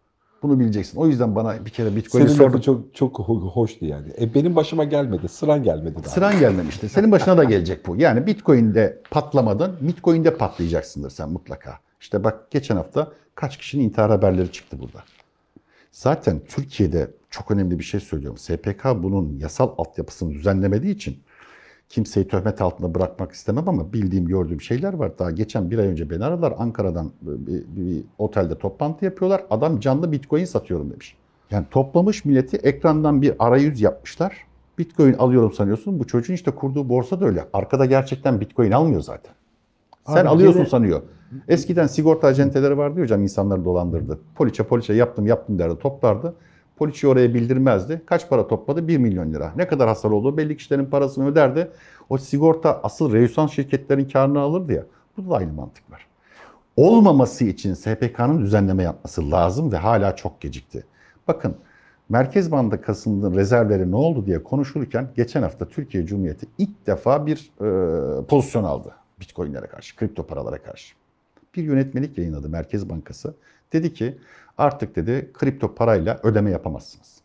Bunu 0.45 0.59
bileceksin. 0.59 0.97
O 0.97 1.07
yüzden 1.07 1.35
bana 1.35 1.65
bir 1.65 1.69
kere 1.69 1.95
Bitcoin'i 1.95 2.27
Senin 2.27 2.37
sorduk. 2.37 2.53
lafı 2.53 2.63
çok 2.63 2.95
çok 2.95 3.15
ho- 3.15 3.49
hoştu 3.49 3.85
yani. 3.85 4.07
E, 4.21 4.33
benim 4.33 4.55
başıma 4.55 4.83
gelmedi. 4.83 5.27
Sıran 5.27 5.63
gelmedi 5.63 5.95
daha. 6.03 6.13
Sıran 6.13 6.39
gelmemişti. 6.39 6.89
Senin 6.89 7.11
başına 7.11 7.37
da 7.37 7.43
gelecek 7.43 7.87
bu. 7.87 7.95
Yani 7.95 8.27
Bitcoin'de 8.27 9.01
patlamadın, 9.11 9.75
Bitcoin'de 9.81 10.37
patlayacaksındır 10.37 11.09
sen 11.09 11.29
mutlaka. 11.29 11.79
İşte 12.01 12.23
bak 12.23 12.51
geçen 12.51 12.75
hafta 12.75 13.11
kaç 13.35 13.57
kişinin 13.57 13.83
intihar 13.83 14.11
haberleri 14.11 14.51
çıktı 14.51 14.77
burada. 14.79 15.03
Zaten 15.91 16.41
Türkiye'de 16.47 17.11
çok 17.29 17.51
önemli 17.51 17.79
bir 17.79 17.83
şey 17.83 17.99
söylüyorum. 17.99 18.37
SPK 18.37 18.85
bunun 19.03 19.39
yasal 19.39 19.69
altyapısını 19.77 20.33
düzenlemediği 20.33 20.95
için 20.95 21.19
kimseyi 21.89 22.27
töhmet 22.27 22.61
altında 22.61 22.95
bırakmak 22.95 23.31
istemem 23.31 23.69
ama 23.69 23.93
bildiğim 23.93 24.25
gördüğüm 24.25 24.61
şeyler 24.61 24.93
var. 24.93 25.19
Daha 25.19 25.31
geçen 25.31 25.71
bir 25.71 25.77
ay 25.79 25.87
önce 25.87 26.09
beni 26.09 26.25
aradılar. 26.25 26.53
Ankara'dan 26.57 27.11
bir, 27.21 27.63
bir 27.67 28.03
otelde 28.17 28.57
toplantı 28.57 29.05
yapıyorlar. 29.05 29.43
Adam 29.49 29.79
canlı 29.79 30.11
bitcoin 30.11 30.45
satıyorum 30.45 30.91
demiş. 30.91 31.17
Yani 31.51 31.65
toplamış 31.71 32.25
milleti 32.25 32.57
ekrandan 32.57 33.21
bir 33.21 33.33
arayüz 33.39 33.81
yapmışlar. 33.81 34.37
Bitcoin 34.77 35.13
alıyorum 35.13 35.51
sanıyorsun. 35.53 35.99
Bu 35.99 36.07
çocuğun 36.07 36.33
işte 36.33 36.51
kurduğu 36.51 36.89
borsa 36.89 37.19
da 37.19 37.25
öyle. 37.25 37.45
Arkada 37.53 37.85
gerçekten 37.85 38.41
bitcoin 38.41 38.71
almıyor 38.71 39.01
zaten. 39.01 39.33
Sen 40.07 40.21
Abi 40.21 40.27
alıyorsun 40.27 40.59
gene- 40.61 40.69
sanıyor. 40.69 41.01
Eskiden 41.47 41.87
sigorta 41.87 42.27
acenteleri 42.27 42.77
vardı 42.77 43.01
hocam 43.01 43.23
insanları 43.23 43.65
dolandırdı. 43.65 44.19
Poliçe 44.35 44.63
poliçe 44.63 44.93
yaptım 44.93 45.27
yaptım 45.27 45.59
derdi 45.59 45.79
toplardı. 45.79 46.35
Poliçeyi 46.77 47.11
oraya 47.11 47.33
bildirmezdi. 47.33 48.01
Kaç 48.05 48.29
para 48.29 48.47
topladı? 48.47 48.87
1 48.87 48.97
milyon 48.97 49.33
lira. 49.33 49.53
Ne 49.55 49.67
kadar 49.67 49.87
hasar 49.87 50.11
oldu? 50.11 50.37
Belli 50.37 50.57
kişilerin 50.57 50.85
parasını 50.85 51.27
öderdi. 51.27 51.71
O 52.09 52.17
sigorta 52.17 52.79
asıl 52.83 53.13
reyusan 53.13 53.47
şirketlerin 53.47 54.09
karını 54.09 54.39
alırdı 54.39 54.73
ya. 54.73 54.83
Burada 55.17 55.29
da 55.29 55.35
aynı 55.35 55.53
mantık 55.53 55.91
var. 55.91 56.07
Olmaması 56.77 57.45
için 57.45 57.73
SPK'nın 57.73 58.41
düzenleme 58.41 58.83
yapması 58.83 59.31
lazım 59.31 59.71
ve 59.71 59.77
hala 59.77 60.15
çok 60.15 60.41
gecikti. 60.41 60.83
Bakın 61.27 61.55
Merkez 62.09 62.51
Bankası'nın 62.51 63.35
rezervleri 63.35 63.91
ne 63.91 63.95
oldu 63.95 64.25
diye 64.25 64.43
konuşulurken 64.43 65.07
geçen 65.15 65.41
hafta 65.41 65.67
Türkiye 65.67 66.05
Cumhuriyeti 66.05 66.45
ilk 66.57 66.87
defa 66.87 67.25
bir 67.25 67.51
e, 67.61 68.25
pozisyon 68.25 68.63
aldı 68.63 68.95
Bitcoin'lere 69.19 69.67
karşı, 69.67 69.95
kripto 69.95 70.27
paralara 70.27 70.57
karşı. 70.57 70.95
Bir 71.55 71.63
yönetmelik 71.63 72.17
yayınladı 72.17 72.49
Merkez 72.49 72.89
Bankası. 72.89 73.35
Dedi 73.73 73.93
ki 73.93 74.17
artık 74.57 74.95
dedi 74.95 75.31
kripto 75.33 75.75
parayla 75.75 76.19
ödeme 76.23 76.51
yapamazsınız. 76.51 77.15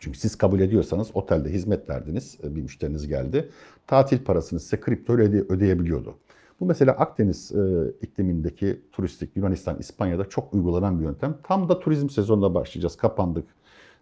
Çünkü 0.00 0.18
siz 0.18 0.38
kabul 0.38 0.60
ediyorsanız 0.60 1.10
otelde 1.14 1.50
hizmet 1.50 1.88
verdiniz, 1.88 2.38
e, 2.44 2.56
bir 2.56 2.62
müşteriniz 2.62 3.08
geldi. 3.08 3.50
Tatil 3.86 4.24
parasını 4.24 4.60
size 4.60 4.80
kripto 4.80 5.12
ödeyebiliyordu. 5.12 6.14
Bu 6.60 6.66
mesela 6.66 6.92
Akdeniz 6.92 7.52
e, 7.52 7.92
iklimindeki 8.02 8.80
turistik 8.92 9.36
Yunanistan, 9.36 9.78
İspanya'da 9.78 10.28
çok 10.28 10.54
uygulanan 10.54 11.00
bir 11.00 11.04
yöntem. 11.04 11.34
Tam 11.42 11.68
da 11.68 11.80
turizm 11.80 12.08
sezonuna 12.08 12.54
başlayacağız. 12.54 12.96
Kapandık. 12.96 13.44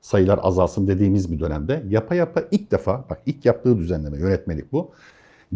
Sayılar 0.01 0.41
azalsın 0.43 0.88
dediğimiz 0.88 1.33
bir 1.33 1.41
dönemde 1.41 1.83
yapa 1.88 2.15
yapa 2.15 2.43
ilk 2.51 2.71
defa 2.71 3.05
bak 3.11 3.23
ilk 3.27 3.45
yaptığı 3.45 3.79
düzenleme 3.79 4.19
yönetmelik 4.19 4.73
bu. 4.73 4.93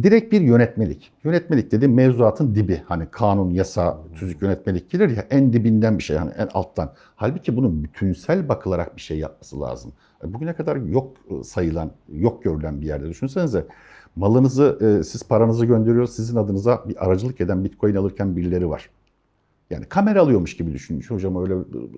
Direkt 0.03 0.33
bir 0.33 0.41
yönetmelik. 0.41 1.13
Yönetmelik 1.25 1.73
dedi 1.73 1.89
mevzuatın 1.89 2.55
dibi. 2.55 2.83
Hani 2.87 3.07
kanun, 3.11 3.51
yasa, 3.51 3.99
tüzük 4.15 4.43
yönetmelik 4.43 4.91
gelir 4.91 5.17
ya 5.17 5.27
en 5.31 5.53
dibinden 5.53 5.99
bir 5.99 6.03
şey 6.03 6.17
hani 6.17 6.31
en 6.31 6.49
alttan. 6.55 6.93
Halbuki 7.17 7.57
bunun 7.57 7.85
bütünsel 7.85 8.49
bakılarak 8.49 8.97
bir 8.97 9.01
şey 9.01 9.19
yapması 9.19 9.61
lazım. 9.61 9.93
E, 10.25 10.35
Bugüne 10.35 10.53
kadar 10.53 10.77
yok 10.77 11.17
e, 11.31 11.45
sayılan, 11.45 11.91
yok 12.13 12.45
görülen 12.45 12.81
bir 12.81 12.87
yerde 12.87 13.09
düşünsenize. 13.09 13.67
Malınızı, 14.17 14.79
e, 14.81 15.05
siz 15.05 15.23
paranızı 15.23 15.67
gönderiyor, 15.67 16.07
sizin 16.07 16.37
adınıza 16.37 16.85
bir 16.89 17.07
aracılık 17.07 17.41
eden 17.41 17.65
bitcoin 17.65 17.95
alırken 17.95 18.37
birileri 18.37 18.69
var. 18.69 18.91
Yani 19.71 19.85
kamera 19.85 20.21
alıyormuş 20.21 20.57
gibi 20.57 20.73
düşünün. 20.73 21.03
Hocam 21.09 21.43
öyle 21.43 21.55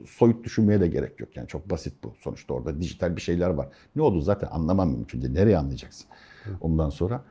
soyut 0.07 0.45
düşünmeye 0.45 0.81
de 0.81 0.89
gerek 0.89 1.21
yok. 1.21 1.37
Yani 1.37 1.49
çok 1.49 1.71
basit 1.71 1.95
bu. 2.05 2.15
Sonuçta 2.21 2.55
orada 2.55 2.81
dijital 2.81 3.17
bir 3.17 3.21
şeyler 3.21 3.51
var. 3.51 3.69
Ne 3.97 4.03
oldu 4.03 4.21
zaten 4.21 4.49
anlamam 4.51 4.91
mümkün 4.91 5.23
değil. 5.23 5.33
Nereye 5.33 5.59
anlayacaksın 5.59 6.07
ondan 6.61 6.91
sonra? 6.91 7.23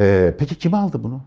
Ee, 0.00 0.34
peki 0.38 0.54
kim 0.54 0.74
aldı 0.74 1.02
bunu? 1.02 1.20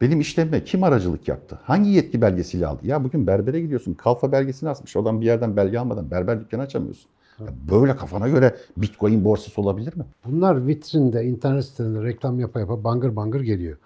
Benim 0.00 0.20
işlemime 0.20 0.64
kim 0.64 0.84
aracılık 0.84 1.28
yaptı? 1.28 1.58
Hangi 1.64 1.90
yetki 1.90 2.22
belgesiyle 2.22 2.66
aldı? 2.66 2.80
Ya 2.84 3.04
bugün 3.04 3.26
berbere 3.26 3.60
gidiyorsun. 3.60 3.94
Kalfa 3.94 4.32
belgesini 4.32 4.68
asmış. 4.70 4.96
Oradan 4.96 5.20
bir 5.20 5.26
yerden 5.26 5.56
belge 5.56 5.78
almadan 5.78 6.10
berber 6.10 6.40
dükkanı 6.40 6.62
açamıyorsun. 6.62 7.06
Ya 7.40 7.46
böyle 7.70 7.96
kafana 7.96 8.28
göre 8.28 8.56
bitcoin 8.76 9.24
borsası 9.24 9.60
olabilir 9.60 9.96
mi? 9.96 10.04
Bunlar 10.26 10.66
vitrinde, 10.66 11.24
internet 11.24 11.64
sitelerinde 11.64 12.02
reklam 12.04 12.40
yapa 12.40 12.60
yapa 12.60 12.84
bangır 12.84 13.16
bangır 13.16 13.40
geliyor. 13.40 13.76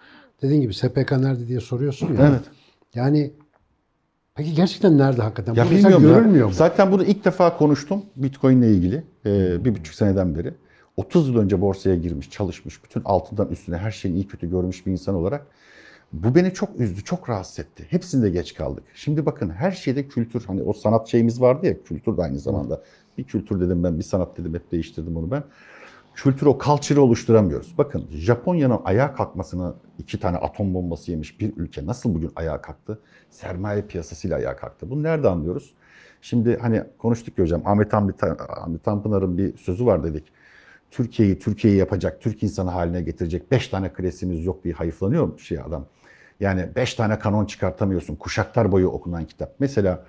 Dediğin 0.42 0.60
gibi 0.60 0.74
SPK 0.74 1.12
nerede 1.12 1.48
diye 1.48 1.60
soruyorsun 1.60 2.14
ya. 2.14 2.28
Evet. 2.28 2.40
Yani 2.94 3.30
peki 4.34 4.54
gerçekten 4.54 4.98
nerede 4.98 5.22
hakikaten? 5.22 5.54
Ya 5.54 5.66
Bu 5.66 5.70
bilmiyorum 5.70 6.04
ya. 6.08 6.14
görülmüyor 6.14 6.46
mu? 6.46 6.52
Zaten 6.52 6.92
bunu 6.92 7.04
ilk 7.04 7.24
defa 7.24 7.56
konuştum 7.56 8.02
Bitcoin 8.16 8.62
ile 8.62 8.70
ilgili. 8.72 9.02
e, 9.26 9.64
bir 9.64 9.74
buçuk 9.74 9.94
seneden 9.94 10.34
beri 10.36 10.54
30 10.96 11.28
yıl 11.28 11.36
önce 11.36 11.60
borsaya 11.60 11.96
girmiş, 11.96 12.30
çalışmış, 12.30 12.84
bütün 12.84 13.02
altından 13.04 13.48
üstüne 13.48 13.76
her 13.76 13.90
şeyin 13.90 14.14
iyi 14.14 14.26
kötü 14.26 14.50
görmüş 14.50 14.86
bir 14.86 14.92
insan 14.92 15.14
olarak 15.14 15.46
bu 16.12 16.34
beni 16.34 16.54
çok 16.54 16.80
üzdü, 16.80 17.04
çok 17.04 17.28
rahatsız 17.28 17.58
etti. 17.58 17.86
Hepsinde 17.90 18.30
geç 18.30 18.54
kaldık. 18.54 18.84
Şimdi 18.94 19.26
bakın 19.26 19.50
her 19.50 19.72
şeyde 19.72 20.08
kültür, 20.08 20.44
hani 20.44 20.62
o 20.62 20.72
sanat 20.72 21.08
şeyimiz 21.08 21.40
vardı 21.40 21.66
ya, 21.66 21.82
kültür 21.82 22.16
de 22.16 22.22
aynı 22.22 22.38
zamanda. 22.38 22.82
Bir 23.18 23.24
kültür 23.24 23.60
dedim 23.60 23.84
ben, 23.84 23.98
bir 23.98 24.04
sanat 24.04 24.38
dedim, 24.38 24.54
hep 24.54 24.72
değiştirdim 24.72 25.16
onu 25.16 25.30
ben. 25.30 25.42
Kültür 26.14 26.46
o 26.46 26.58
culture'ı 26.64 27.02
oluşturamıyoruz. 27.02 27.74
Bakın 27.78 28.06
Japonya'nın 28.10 28.78
ayağa 28.84 29.14
kalkmasını 29.14 29.74
iki 29.98 30.20
tane 30.20 30.36
atom 30.36 30.74
bombası 30.74 31.10
yemiş 31.10 31.40
bir 31.40 31.56
ülke 31.56 31.86
nasıl 31.86 32.14
bugün 32.14 32.32
ayağa 32.36 32.62
kalktı? 32.62 32.98
Sermaye 33.30 33.82
piyasasıyla 33.82 34.36
ayağa 34.36 34.56
kalktı. 34.56 34.90
Bunu 34.90 35.02
nerede 35.02 35.28
anlıyoruz? 35.28 35.74
Şimdi 36.22 36.58
hani 36.58 36.82
konuştuk 36.98 37.38
ya 37.38 37.44
hocam 37.44 37.62
Ahmet 37.64 37.92
Hamdi, 37.92 38.14
Ahmet 38.48 38.84
Tanpınar'ın 38.84 39.38
bir 39.38 39.56
sözü 39.56 39.86
var 39.86 40.04
dedik. 40.04 40.24
Türkiye'yi 40.90 41.38
Türkiye'yi 41.38 41.78
yapacak, 41.78 42.20
Türk 42.20 42.42
insanı 42.42 42.70
haline 42.70 43.02
getirecek 43.02 43.50
beş 43.50 43.68
tane 43.68 43.92
klasimiz 43.92 44.44
yok 44.44 44.64
diye 44.64 44.74
hayıflanıyor 44.74 45.38
şey 45.38 45.58
adam. 45.60 45.86
Yani 46.40 46.68
beş 46.76 46.94
tane 46.94 47.18
kanon 47.18 47.44
çıkartamıyorsun. 47.44 48.16
Kuşaklar 48.16 48.72
boyu 48.72 48.88
okunan 48.88 49.24
kitap. 49.24 49.54
Mesela 49.58 50.04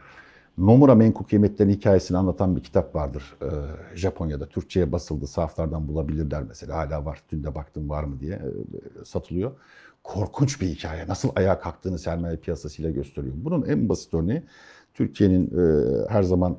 Nomura 0.57 0.95
Menkul 0.95 1.25
Kıymetlerin 1.25 1.69
hikayesini 1.69 2.17
anlatan 2.17 2.55
bir 2.55 2.63
kitap 2.63 2.95
vardır. 2.95 3.23
Ee, 3.41 3.45
Japonya'da 3.95 4.45
Türkçe'ye 4.45 4.91
basıldı. 4.91 5.27
Sahaflardan 5.27 5.87
bulabilirler 5.87 6.43
mesela. 6.43 6.77
Hala 6.77 7.05
var. 7.05 7.21
Dün 7.31 7.43
de 7.43 7.55
baktım 7.55 7.89
var 7.89 8.03
mı 8.03 8.19
diye 8.19 8.33
e, 8.33 9.05
satılıyor. 9.05 9.51
Korkunç 10.03 10.61
bir 10.61 10.67
hikaye. 10.67 11.07
Nasıl 11.07 11.29
ayağa 11.35 11.59
kalktığını 11.59 11.99
sermaye 11.99 12.37
piyasasıyla 12.37 12.91
gösteriyor. 12.91 13.33
Bunun 13.37 13.65
en 13.65 13.89
basit 13.89 14.13
örneği 14.13 14.43
Türkiye'nin 14.93 15.45
e, 15.47 16.09
her 16.09 16.23
zaman 16.23 16.57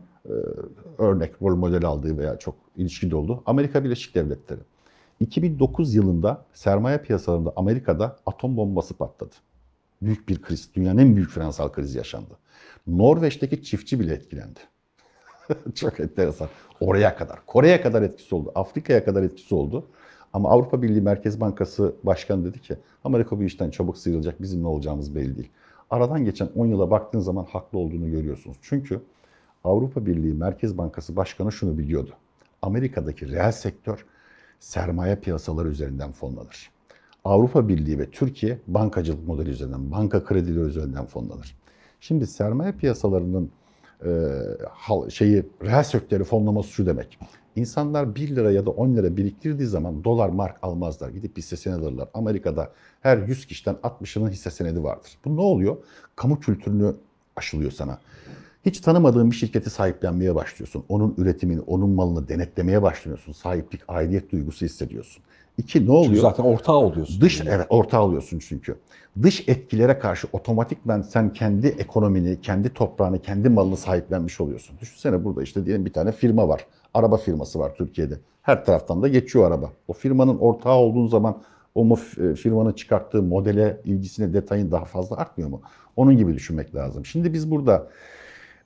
örnek, 0.98 1.42
rol 1.42 1.56
model 1.56 1.84
aldığı 1.84 2.18
veya 2.18 2.38
çok 2.38 2.54
ilişkili 2.76 3.14
olduğu 3.14 3.42
Amerika 3.46 3.84
Birleşik 3.84 4.14
Devletleri. 4.14 4.60
2009 5.20 5.94
yılında 5.94 6.44
sermaye 6.52 6.98
piyasalarında 6.98 7.52
Amerika'da 7.56 8.16
atom 8.26 8.56
bombası 8.56 8.94
patladı. 8.94 9.34
Büyük 10.02 10.28
bir 10.28 10.42
kriz, 10.42 10.68
dünyanın 10.74 10.98
en 10.98 11.16
büyük 11.16 11.30
finansal 11.30 11.68
krizi 11.68 11.98
yaşandı. 11.98 12.38
Norveç'teki 12.86 13.62
çiftçi 13.62 14.00
bile 14.00 14.12
etkilendi. 14.12 14.60
Çok 15.74 16.00
enteresan. 16.00 16.48
Oraya 16.80 17.16
kadar, 17.16 17.46
Kore'ye 17.46 17.80
kadar 17.80 18.02
etkisi 18.02 18.34
oldu, 18.34 18.52
Afrika'ya 18.54 19.04
kadar 19.04 19.22
etkisi 19.22 19.54
oldu. 19.54 19.86
Ama 20.32 20.50
Avrupa 20.50 20.82
Birliği 20.82 21.00
Merkez 21.00 21.40
Bankası 21.40 21.94
Başkanı 22.02 22.44
dedi 22.44 22.60
ki 22.60 22.76
Amerika 23.04 23.38
bu 23.38 23.42
işten 23.42 23.70
çabuk 23.70 23.98
sıyrılacak, 23.98 24.42
bizim 24.42 24.62
ne 24.62 24.66
olacağımız 24.66 25.14
belli 25.14 25.36
değil. 25.36 25.50
Aradan 25.90 26.24
geçen 26.24 26.48
10 26.56 26.66
yıla 26.66 26.90
baktığın 26.90 27.20
zaman 27.20 27.44
haklı 27.44 27.78
olduğunu 27.78 28.10
görüyorsunuz. 28.10 28.56
Çünkü 28.62 29.00
Avrupa 29.64 30.06
Birliği 30.06 30.34
Merkez 30.34 30.78
Bankası 30.78 31.16
Başkanı 31.16 31.52
şunu 31.52 31.78
biliyordu. 31.78 32.10
Amerika'daki 32.62 33.30
reel 33.30 33.52
sektör 33.52 34.06
sermaye 34.60 35.16
piyasaları 35.16 35.68
üzerinden 35.68 36.12
fonlanır. 36.12 36.70
Avrupa 37.24 37.68
Birliği 37.68 37.98
ve 37.98 38.10
Türkiye 38.10 38.58
bankacılık 38.66 39.26
modeli 39.26 39.50
üzerinden, 39.50 39.90
banka 39.90 40.24
kredileri 40.24 40.64
üzerinden 40.64 41.06
fonlanır. 41.06 41.56
Şimdi 42.00 42.26
sermaye 42.26 42.72
piyasalarının 42.72 43.50
e, 44.04 44.10
şeyi 45.10 45.46
reel 45.62 45.82
sektörü 45.82 46.24
fonlaması 46.24 46.68
şu 46.68 46.86
demek. 46.86 47.18
İnsanlar 47.56 48.14
1 48.14 48.36
lira 48.36 48.50
ya 48.50 48.66
da 48.66 48.70
10 48.70 48.96
lira 48.96 49.16
biriktirdiği 49.16 49.68
zaman 49.68 50.04
dolar 50.04 50.28
mark 50.28 50.58
almazlar. 50.62 51.08
Gidip 51.08 51.36
hisse 51.38 51.56
senedi 51.56 51.80
alırlar. 51.80 52.08
Amerika'da 52.14 52.72
her 53.00 53.18
100 53.18 53.46
kişiden 53.46 53.74
60'ının 53.74 54.30
hisse 54.30 54.50
senedi 54.50 54.82
vardır. 54.82 55.18
Bu 55.24 55.36
ne 55.36 55.40
oluyor? 55.40 55.76
Kamu 56.16 56.40
kültürünü 56.40 56.94
aşılıyor 57.36 57.70
sana. 57.70 57.98
Hiç 58.66 58.80
tanımadığın 58.80 59.30
bir 59.30 59.36
şirketi 59.36 59.70
sahiplenmeye 59.70 60.34
başlıyorsun. 60.34 60.84
Onun 60.88 61.14
üretimini, 61.18 61.60
onun 61.60 61.90
malını 61.90 62.28
denetlemeye 62.28 62.82
başlıyorsun. 62.82 63.32
Sahiplik, 63.32 63.80
aidiyet 63.88 64.32
duygusu 64.32 64.64
hissediyorsun. 64.66 65.22
İki 65.58 65.78
ne 65.78 65.80
Çünkü 65.82 65.92
oluyor? 65.92 66.22
zaten 66.22 66.44
ortağı 66.44 66.76
oluyorsun. 66.76 67.20
Dış 67.20 67.40
evet 67.40 67.66
ortağı 67.68 68.02
oluyorsun 68.02 68.38
çünkü. 68.38 68.76
Dış 69.22 69.48
etkilere 69.48 69.98
karşı 69.98 70.28
otomatikman 70.32 71.02
sen 71.02 71.32
kendi 71.32 71.66
ekonomini, 71.66 72.40
kendi 72.40 72.74
toprağını, 72.74 73.22
kendi 73.22 73.48
malını 73.48 73.76
sahiplenmiş 73.76 74.40
oluyorsun. 74.40 74.76
Düşünsene 74.80 75.24
burada 75.24 75.42
işte 75.42 75.66
diyelim 75.66 75.84
bir 75.86 75.92
tane 75.92 76.12
firma 76.12 76.48
var. 76.48 76.66
Araba 76.94 77.16
firması 77.16 77.58
var 77.58 77.74
Türkiye'de. 77.74 78.14
Her 78.42 78.64
taraftan 78.64 79.02
da 79.02 79.08
geçiyor 79.08 79.46
araba. 79.46 79.70
O 79.88 79.92
firmanın 79.92 80.38
ortağı 80.38 80.74
olduğun 80.76 81.06
zaman 81.06 81.42
o 81.74 81.84
mu- 81.84 81.98
e, 82.30 82.34
firmanın 82.34 82.72
çıkarttığı 82.72 83.22
modele, 83.22 83.80
ilgisine, 83.84 84.32
detayın 84.32 84.70
daha 84.70 84.84
fazla 84.84 85.16
artmıyor 85.16 85.50
mu? 85.50 85.60
Onun 85.96 86.16
gibi 86.16 86.34
düşünmek 86.34 86.74
lazım. 86.74 87.06
Şimdi 87.06 87.32
biz 87.32 87.50
burada 87.50 87.88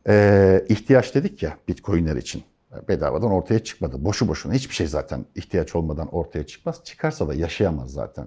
e, 0.09 0.65
ihtiyaç 0.69 1.15
dedik 1.15 1.43
ya 1.43 1.57
Bitcoin'ler 1.69 2.17
için. 2.17 2.43
Bedavadan 2.89 3.31
ortaya 3.31 3.59
çıkmadı. 3.59 4.05
Boşu 4.05 4.29
boşuna 4.29 4.53
hiçbir 4.53 4.75
şey 4.75 4.87
zaten 4.87 5.25
ihtiyaç 5.35 5.77
olmadan 5.77 6.09
ortaya 6.15 6.47
çıkmaz. 6.47 6.81
Çıkarsa 6.85 7.29
da 7.29 7.35
yaşayamaz 7.35 7.91
zaten. 7.91 8.27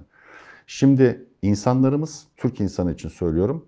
Şimdi 0.67 1.25
insanlarımız, 1.41 2.27
Türk 2.37 2.59
insanı 2.59 2.93
için 2.93 3.09
söylüyorum, 3.09 3.65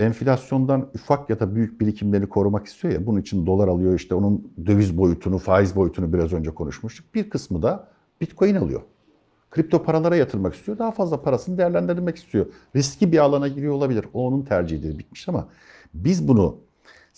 enflasyondan 0.00 0.90
ufak 0.94 1.30
ya 1.30 1.40
da 1.40 1.54
büyük 1.54 1.80
birikimlerini 1.80 2.28
korumak 2.28 2.66
istiyor 2.66 2.94
ya. 2.94 3.06
Bunun 3.06 3.20
için 3.20 3.46
dolar 3.46 3.68
alıyor 3.68 3.94
işte 3.94 4.14
onun 4.14 4.52
döviz 4.66 4.98
boyutunu, 4.98 5.38
faiz 5.38 5.76
boyutunu 5.76 6.12
biraz 6.12 6.32
önce 6.32 6.50
konuşmuştuk. 6.50 7.14
Bir 7.14 7.30
kısmı 7.30 7.62
da 7.62 7.88
Bitcoin 8.20 8.54
alıyor. 8.54 8.80
Kripto 9.50 9.82
paralara 9.82 10.16
yatırmak 10.16 10.54
istiyor. 10.54 10.78
Daha 10.78 10.90
fazla 10.90 11.22
parasını 11.22 11.58
değerlendirmek 11.58 12.16
istiyor. 12.16 12.46
Riskli 12.76 13.12
bir 13.12 13.18
alana 13.18 13.48
giriyor 13.48 13.74
olabilir. 13.74 14.04
O 14.14 14.26
onun 14.26 14.42
tercihidir 14.42 14.98
bitmiş 14.98 15.28
ama 15.28 15.48
biz 15.94 16.28
bunu 16.28 16.56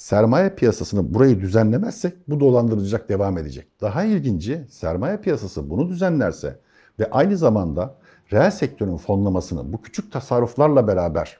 sermaye 0.01 0.55
piyasasını 0.55 1.15
burayı 1.15 1.41
düzenlemezsek 1.41 2.29
bu 2.29 2.41
dolandırıcılık 2.41 3.09
devam 3.09 3.39
edecek. 3.39 3.67
Daha 3.81 4.05
ilginci 4.05 4.67
sermaye 4.71 5.17
piyasası 5.17 5.71
bunu 5.71 5.89
düzenlerse 5.89 6.59
ve 6.99 7.11
aynı 7.11 7.37
zamanda 7.37 7.95
reel 8.33 8.51
sektörün 8.51 8.97
fonlamasını 8.97 9.73
bu 9.73 9.83
küçük 9.83 10.13
tasarruflarla 10.13 10.87
beraber 10.87 11.39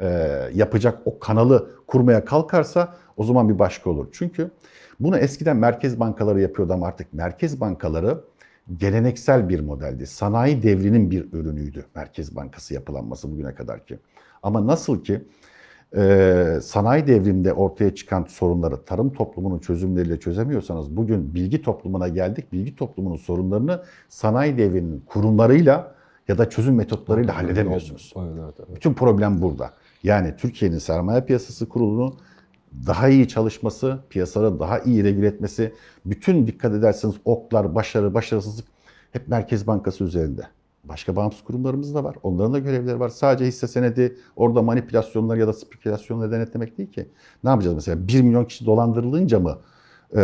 e, 0.00 0.08
yapacak 0.54 0.98
o 1.04 1.18
kanalı 1.18 1.70
kurmaya 1.86 2.24
kalkarsa 2.24 2.94
o 3.16 3.24
zaman 3.24 3.48
bir 3.48 3.58
başka 3.58 3.90
olur. 3.90 4.08
Çünkü 4.12 4.50
bunu 5.00 5.18
eskiden 5.18 5.56
merkez 5.56 6.00
bankaları 6.00 6.40
yapıyordu 6.40 6.72
ama 6.72 6.86
artık 6.86 7.12
merkez 7.12 7.60
bankaları 7.60 8.20
geleneksel 8.76 9.48
bir 9.48 9.60
modeldi. 9.60 10.06
Sanayi 10.06 10.62
devrinin 10.62 11.10
bir 11.10 11.32
ürünüydü 11.32 11.84
Merkez 11.94 12.36
Bankası 12.36 12.74
yapılanması 12.74 13.32
bugüne 13.32 13.54
kadar 13.54 13.86
ki. 13.86 13.98
Ama 14.42 14.66
nasıl 14.66 15.04
ki 15.04 15.22
e, 15.96 16.58
sanayi 16.62 17.06
devriminde 17.06 17.52
ortaya 17.52 17.94
çıkan 17.94 18.24
sorunları 18.28 18.84
tarım 18.84 19.12
toplumunun 19.12 19.58
çözümleriyle 19.58 20.20
çözemiyorsanız 20.20 20.96
bugün 20.96 21.34
bilgi 21.34 21.62
toplumuna 21.62 22.08
geldik. 22.08 22.52
Bilgi 22.52 22.76
toplumunun 22.76 23.16
sorunlarını 23.16 23.82
sanayi 24.08 24.58
devrinin 24.58 25.00
kurumlarıyla 25.06 25.94
ya 26.28 26.38
da 26.38 26.50
çözüm 26.50 26.74
metotlarıyla 26.74 27.36
halledemiyorsunuz. 27.36 28.14
Evet, 28.16 28.28
evet, 28.44 28.54
evet. 28.58 28.76
Bütün 28.76 28.94
problem 28.94 29.42
burada. 29.42 29.70
Yani 30.02 30.34
Türkiye'nin 30.38 30.78
sermaye 30.78 31.20
piyasası 31.20 31.68
kurulunu 31.68 32.16
daha 32.86 33.08
iyi 33.08 33.28
çalışması, 33.28 33.98
piyasaları 34.10 34.60
daha 34.60 34.78
iyi 34.78 35.04
regüle 35.04 35.26
etmesi, 35.26 35.72
bütün 36.06 36.46
dikkat 36.46 36.74
ederseniz 36.74 37.14
oklar, 37.24 37.74
başarı, 37.74 38.14
başarısızlık 38.14 38.66
hep 39.12 39.28
Merkez 39.28 39.66
Bankası 39.66 40.04
üzerinde. 40.04 40.42
Başka 40.88 41.16
bağımsız 41.16 41.44
kurumlarımız 41.44 41.94
da 41.94 42.04
var. 42.04 42.16
Onların 42.22 42.52
da 42.52 42.58
görevleri 42.58 43.00
var. 43.00 43.08
Sadece 43.08 43.44
hisse 43.44 43.68
senedi, 43.68 44.16
orada 44.36 44.62
manipülasyonlar 44.62 45.36
ya 45.36 45.46
da 45.46 45.52
spekülasyonları 45.52 46.32
denetlemek 46.32 46.78
değil 46.78 46.92
ki. 46.92 47.08
Ne 47.44 47.50
yapacağız 47.50 47.74
mesela? 47.74 48.08
1 48.08 48.22
milyon 48.22 48.44
kişi 48.44 48.66
dolandırılınca 48.66 49.40
mı 49.40 49.58
e, 50.16 50.20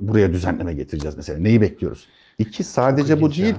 buraya 0.00 0.32
düzenleme 0.32 0.74
getireceğiz 0.74 1.16
mesela? 1.16 1.38
Neyi 1.38 1.60
bekliyoruz? 1.60 2.06
İki, 2.38 2.64
sadece 2.64 3.20
bu 3.20 3.32
değil. 3.32 3.48
ya. 3.48 3.56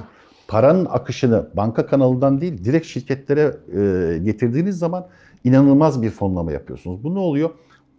Paranın 0.47 0.87
akışını 0.89 1.49
banka 1.53 1.85
kanalından 1.85 2.41
değil, 2.41 2.63
direkt 2.65 2.87
şirketlere 2.87 3.57
e, 3.73 4.17
getirdiğiniz 4.17 4.77
zaman 4.77 5.07
inanılmaz 5.43 6.01
bir 6.01 6.09
fonlama 6.09 6.51
yapıyorsunuz. 6.51 7.03
Bu 7.03 7.15
ne 7.15 7.19
oluyor? 7.19 7.49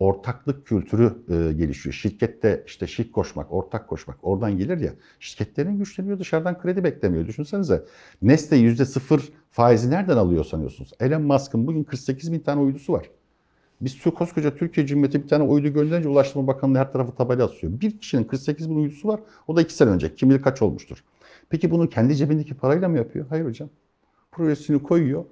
Ortaklık 0.03 0.67
kültürü 0.67 1.05
e, 1.05 1.53
gelişiyor. 1.53 1.93
Şirkette 1.93 2.65
işte 2.67 2.87
şirk 2.87 3.13
koşmak, 3.13 3.53
ortak 3.53 3.89
koşmak 3.89 4.17
oradan 4.23 4.59
gelir 4.59 4.79
ya. 4.79 4.93
Şirketlerin 5.21 5.79
güçleniyor, 5.79 6.19
dışarıdan 6.19 6.59
kredi 6.59 6.85
beklemiyor. 6.85 7.27
Düşünsenize 7.27 7.85
Nestle 8.23 8.57
yüzde 8.57 8.85
sıfır 8.85 9.33
faizi 9.51 9.91
nereden 9.91 10.17
alıyor 10.17 10.45
sanıyorsunuz? 10.45 10.93
Elon 11.01 11.23
Musk'ın 11.23 11.67
bugün 11.67 11.85
48 11.85 12.33
bin 12.33 12.39
tane 12.39 12.61
uydusu 12.61 12.93
var. 12.93 13.11
Biz 13.81 14.03
koskoca 14.05 14.57
Türkiye 14.57 14.87
Cumhuriyeti 14.87 15.23
bir 15.23 15.29
tane 15.29 15.45
uydu 15.45 15.69
gönderince 15.69 16.09
Ulaştırma 16.09 16.47
Bakanlığı 16.47 16.79
her 16.79 16.93
tarafı 16.93 17.15
tabela 17.15 17.45
asıyor. 17.45 17.81
Bir 17.81 17.99
kişinin 17.99 18.25
48 18.25 18.71
bin 18.71 18.77
uydusu 18.77 19.09
var. 19.09 19.21
O 19.47 19.57
da 19.57 19.63
iki 19.63 19.75
sene 19.75 19.91
önce. 19.91 20.15
Kim 20.15 20.31
bilir 20.31 20.43
kaç 20.43 20.63
olmuştur. 20.63 21.05
Peki 21.51 21.71
bunu 21.71 21.89
kendi 21.89 22.17
cebindeki 22.17 22.55
parayla 22.55 22.89
mı 22.89 22.97
yapıyor? 22.97 23.27
Hayır 23.29 23.45
hocam. 23.45 23.69
Projesini 24.33 24.83
koyuyor. 24.83 25.25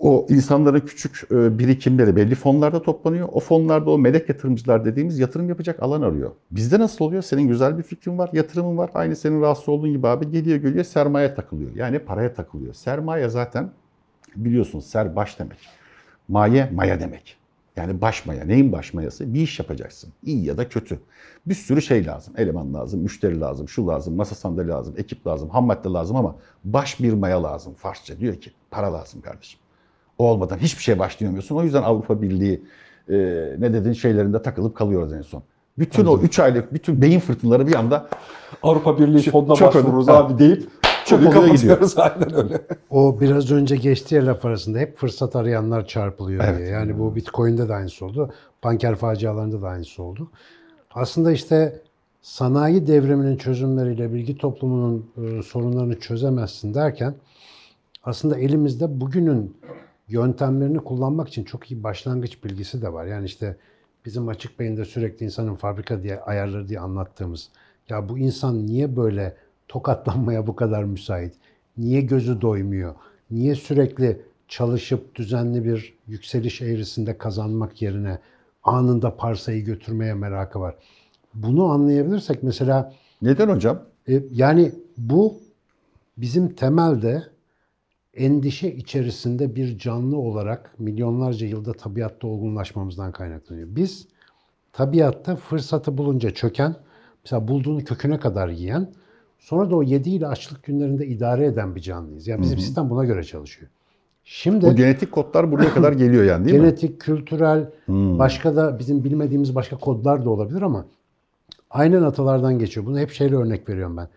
O 0.00 0.26
insanların 0.28 0.80
küçük 0.80 1.22
e, 1.30 1.58
birikimleri 1.58 2.16
belli 2.16 2.34
fonlarda 2.34 2.82
toplanıyor. 2.82 3.28
O 3.32 3.40
fonlarda 3.40 3.90
o 3.90 3.98
melek 3.98 4.28
yatırımcılar 4.28 4.84
dediğimiz 4.84 5.18
yatırım 5.18 5.48
yapacak 5.48 5.82
alan 5.82 6.02
arıyor. 6.02 6.30
Bizde 6.50 6.78
nasıl 6.78 7.04
oluyor? 7.04 7.22
Senin 7.22 7.42
güzel 7.42 7.78
bir 7.78 7.82
fikrin 7.82 8.18
var, 8.18 8.30
yatırımın 8.32 8.78
var. 8.78 8.90
Aynı 8.94 9.16
senin 9.16 9.42
rahatsız 9.42 9.68
olduğun 9.68 9.92
gibi 9.92 10.08
abi 10.08 10.30
geliyor 10.30 10.56
geliyor 10.56 10.84
sermaye 10.84 11.34
takılıyor. 11.34 11.70
Yani 11.74 11.98
paraya 11.98 12.34
takılıyor. 12.34 12.74
Sermaye 12.74 13.28
zaten 13.28 13.70
biliyorsunuz 14.36 14.86
ser 14.86 15.16
baş 15.16 15.38
demek. 15.38 15.58
Maye 16.28 16.70
maya 16.74 17.00
demek. 17.00 17.36
Yani 17.76 18.00
başmaya. 18.00 18.44
Neyin 18.44 18.72
başmayası? 18.72 19.34
Bir 19.34 19.40
iş 19.40 19.58
yapacaksın. 19.58 20.12
İyi 20.22 20.44
ya 20.44 20.56
da 20.56 20.68
kötü. 20.68 21.00
Bir 21.46 21.54
sürü 21.54 21.82
şey 21.82 22.06
lazım. 22.06 22.34
Eleman 22.36 22.74
lazım, 22.74 23.00
müşteri 23.00 23.40
lazım, 23.40 23.68
şu 23.68 23.86
lazım, 23.88 24.14
masa 24.14 24.34
sandalye 24.34 24.70
lazım, 24.70 24.94
ekip 24.96 25.26
lazım, 25.26 25.50
ham 25.50 25.66
madde 25.66 25.88
lazım 25.88 26.16
ama 26.16 26.36
baş 26.64 27.00
bir 27.00 27.12
maya 27.12 27.42
lazım. 27.42 27.74
Farsça 27.74 28.18
diyor 28.20 28.34
ki 28.34 28.50
para 28.70 28.92
lazım 28.92 29.20
kardeşim. 29.20 29.59
Olmadan 30.20 30.58
hiçbir 30.58 30.82
şey 30.82 30.98
başlayamıyorsun. 30.98 31.56
O 31.56 31.62
yüzden 31.62 31.82
Avrupa 31.82 32.22
Birliği 32.22 32.62
e, 33.08 33.16
ne 33.58 33.72
dedin 33.72 33.92
şeylerinde 33.92 34.42
takılıp 34.42 34.76
kalıyoruz 34.76 35.12
en 35.12 35.22
son. 35.22 35.42
Bütün 35.78 36.06
o 36.06 36.18
3 36.18 36.38
aylık 36.38 36.74
bütün 36.74 37.02
beyin 37.02 37.20
fırtınaları 37.20 37.66
bir 37.66 37.74
anda 37.74 38.08
Avrupa 38.62 38.98
Birliği 38.98 39.30
fonuna 39.30 39.50
başvururuz 39.50 40.08
önemli. 40.08 40.20
abi 40.22 40.38
deyip 40.38 40.66
Çok 41.06 41.18
oluyor 41.18 41.32
gidiyor. 41.32 41.46
kapatıyoruz. 41.78 41.98
Aynen 41.98 42.34
öyle. 42.44 42.60
O 42.90 43.20
biraz 43.20 43.50
önce 43.52 43.76
geçtiği 43.76 44.14
ya 44.14 44.26
laf 44.26 44.44
arasında 44.44 44.78
hep 44.78 44.98
fırsat 44.98 45.36
arayanlar 45.36 45.86
çarpılıyor 45.86 46.44
Evet. 46.44 46.58
diye. 46.58 46.68
Yani 46.68 46.98
bu 46.98 47.16
Bitcoin'de 47.16 47.68
de 47.68 47.74
aynısı 47.74 48.06
oldu. 48.06 48.30
Banker 48.64 48.94
facialarında 48.96 49.62
da 49.62 49.68
aynısı 49.68 50.02
oldu. 50.02 50.30
Aslında 50.94 51.32
işte 51.32 51.82
sanayi 52.22 52.86
devriminin 52.86 53.36
çözümleriyle 53.36 54.12
bilgi 54.14 54.36
toplumunun 54.38 55.06
e, 55.16 55.42
sorunlarını 55.42 56.00
çözemezsin 56.00 56.74
derken 56.74 57.14
aslında 58.04 58.38
elimizde 58.38 59.00
bugünün 59.00 59.56
yöntemlerini 60.10 60.78
kullanmak 60.78 61.28
için 61.28 61.44
çok 61.44 61.70
iyi 61.70 61.82
başlangıç 61.82 62.44
bilgisi 62.44 62.82
de 62.82 62.92
var. 62.92 63.06
Yani 63.06 63.26
işte 63.26 63.56
bizim 64.04 64.28
açık 64.28 64.60
beyinde 64.60 64.84
sürekli 64.84 65.24
insanın 65.24 65.54
fabrika 65.54 66.02
diye 66.02 66.20
ayarları 66.20 66.68
diye 66.68 66.80
anlattığımız 66.80 67.48
ya 67.88 68.08
bu 68.08 68.18
insan 68.18 68.66
niye 68.66 68.96
böyle 68.96 69.36
tokatlanmaya 69.68 70.46
bu 70.46 70.56
kadar 70.56 70.84
müsait? 70.84 71.34
Niye 71.78 72.00
gözü 72.00 72.40
doymuyor? 72.40 72.94
Niye 73.30 73.54
sürekli 73.54 74.22
çalışıp 74.48 75.14
düzenli 75.14 75.64
bir 75.64 75.94
yükseliş 76.06 76.62
eğrisinde 76.62 77.18
kazanmak 77.18 77.82
yerine 77.82 78.18
anında 78.64 79.16
parsayı 79.16 79.64
götürmeye 79.64 80.14
merakı 80.14 80.60
var? 80.60 80.74
Bunu 81.34 81.64
anlayabilirsek 81.64 82.42
mesela 82.42 82.94
neden 83.22 83.48
hocam? 83.48 83.82
e, 84.08 84.22
yani 84.32 84.72
bu 84.98 85.38
bizim 86.16 86.54
temelde 86.54 87.22
endişe 88.14 88.68
içerisinde 88.68 89.54
bir 89.56 89.78
canlı 89.78 90.18
olarak 90.18 90.74
milyonlarca 90.78 91.46
yılda 91.46 91.72
tabiatta 91.72 92.26
olgunlaşmamızdan 92.26 93.12
kaynaklanıyor. 93.12 93.68
Biz 93.70 94.08
tabiatta 94.72 95.36
fırsatı 95.36 95.98
bulunca 95.98 96.30
çöken, 96.30 96.76
mesela 97.24 97.48
bulduğunu 97.48 97.84
köküne 97.84 98.20
kadar 98.20 98.48
yiyen, 98.48 98.92
sonra 99.38 99.70
da 99.70 99.76
o 99.76 99.82
yediğiyle 99.82 100.26
açlık 100.26 100.62
günlerinde 100.62 101.06
idare 101.06 101.46
eden 101.46 101.74
bir 101.74 101.80
canlıyız. 101.80 102.26
Yani 102.26 102.42
bizim 102.42 102.58
sistem 102.58 102.90
buna 102.90 103.04
göre 103.04 103.24
çalışıyor. 103.24 103.70
Şimdi 104.24 104.66
Bu 104.66 104.76
genetik 104.76 105.12
kodlar 105.12 105.52
buraya 105.52 105.74
kadar 105.74 105.92
geliyor 105.92 106.24
yani 106.24 106.44
değil 106.44 106.56
mi? 106.56 106.62
genetik, 106.62 107.00
kültürel, 107.00 107.70
başka 107.88 108.56
da 108.56 108.78
bizim 108.78 109.04
bilmediğimiz 109.04 109.54
başka 109.54 109.76
kodlar 109.76 110.24
da 110.24 110.30
olabilir 110.30 110.62
ama 110.62 110.86
aynen 111.70 112.02
atalardan 112.02 112.58
geçiyor. 112.58 112.86
Bunu 112.86 112.98
hep 112.98 113.10
şeyle 113.10 113.36
örnek 113.36 113.68
veriyorum 113.68 113.96
ben. 113.96 114.08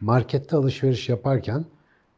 Markette 0.00 0.56
alışveriş 0.56 1.08
yaparken 1.08 1.64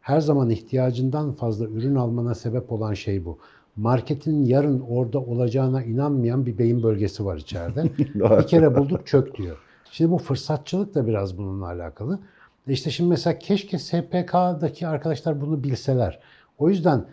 her 0.05 0.21
zaman 0.21 0.51
ihtiyacından 0.51 1.33
fazla 1.33 1.67
ürün 1.67 1.95
almana 1.95 2.35
sebep 2.35 2.73
olan 2.73 2.95
şey 2.95 3.25
bu. 3.25 3.39
Marketin 3.77 4.45
yarın 4.45 4.81
orada 4.81 5.19
olacağına 5.19 5.85
inanmayan 5.85 6.47
bir 6.47 6.59
beyin 6.59 6.83
bölgesi 6.83 7.25
var 7.25 7.37
içeride. 7.37 7.85
bir 8.15 8.47
kere 8.47 8.77
bulduk 8.77 9.07
çök 9.07 9.37
diyor. 9.37 9.57
Şimdi 9.91 10.11
bu 10.11 10.19
fırsatçılık 10.19 10.95
da 10.95 11.07
biraz 11.07 11.39
bununla 11.39 11.67
alakalı. 11.67 12.19
E 12.69 12.73
İşte 12.73 12.91
şimdi 12.91 13.11
mesela 13.11 13.39
keşke 13.39 13.79
SPK'daki 13.79 14.87
arkadaşlar 14.87 15.41
bunu 15.41 15.65
bilseler. 15.65 16.21
O 16.59 16.69
yüzden 16.69 17.05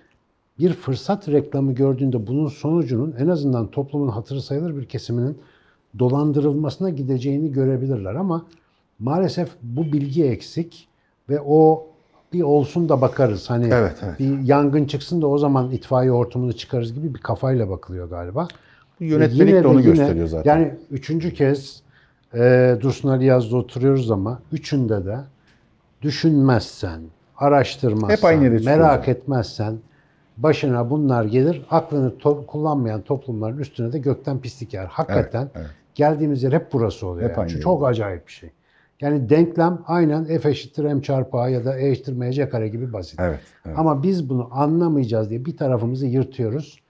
bir 0.59 0.73
fırsat 0.73 1.29
reklamı 1.29 1.73
gördüğünde 1.73 2.27
bunun 2.27 2.47
sonucunun 2.47 3.15
en 3.19 3.27
azından 3.27 3.71
toplumun 3.71 4.09
hatırı 4.09 4.41
sayılır 4.41 4.77
bir 4.77 4.85
kesiminin 4.85 5.37
dolandırılmasına 5.99 6.89
gideceğini 6.89 7.51
görebilirler 7.51 8.15
ama 8.15 8.45
maalesef 8.99 9.49
bu 9.63 9.83
bilgi 9.83 10.25
eksik 10.25 10.87
ve 11.29 11.41
o 11.41 11.90
bir 12.33 12.41
olsun 12.41 12.89
da 12.89 13.01
bakarız. 13.01 13.49
Hani 13.49 13.67
Evet, 13.73 13.95
evet. 14.05 14.19
bir 14.19 14.39
yangın 14.39 14.85
çıksın 14.85 15.21
da 15.21 15.27
o 15.27 15.37
zaman 15.37 15.71
itfaiye 15.71 16.11
hortumunu 16.11 16.53
çıkarız 16.53 16.93
gibi 16.93 17.13
bir 17.13 17.19
kafayla 17.19 17.69
bakılıyor 17.69 18.09
galiba. 18.09 18.47
Yönetmelik 18.99 19.49
yine 19.49 19.63
de 19.63 19.67
onu 19.67 19.79
yine- 19.81 19.89
gösteriyor 19.91 20.27
zaten. 20.27 20.51
Yani 20.51 20.73
üçüncü 20.91 21.33
kez 21.33 21.81
e, 22.33 22.75
Dursun 22.81 23.09
Ali 23.09 23.25
Yaz'da 23.25 23.57
oturuyoruz 23.57 24.11
ama 24.11 24.39
üçünde 24.51 25.05
de 25.05 25.17
düşünmezsen, 26.01 27.01
araştırmazsan, 27.37 28.09
Hep 28.17 28.25
aynı 28.25 28.49
merak 28.63 29.07
yani. 29.07 29.17
etmezsen 29.17 29.75
başına 30.37 30.89
bunlar 30.89 31.25
gelir. 31.25 31.65
Aklını 31.71 32.09
to- 32.19 32.45
kullanmayan 32.45 33.01
toplumların 33.01 33.57
üstüne 33.57 33.93
de 33.93 33.99
gökten 33.99 34.39
pislik 34.39 34.73
yer. 34.73 34.85
Hakikaten 34.85 35.49
evet. 35.55 35.67
geldiğimiz 35.95 36.43
yer 36.43 36.51
hep 36.51 36.73
burası 36.73 37.07
oluyor. 37.07 37.29
Hep 37.29 37.37
yani. 37.37 37.51
aynı. 37.51 37.61
Çok 37.61 37.87
acayip 37.87 38.27
bir 38.27 38.31
şey. 38.31 38.49
Yani 39.01 39.29
denklem 39.29 39.81
aynen 39.87 40.25
f 40.39 40.49
eşittir 40.49 40.83
m 40.83 41.01
çarpı 41.01 41.37
a 41.37 41.49
ya 41.49 41.65
da 41.65 41.79
e 41.79 41.89
eşittir 41.89 42.13
mc 42.13 42.49
kare 42.49 42.67
gibi 42.67 42.93
basit. 42.93 43.19
Evet, 43.19 43.39
evet. 43.65 43.79
Ama 43.79 44.03
biz 44.03 44.29
bunu 44.29 44.47
anlamayacağız 44.51 45.29
diye 45.29 45.45
bir 45.45 45.57
tarafımızı 45.57 46.07
yırtıyoruz. 46.07 46.81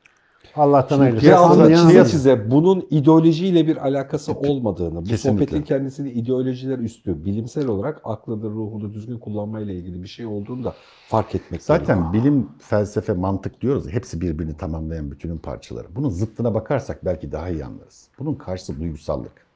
Allah'tan 0.55 0.99
hayırlısı. 0.99 1.25
Biraz 1.25 1.59
da 1.59 2.05
çize 2.05 2.51
bunun 2.51 2.87
ideolojiyle 2.89 3.67
bir 3.67 3.77
alakası 3.77 4.33
olmadığını, 4.33 5.05
bu 5.05 5.17
sohbetin 5.17 5.61
kendisini 5.61 6.11
ideolojiler 6.11 6.79
üstü, 6.79 7.25
bilimsel 7.25 7.67
olarak 7.67 8.01
aklını, 8.03 8.49
ruhunu 8.49 8.93
düzgün 8.93 9.19
kullanmayla 9.19 9.73
ilgili 9.73 10.03
bir 10.03 10.07
şey 10.07 10.25
olduğunu 10.25 10.63
da 10.63 10.73
fark 11.07 11.35
etmek 11.35 11.63
Zaten 11.63 11.97
gerekiyor. 11.97 12.13
bilim, 12.23 12.49
felsefe, 12.59 13.13
mantık 13.13 13.61
diyoruz 13.61 13.89
hepsi 13.89 14.21
birbirini 14.21 14.57
tamamlayan 14.57 15.11
bütünün 15.11 15.37
parçaları. 15.37 15.87
Bunun 15.95 16.09
zıttına 16.09 16.53
bakarsak 16.53 17.05
belki 17.05 17.31
daha 17.31 17.49
iyi 17.49 17.65
anlarız. 17.65 18.07
Bunun 18.19 18.35
karşısı 18.35 18.79
duygusallık. 18.79 19.50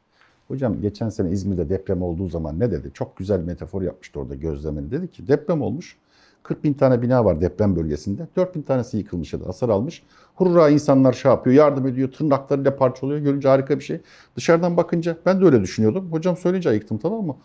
Hocam 0.47 0.81
geçen 0.81 1.09
sene 1.09 1.31
İzmir'de 1.31 1.69
deprem 1.69 2.01
olduğu 2.01 2.27
zaman 2.27 2.59
ne 2.59 2.71
dedi? 2.71 2.91
Çok 2.93 3.17
güzel 3.17 3.39
metafor 3.39 3.81
yapmıştı 3.81 4.19
orada 4.19 4.35
gözlemini. 4.35 4.91
Dedi 4.91 5.11
ki 5.11 5.27
deprem 5.27 5.61
olmuş. 5.61 5.97
40 6.43 6.63
bin 6.63 6.73
tane 6.73 7.01
bina 7.01 7.25
var 7.25 7.41
deprem 7.41 7.75
bölgesinde. 7.75 8.27
4 8.35 8.55
bin 8.55 8.61
tanesi 8.61 8.97
yıkılmış 8.97 9.33
ya 9.33 9.41
da 9.41 9.47
hasar 9.47 9.69
almış. 9.69 10.03
Hurra 10.35 10.69
insanlar 10.69 11.13
şey 11.13 11.31
yapıyor, 11.31 11.55
yardım 11.55 11.87
ediyor, 11.87 12.11
tırnaklarıyla 12.11 12.75
parçalıyor. 12.75 13.19
Görünce 13.19 13.47
harika 13.47 13.79
bir 13.79 13.83
şey. 13.83 14.01
Dışarıdan 14.35 14.77
bakınca 14.77 15.17
ben 15.25 15.41
de 15.41 15.45
öyle 15.45 15.61
düşünüyordum. 15.61 16.11
Hocam 16.11 16.37
söyleyince 16.37 16.69
ayıktım 16.69 16.97
tamam 16.97 17.25
mı? 17.25 17.35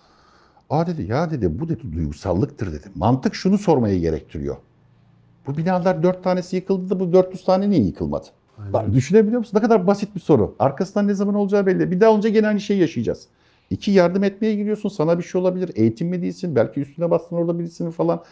Aa 0.71 0.87
dedi 0.87 1.03
ya 1.03 1.31
dedi 1.31 1.61
bu 1.61 1.69
dedi 1.69 1.93
duygusallıktır 1.93 2.73
dedi. 2.73 2.87
Mantık 2.95 3.35
şunu 3.35 3.59
sormayı 3.59 4.01
gerektiriyor. 4.01 4.57
Bu 5.47 5.57
binalar 5.57 6.03
dört 6.03 6.25
tanesi 6.25 6.57
yıkıldı 6.57 6.91
da 6.91 7.01
bu 7.01 7.13
400 7.13 7.45
tane 7.45 7.71
niye 7.71 7.83
yıkılmadı? 7.83 8.27
Bak, 8.73 8.93
düşünebiliyor 8.93 9.39
musun? 9.39 9.59
Ne 9.59 9.63
kadar 9.63 9.87
basit 9.87 10.15
bir 10.15 10.21
soru. 10.21 10.55
Arkasından 10.59 11.09
ne 11.09 11.15
zaman 11.15 11.35
olacağı 11.35 11.67
belli. 11.67 11.91
Bir 11.91 12.01
daha 12.01 12.11
olunca 12.11 12.29
gene 12.29 12.47
aynı 12.49 12.61
şeyi 12.61 12.81
yaşayacağız. 12.81 13.27
İki 13.71 13.91
yardım 13.91 14.25
etmeye 14.25 14.55
giriyorsun. 14.55 14.89
Sana 14.89 15.19
bir 15.19 15.23
şey 15.23 15.41
olabilir. 15.41 15.71
Eğitimli 15.75 16.23
değilsin. 16.23 16.57
Belki 16.57 16.81
üstüne 16.81 17.11
bastın 17.11 17.37
orada 17.37 17.59
birisinin 17.59 17.91
falan. 17.91 18.23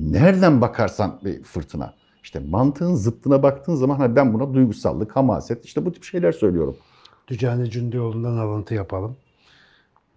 Nereden 0.00 0.60
bakarsan 0.60 1.20
bir 1.24 1.42
fırtına. 1.42 1.94
İşte 2.22 2.40
mantığın 2.40 2.94
zıttına 2.94 3.42
baktığın 3.42 3.74
zaman 3.74 3.96
hani 3.96 4.16
ben 4.16 4.34
buna 4.34 4.54
duygusallık, 4.54 5.16
hamaset 5.16 5.64
işte 5.64 5.86
bu 5.86 5.92
tip 5.92 6.04
şeyler 6.04 6.32
söylüyorum. 6.32 6.76
Dücane 7.28 7.70
Cündioğlu'ndan 7.70 8.36
alıntı 8.36 8.74
yapalım. 8.74 9.16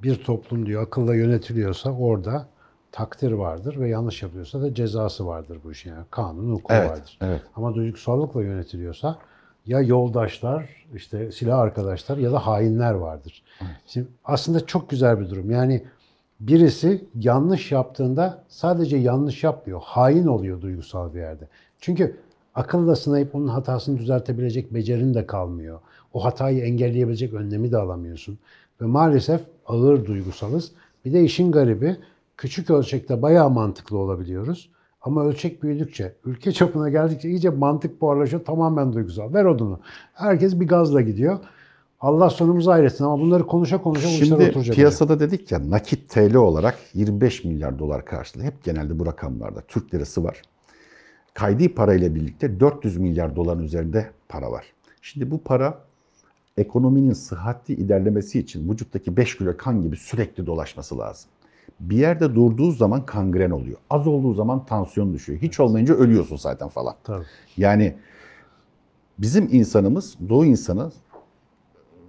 Bir 0.04 0.15
toplum 0.15 0.65
diyor 0.65 0.84
akılla 0.84 1.15
yönetiliyorsa 1.15 1.91
orada 1.91 2.47
takdir 2.91 3.32
vardır 3.32 3.80
ve 3.80 3.89
yanlış 3.89 4.23
yapıyorsa 4.23 4.62
da 4.62 4.73
cezası 4.73 5.28
vardır 5.28 5.58
bu 5.63 5.71
işin. 5.71 5.89
Yani 5.89 6.06
kanun, 6.12 6.52
hukuk 6.52 6.71
Evet, 6.71 6.89
vardır. 6.89 7.17
evet. 7.21 7.41
Ama 7.56 7.76
duygusallıkla 7.76 8.41
yönetiliyorsa 8.43 9.17
ya 9.65 9.82
yoldaşlar, 9.82 10.69
işte 10.95 11.32
silah 11.32 11.60
arkadaşlar 11.60 12.17
ya 12.17 12.32
da 12.32 12.47
hainler 12.47 12.93
vardır. 12.93 13.43
Şimdi 13.88 14.08
aslında 14.26 14.65
çok 14.65 14.89
güzel 14.89 15.19
bir 15.19 15.30
durum. 15.30 15.52
Yani 15.52 15.84
birisi 16.39 17.06
yanlış 17.15 17.71
yaptığında 17.71 18.43
sadece 18.47 18.97
yanlış 18.97 19.43
yapmıyor. 19.43 19.82
Hain 19.84 20.28
oluyor 20.28 20.62
duygusal 20.62 21.13
bir 21.13 21.19
yerde. 21.19 21.47
Çünkü 21.80 22.17
akılla 22.56 22.95
sınayıp 22.95 23.36
onun 23.36 23.47
hatasını 23.47 23.97
düzeltebilecek 23.97 24.73
becerin 24.73 25.13
de 25.13 25.28
kalmıyor. 25.28 25.80
O 26.13 26.26
hatayı 26.26 26.63
engelleyebilecek 26.63 27.34
önlemi 27.34 27.71
de 27.71 27.78
alamıyorsun. 27.78 28.39
Ve 28.82 28.86
maalesef 28.86 29.41
ağır 29.65 30.06
duygusalız. 30.06 30.71
Bir 31.06 31.13
de 31.13 31.23
işin 31.23 31.52
garibi 31.52 31.97
küçük 32.38 32.69
ölçekte 32.69 33.21
bayağı 33.21 33.49
mantıklı 33.49 33.97
olabiliyoruz. 33.97 34.69
Ama 35.04 35.26
ölçek 35.26 35.63
büyüdükçe, 35.63 36.16
ülke 36.26 36.52
çapına 36.52 36.89
geldikçe 36.89 37.30
iyice 37.30 37.50
mantık 37.50 38.02
buharlaşıyor. 38.02 38.46
Tamamen 38.46 38.94
duygusal. 38.94 39.34
Ver 39.34 39.46
odunu. 39.46 39.80
Herkes 40.13 40.60
bir 40.60 40.68
gazla 40.68 41.02
gidiyor. 41.02 41.39
Allah 42.02 42.30
sonumuzu 42.30 42.72
ayretsin 42.72 43.04
ama 43.04 43.20
bunları 43.20 43.48
konuşa 43.48 43.82
konuşa 43.82 44.08
bu 44.08 44.12
işler 44.12 44.26
Şimdi 44.26 44.34
oturacak. 44.34 44.56
hocam. 44.56 44.76
piyasada 44.76 45.20
dedik 45.20 45.52
ya 45.52 45.70
nakit 45.70 46.10
TL 46.10 46.36
olarak 46.36 46.78
25 46.94 47.44
milyar 47.44 47.80
dolar 47.80 48.06
karşılığı. 48.06 48.44
Hep 48.44 48.63
genelde 48.63 49.00
bu 49.00 49.06
rakamlarda 49.06 49.62
Türk 49.62 49.94
lirası 49.94 50.24
var. 50.24 50.42
Kaydi 51.34 51.76
parayla 51.76 52.16
birlikte 52.16 52.60
400 52.60 52.98
milyar 52.98 53.36
doların 53.36 53.63
üzerinde 53.63 54.10
para 54.30 54.52
var. 54.52 54.66
Şimdi 55.02 55.32
bu 55.32 55.44
para 55.44 55.80
ekonominin 56.58 57.13
sıhhatli 57.13 57.74
ilerlemesi 57.74 58.39
için 58.39 58.70
vücuttaki 58.72 59.18
5 59.18 59.38
kilo 59.38 59.58
kan 59.58 59.82
gibi 59.82 59.96
sürekli 59.96 60.46
dolaşması 60.46 60.98
lazım. 60.98 61.30
Bir 61.80 61.98
yerde 61.98 62.36
durduğu 62.36 62.72
zaman 62.72 63.06
kangren 63.06 63.52
oluyor. 63.52 63.78
Az 63.90 64.08
olduğu 64.08 64.34
zaman 64.34 64.66
tansiyon 64.66 65.14
düşüyor. 65.14 65.40
Hiç 65.42 65.60
olmayınca 65.60 65.94
ölüyorsun 65.96 66.38
zaten 66.38 66.68
falan. 66.68 66.96
Tabii. 67.04 67.26
Yani 67.58 67.96
Bizim 69.18 69.50
insanımız, 69.52 70.16
Doğu 70.30 70.46
insanı 70.46 70.92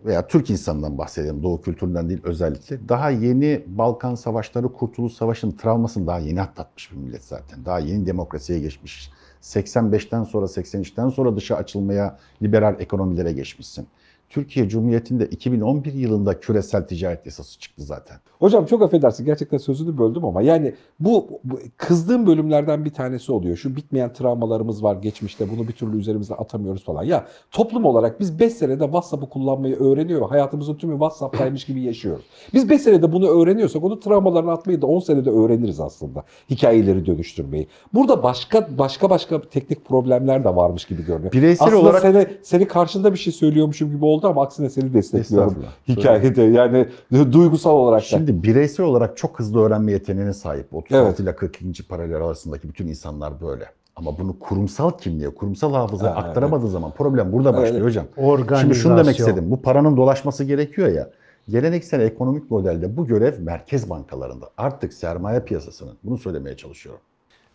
veya 0.04 0.26
Türk 0.26 0.50
insanından 0.50 0.98
bahsedelim, 0.98 1.42
Doğu 1.42 1.60
kültüründen 1.60 2.08
değil 2.08 2.20
özellikle. 2.24 2.88
Daha 2.88 3.10
yeni 3.10 3.64
Balkan 3.66 4.14
Savaşları, 4.14 4.72
Kurtuluş 4.72 5.12
Savaşı'nın 5.12 5.52
travmasını 5.52 6.06
daha 6.06 6.18
yeni 6.18 6.42
atlatmış 6.42 6.92
bir 6.92 6.96
millet 6.96 7.24
zaten. 7.24 7.64
Daha 7.64 7.78
yeni 7.78 8.06
demokrasiye 8.06 8.58
geçmiş. 8.60 9.10
85'ten 9.42 10.24
sonra, 10.24 10.46
83'ten 10.46 11.08
sonra 11.08 11.36
dışa 11.36 11.56
açılmaya, 11.56 12.18
liberal 12.42 12.80
ekonomilere 12.80 13.32
geçmişsin. 13.32 13.86
Türkiye 14.28 14.68
Cumhuriyeti'nde 14.68 15.26
2011 15.26 15.92
yılında 15.92 16.40
küresel 16.40 16.86
ticaret 16.86 17.26
yasası 17.26 17.58
çıktı 17.58 17.82
zaten. 17.82 18.16
Hocam 18.38 18.66
çok 18.66 18.82
affedersin 18.82 19.24
gerçekten 19.24 19.58
sözünü 19.58 19.98
böldüm 19.98 20.24
ama 20.24 20.42
yani 20.42 20.74
bu, 21.00 21.26
bu 21.44 21.58
kızdığım 21.76 22.26
bölümlerden 22.26 22.84
bir 22.84 22.90
tanesi 22.90 23.32
oluyor. 23.32 23.56
Şu 23.56 23.76
bitmeyen 23.76 24.12
travmalarımız 24.12 24.82
var 24.82 24.96
geçmişte 24.96 25.46
bunu 25.50 25.68
bir 25.68 25.72
türlü 25.72 25.98
üzerimizden 25.98 26.34
atamıyoruz 26.38 26.84
falan. 26.84 27.04
Ya 27.04 27.26
toplum 27.50 27.84
olarak 27.84 28.20
biz 28.20 28.40
5 28.40 28.52
senede 28.52 28.84
WhatsApp'ı 28.84 29.28
kullanmayı 29.28 29.76
öğreniyor 29.76 30.20
ve 30.20 30.24
hayatımızın 30.24 30.74
tümü 30.74 30.92
WhatsApp'taymış 30.92 31.64
gibi 31.64 31.80
yaşıyoruz. 31.80 32.24
Biz 32.54 32.70
5 32.70 32.80
senede 32.80 33.12
bunu 33.12 33.42
öğreniyorsak 33.42 33.84
onu 33.84 34.00
travmalarını 34.00 34.52
atmayı 34.52 34.82
da 34.82 34.86
10 34.86 35.00
senede 35.00 35.30
öğreniriz 35.30 35.80
aslında. 35.80 36.24
Hikayeleri 36.50 37.06
dönüştürmeyi. 37.06 37.66
Burada 37.94 38.22
başka 38.22 38.68
başka 38.78 39.10
başka 39.10 39.40
teknik 39.42 39.84
problemler 39.84 40.44
de 40.44 40.56
varmış 40.56 40.84
gibi 40.84 41.04
görünüyor. 41.04 41.32
Bireysel 41.32 41.66
aslında 41.66 41.82
olarak- 41.82 42.02
seni, 42.02 42.26
seni 42.42 42.68
karşında 42.68 43.12
bir 43.12 43.18
şey 43.18 43.32
söylüyormuşum 43.32 43.90
gibi 43.90 44.04
oldu 44.14 44.26
ama 44.28 44.42
aksine 44.42 44.70
seni 44.70 44.94
destekliyorum. 44.94 45.64
Hikayede 45.88 46.42
yani 46.42 46.88
duygusal 47.32 47.70
olarak 47.70 48.00
da. 48.00 48.04
Şimdi 48.04 48.42
bireysel 48.42 48.86
olarak 48.86 49.16
çok 49.16 49.38
hızlı 49.38 49.60
öğrenme 49.60 49.92
yeteneğine 49.92 50.32
sahip. 50.32 50.74
36 50.74 51.06
Evet. 51.06 51.20
ile 51.20 51.36
42. 51.36 51.88
paralel 51.88 52.16
arasındaki 52.16 52.68
bütün 52.68 52.86
insanlar 52.88 53.40
böyle. 53.40 53.64
Ama 53.96 54.18
bunu 54.18 54.38
kurumsal 54.38 54.90
kimliğe, 54.90 55.30
kurumsal 55.34 55.72
hafızaya 55.74 56.16
Ha, 56.16 56.20
aktaramadığı 56.20 56.68
zaman 56.68 56.90
problem 56.90 57.32
burada 57.32 57.52
başlıyor 57.52 57.74
Evet. 57.74 57.84
hocam. 57.84 58.06
Organizasyon. 58.16 58.60
Şimdi 58.60 58.74
şunu 58.74 58.98
demek 58.98 59.18
istedim. 59.18 59.44
Bu 59.50 59.62
paranın 59.62 59.96
dolaşması 59.96 60.44
gerekiyor 60.44 60.88
ya. 60.88 61.10
Geleneksel 61.48 62.00
ekonomik 62.00 62.50
modelde 62.50 62.96
bu 62.96 63.06
görev 63.06 63.40
merkez 63.40 63.90
bankalarında. 63.90 64.50
Artık 64.58 64.92
sermaye 64.94 65.40
piyasasının. 65.40 65.94
Bunu 66.04 66.18
söylemeye 66.18 66.56
çalışıyorum. 66.56 67.00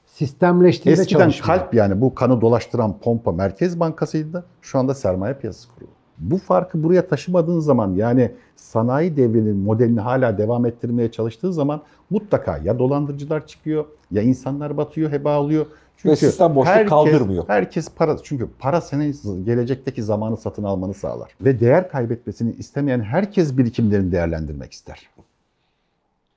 Sistemleştiğinde 0.05 1.01
Eskiden 1.01 1.19
çalışmıyor. 1.19 1.59
kalp 1.59 1.73
yani 1.73 2.01
bu 2.01 2.15
kanı 2.15 2.41
dolaştıran 2.41 2.99
pompa 2.99 3.31
merkez 3.31 3.79
bankasıydı. 3.79 4.45
Şu 4.61 4.79
anda 4.79 4.93
sermaye 4.93 5.33
piyasası 5.33 5.67
kurulu. 5.75 5.89
Bu 6.19 6.37
farkı 6.37 6.83
buraya 6.83 7.07
taşımadığın 7.07 7.59
zaman 7.59 7.93
yani 7.93 8.31
sanayi 8.55 9.17
devrinin 9.17 9.57
modelini 9.57 9.99
hala 9.99 10.37
devam 10.37 10.65
ettirmeye 10.65 11.11
çalıştığı 11.11 11.53
zaman 11.53 11.81
mutlaka 12.09 12.57
ya 12.57 12.79
dolandırıcılar 12.79 13.47
çıkıyor 13.47 13.85
ya 14.11 14.21
insanlar 14.21 14.77
batıyor, 14.77 15.11
heba 15.11 15.33
alıyor. 15.33 15.65
Ve 16.05 16.15
sistem 16.15 16.55
boşluk 16.55 16.89
kaldırmıyor. 16.89 17.43
Herkes 17.47 17.89
para 17.95 18.17
çünkü 18.23 18.47
para 18.59 18.81
senin 18.81 19.45
gelecekteki 19.45 20.03
zamanı 20.03 20.37
satın 20.37 20.63
almanı 20.63 20.93
sağlar. 20.93 21.31
Ve 21.41 21.59
değer 21.59 21.89
kaybetmesini 21.89 22.53
istemeyen 22.53 23.01
herkes 23.01 23.57
birikimlerini 23.57 24.11
değerlendirmek 24.11 24.71
ister. 24.71 25.09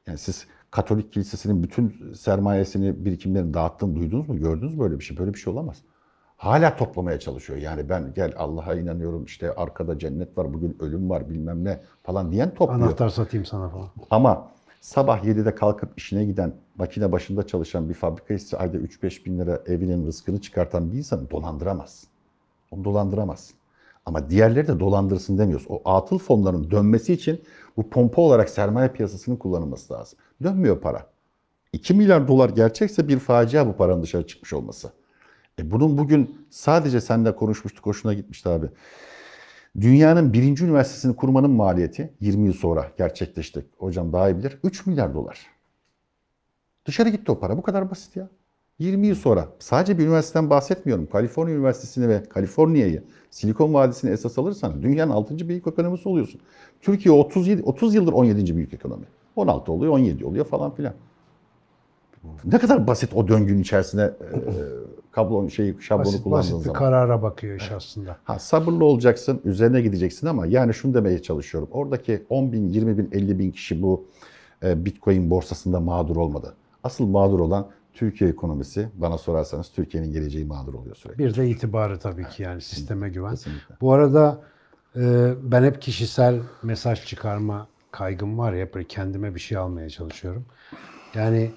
Yani 0.07 0.19
siz 0.19 0.47
Katolik 0.71 1.13
Kilisesi'nin 1.13 1.63
bütün 1.63 2.13
sermayesini, 2.15 3.05
birikimlerini 3.05 3.55
dağıttığını 3.55 3.97
duydunuz 3.97 4.29
mu? 4.29 4.39
Gördünüz 4.39 4.75
mü 4.75 4.81
böyle 4.81 4.99
bir 4.99 5.05
şey? 5.05 5.17
Böyle 5.17 5.35
bir 5.35 5.39
şey 5.39 5.53
olamaz. 5.53 5.77
Hala 6.43 6.77
toplamaya 6.77 7.21
çalışıyor. 7.21 7.59
Yani 7.59 7.89
ben 7.89 8.13
gel 8.15 8.33
Allah'a 8.37 8.75
inanıyorum 8.75 9.25
işte 9.25 9.55
arkada 9.55 9.99
cennet 9.99 10.39
var, 10.39 10.55
bugün 10.55 10.77
ölüm 10.81 11.11
var 11.11 11.31
bilmem 11.31 11.65
ne 11.65 11.81
falan 12.03 12.33
diyen 12.33 12.55
topluyor. 12.55 12.81
Anahtar 12.81 13.09
satayım 13.09 13.47
sana 13.47 13.69
falan. 13.69 13.89
Ama 14.11 14.49
sabah 14.81 15.25
7'de 15.25 15.55
kalkıp 15.55 15.99
işine 15.99 16.25
giden, 16.25 16.55
makine 16.79 17.13
başında 17.13 17.47
çalışan 17.47 17.89
bir 17.89 17.95
fabrika 17.95 18.35
işçisi 18.35 18.57
ayda 18.57 18.77
3-5 18.77 19.25
bin 19.25 19.39
lira 19.39 19.63
evinin 19.67 20.07
rızkını 20.07 20.41
çıkartan 20.41 20.93
bir 20.93 20.99
insanı 20.99 21.31
dolandıramazsın. 21.31 22.09
Onu 22.71 22.85
dolandıramazsın. 22.85 23.57
Ama 24.07 24.31
diğerleri 24.31 24.69
de 24.69 24.81
dolandırsın 24.81 25.39
demiyoruz. 25.39 25.67
O 25.69 25.83
atıl 25.85 26.19
fonların 26.19 26.71
dönmesi 26.71 27.13
için 27.13 27.43
bu 27.77 27.91
pompa 27.91 28.23
olarak 28.23 28.51
sermaye 28.51 28.89
piyasasının 28.89 29.37
kullanılması 29.37 29.93
lazım. 29.93 30.19
Dönmüyor 30.43 30.81
para. 30.81 31.07
2 31.73 31.95
milyar 31.95 32.29
dolar 32.29 32.49
gerçekse 32.51 33.09
bir 33.09 33.19
facia 33.19 33.67
bu 33.67 33.73
paranın 33.73 34.03
dışarı 34.03 34.27
çıkmış 34.27 34.53
olması. 34.53 34.93
E 35.59 35.71
bunun 35.71 35.99
bugün 35.99 36.47
sadece 36.51 37.01
seninle 37.01 37.37
konuşmuştuk, 37.37 37.87
hoşuna 37.87 38.15
gitmişti 38.15 38.49
abi. 38.49 38.67
Dünyanın 39.81 40.33
birinci 40.33 40.65
üniversitesini 40.65 41.17
kurmanın 41.17 41.51
maliyeti 41.51 42.13
20 42.21 42.47
yıl 42.47 42.55
sonra 42.55 42.93
gerçekleşti. 42.99 43.67
Hocam 43.79 44.13
daha 44.13 44.31
iyi 44.31 44.39
bilir. 44.39 44.59
3 44.65 44.87
milyar 44.87 45.15
dolar. 45.15 45.47
Dışarı 46.87 47.09
gitti 47.09 47.33
o 47.33 47.39
para. 47.39 47.57
Bu 47.59 47.63
kadar 47.63 47.91
basit 47.91 48.17
ya. 48.17 48.29
20 48.79 49.07
yıl 49.07 49.15
sonra 49.15 49.49
sadece 49.59 49.99
bir 49.99 50.05
üniversiteden 50.05 50.51
bahsetmiyorum. 50.51 51.07
Kaliforniya 51.07 51.57
Üniversitesi'ni 51.57 52.09
ve 52.09 52.23
Kaliforniya'yı, 52.23 53.05
Silikon 53.31 53.75
Vadisi'ni 53.75 54.11
esas 54.11 54.39
alırsan 54.39 54.83
dünyanın 54.83 55.11
6. 55.13 55.49
büyük 55.49 55.67
ekonomisi 55.67 56.09
oluyorsun. 56.09 56.41
Türkiye 56.81 57.15
37, 57.15 57.63
30 57.63 57.95
yıldır 57.95 58.13
17. 58.13 58.57
büyük 58.57 58.75
ekonomi. 58.75 59.05
16 59.37 59.73
oluyor, 59.73 59.93
17 59.93 60.25
oluyor 60.25 60.45
falan 60.45 60.75
filan. 60.75 60.95
Ne 62.45 62.59
kadar 62.59 62.87
basit 62.87 63.15
o 63.15 63.29
döngünün 63.29 63.63
içerisine 63.63 64.03
e, 64.03 64.37
kablon 65.13 65.49
şey 65.49 65.81
şablonu 65.81 66.07
Basit, 66.07 66.23
kullandığın 66.23 66.39
basit 66.39 66.59
bir 66.59 66.65
zaman. 66.65 66.79
karara 66.79 67.23
bakıyor 67.23 67.57
iş 67.57 67.71
aslında. 67.73 68.17
Ha, 68.25 68.39
sabırlı 68.39 68.85
olacaksın, 68.85 69.41
üzerine 69.45 69.81
gideceksin 69.81 70.27
ama 70.27 70.47
yani 70.47 70.75
şunu 70.75 70.95
demeye 70.95 71.23
çalışıyorum. 71.23 71.69
Oradaki 71.73 72.23
10 72.29 72.53
bin, 72.53 72.69
20 72.69 72.99
bin, 72.99 73.09
50 73.13 73.39
bin 73.39 73.51
kişi 73.51 73.83
bu 73.83 74.05
e, 74.63 74.85
Bitcoin 74.85 75.31
borsasında 75.31 75.81
mağdur 75.81 76.17
olmadı. 76.17 76.55
Asıl 76.85 77.07
mağdur 77.07 77.41
olan 77.41 77.69
Türkiye 77.95 78.31
ekonomisi. 78.31 78.89
Bana 78.95 79.19
sorarsanız 79.19 79.69
Türkiye'nin 79.69 80.13
geleceği 80.13 80.45
mağdur 80.45 80.75
oluyor 80.75 80.97
sürekli. 80.97 81.19
Bir 81.25 81.35
de 81.35 81.49
itibarı 81.49 81.99
tabii 81.99 82.29
ki 82.29 82.43
yani 82.43 82.61
sisteme 82.61 83.09
güven. 83.09 83.31
Kesinlikle. 83.31 83.75
Bu 83.81 83.93
arada 83.93 84.41
e, 84.97 85.33
ben 85.43 85.63
hep 85.65 85.83
kişisel 85.83 86.41
mesaj 86.63 87.05
çıkarma 87.07 87.67
kaygım 87.91 88.39
var 88.39 88.53
ya 88.53 88.75
böyle 88.75 88.87
kendime 88.87 89.35
bir 89.35 89.41
şey 89.41 89.59
almaya 89.59 89.91
çalışıyorum. 89.91 90.45
Yani 91.15 91.51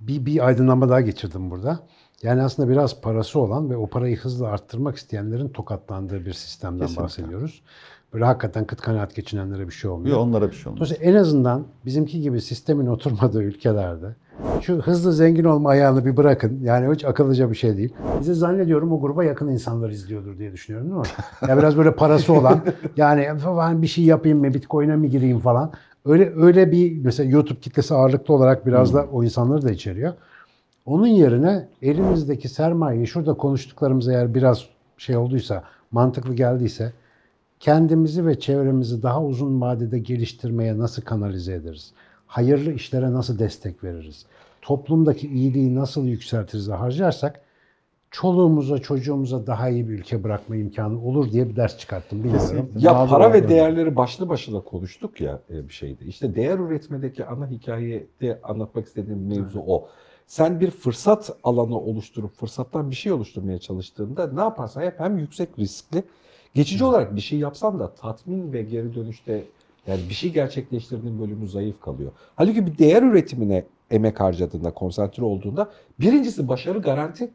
bir, 0.00 0.26
bir 0.26 0.46
aydınlanma 0.46 0.88
daha 0.88 1.00
geçirdim 1.00 1.50
burada. 1.50 1.80
Yani 2.22 2.42
aslında 2.42 2.68
biraz 2.68 3.00
parası 3.00 3.38
olan 3.40 3.70
ve 3.70 3.76
o 3.76 3.86
parayı 3.86 4.16
hızla 4.16 4.48
arttırmak 4.48 4.96
isteyenlerin 4.96 5.48
tokatlandığı 5.48 6.26
bir 6.26 6.32
sistemden 6.32 6.78
Kesinlikle. 6.78 7.02
bahsediyoruz. 7.02 7.62
Böyle 8.14 8.24
hakikaten 8.24 8.64
kıt 8.64 8.80
kanaat 8.80 9.14
geçinenlere 9.14 9.66
bir 9.66 9.72
şey 9.72 9.90
olmuyor. 9.90 10.16
Yok 10.16 10.26
onlara 10.26 10.50
bir 10.50 10.56
şey 10.56 10.72
olmaz. 10.72 10.80
Dolayısıyla 10.80 11.12
en 11.12 11.16
azından 11.16 11.64
bizimki 11.84 12.20
gibi 12.20 12.40
sistemin 12.40 12.86
oturmadığı 12.86 13.42
ülkelerde 13.42 14.14
şu 14.60 14.74
hızlı 14.74 15.12
zengin 15.12 15.44
olma 15.44 15.70
ayağını 15.70 16.04
bir 16.04 16.16
bırakın. 16.16 16.60
Yani 16.62 16.94
hiç 16.94 17.04
akıllıca 17.04 17.50
bir 17.50 17.56
şey 17.56 17.76
değil. 17.76 17.94
Bizi 18.20 18.34
zannediyorum 18.34 18.92
o 18.92 19.00
gruba 19.00 19.24
yakın 19.24 19.48
insanlar 19.48 19.90
izliyordur 19.90 20.38
diye 20.38 20.52
düşünüyorum 20.52 20.90
değil 20.90 21.00
mi? 21.00 21.06
Ya 21.48 21.58
biraz 21.58 21.76
böyle 21.76 21.94
parası 21.94 22.32
olan 22.32 22.60
yani 22.96 23.38
falan 23.38 23.82
bir 23.82 23.86
şey 23.86 24.04
yapayım 24.04 24.38
mı 24.38 24.54
bitcoin'e 24.54 24.96
mi 24.96 25.10
gireyim 25.10 25.38
falan. 25.38 25.72
Öyle 26.04 26.32
öyle 26.36 26.72
bir 26.72 27.04
mesela 27.04 27.30
YouTube 27.30 27.60
kitlesi 27.60 27.94
ağırlıklı 27.94 28.34
olarak 28.34 28.66
biraz 28.66 28.94
da 28.94 29.06
o 29.12 29.24
insanları 29.24 29.62
da 29.62 29.70
içeriyor. 29.70 30.12
Onun 30.86 31.06
yerine 31.06 31.68
elimizdeki 31.82 32.48
sermayeyi 32.48 33.06
şurada 33.06 33.34
konuştuklarımız 33.34 34.08
eğer 34.08 34.34
biraz 34.34 34.66
şey 34.98 35.16
olduysa, 35.16 35.64
mantıklı 35.90 36.34
geldiyse 36.34 36.92
kendimizi 37.60 38.26
ve 38.26 38.40
çevremizi 38.40 39.02
daha 39.02 39.24
uzun 39.24 39.60
vadede 39.60 39.98
geliştirmeye 39.98 40.78
nasıl 40.78 41.02
kanalize 41.02 41.54
ederiz? 41.54 41.92
Hayırlı 42.26 42.72
işlere 42.72 43.12
nasıl 43.12 43.38
destek 43.38 43.84
veririz? 43.84 44.26
Toplumdaki 44.62 45.28
iyiliği 45.28 45.74
nasıl 45.74 46.04
yükseltiriz 46.04 46.68
de 46.68 46.72
harcarsak 46.72 47.40
çoluğumuza, 48.10 48.78
çocuğumuza 48.78 49.46
daha 49.46 49.68
iyi 49.68 49.88
bir 49.88 49.92
ülke 49.92 50.24
bırakma 50.24 50.56
imkanı 50.56 51.04
olur 51.04 51.32
diye 51.32 51.48
bir 51.48 51.56
ders 51.56 51.78
çıkarttım. 51.78 52.24
Bilmiyorum. 52.24 52.72
Ya 52.78 52.94
Mağdur 52.94 53.10
para 53.10 53.32
ve 53.32 53.48
değerleri 53.48 53.96
başlı 53.96 54.28
başına 54.28 54.60
konuştuk 54.60 55.20
ya 55.20 55.40
e, 55.50 55.68
bir 55.68 55.72
şeyde. 55.72 56.04
İşte 56.04 56.34
değer 56.34 56.58
üretmedeki 56.58 57.24
ana 57.24 57.50
hikayede 57.50 58.40
anlatmak 58.42 58.86
istediğim 58.86 59.26
mevzu 59.26 59.60
o. 59.66 59.88
Sen 60.26 60.60
bir 60.60 60.70
fırsat 60.70 61.30
alanı 61.44 61.78
oluşturup 61.78 62.36
fırsattan 62.36 62.90
bir 62.90 62.96
şey 62.96 63.12
oluşturmaya 63.12 63.58
çalıştığında 63.58 64.32
ne 64.32 64.40
yaparsan 64.40 64.82
yap 64.82 64.94
hem 64.98 65.18
yüksek 65.18 65.48
riskli 65.58 66.02
geçici 66.54 66.84
olarak 66.84 67.16
bir 67.16 67.20
şey 67.20 67.38
yapsan 67.38 67.80
da 67.80 67.94
tatmin 67.94 68.52
ve 68.52 68.62
geri 68.62 68.94
dönüşte 68.94 69.44
yani 69.86 70.00
bir 70.08 70.14
şey 70.14 70.32
gerçekleştirdiğin 70.32 71.20
bölümü 71.20 71.48
zayıf 71.48 71.80
kalıyor. 71.80 72.12
Halbuki 72.36 72.66
bir 72.66 72.78
değer 72.78 73.02
üretimine 73.02 73.64
emek 73.90 74.20
harcadığında, 74.20 74.70
konsantre 74.70 75.24
olduğunda 75.24 75.70
birincisi 76.00 76.48
başarı 76.48 76.78
garanti. 76.78 77.30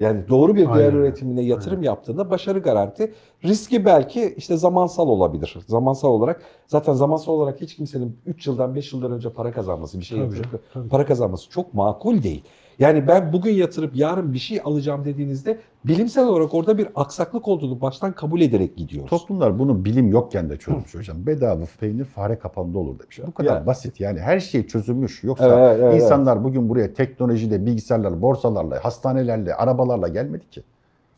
Yani 0.00 0.28
doğru 0.28 0.54
bir 0.54 0.66
değer 0.66 0.70
Aynen 0.74 0.94
üretimine 0.96 1.42
yatırım 1.42 1.82
yaptığında 1.82 2.30
başarı 2.30 2.58
garanti. 2.58 3.14
Riski 3.44 3.84
belki 3.84 4.34
işte 4.36 4.56
zamansal 4.56 5.08
olabilir. 5.08 5.56
Zamansal 5.66 6.08
olarak 6.08 6.42
zaten 6.66 6.92
zamansal 6.92 7.32
olarak 7.32 7.60
hiç 7.60 7.76
kimsenin 7.76 8.18
3 8.26 8.46
yıldan 8.46 8.74
5 8.74 8.92
yıldan 8.92 9.12
önce 9.12 9.30
para 9.32 9.52
kazanması, 9.52 9.98
bir 9.98 10.04
şey 10.04 10.18
yapacak 10.18 10.46
para 10.90 11.06
kazanması 11.06 11.50
çok 11.50 11.74
makul 11.74 12.22
değil. 12.22 12.44
Yani 12.80 13.06
ben 13.08 13.32
bugün 13.32 13.52
yatırıp 13.54 13.96
yarın 13.96 14.32
bir 14.32 14.38
şey 14.38 14.60
alacağım 14.64 15.04
dediğinizde 15.04 15.58
bilimsel 15.84 16.26
olarak 16.26 16.54
orada 16.54 16.78
bir 16.78 16.88
aksaklık 16.94 17.48
olduğunu 17.48 17.80
baştan 17.80 18.12
kabul 18.12 18.40
ederek 18.40 18.76
gidiyoruz. 18.76 19.10
Toplumlar 19.10 19.58
bunu 19.58 19.84
bilim 19.84 20.10
yokken 20.10 20.50
de 20.50 20.56
çözmüş 20.56 20.94
hocam. 20.94 21.26
Bedava 21.26 21.64
peynir 21.80 22.04
fare 22.04 22.38
kapağında 22.38 22.78
olur 22.78 22.98
demiş. 22.98 23.20
Bu 23.26 23.32
kadar 23.32 23.56
Ya. 23.56 23.66
basit 23.66 24.00
yani 24.00 24.20
her 24.20 24.40
şey 24.40 24.66
çözülmüş. 24.66 25.24
Yoksa 25.24 25.58
Evet, 25.70 25.80
evet, 25.82 26.02
insanlar 26.02 26.44
bugün 26.44 26.68
buraya 26.68 26.94
teknolojiyle, 26.94 27.66
bilgisayarlarla, 27.66 28.22
borsalarla, 28.22 28.84
hastanelerle, 28.84 29.54
arabalarla 29.54 30.08
gelmedi 30.08 30.50
ki. 30.50 30.62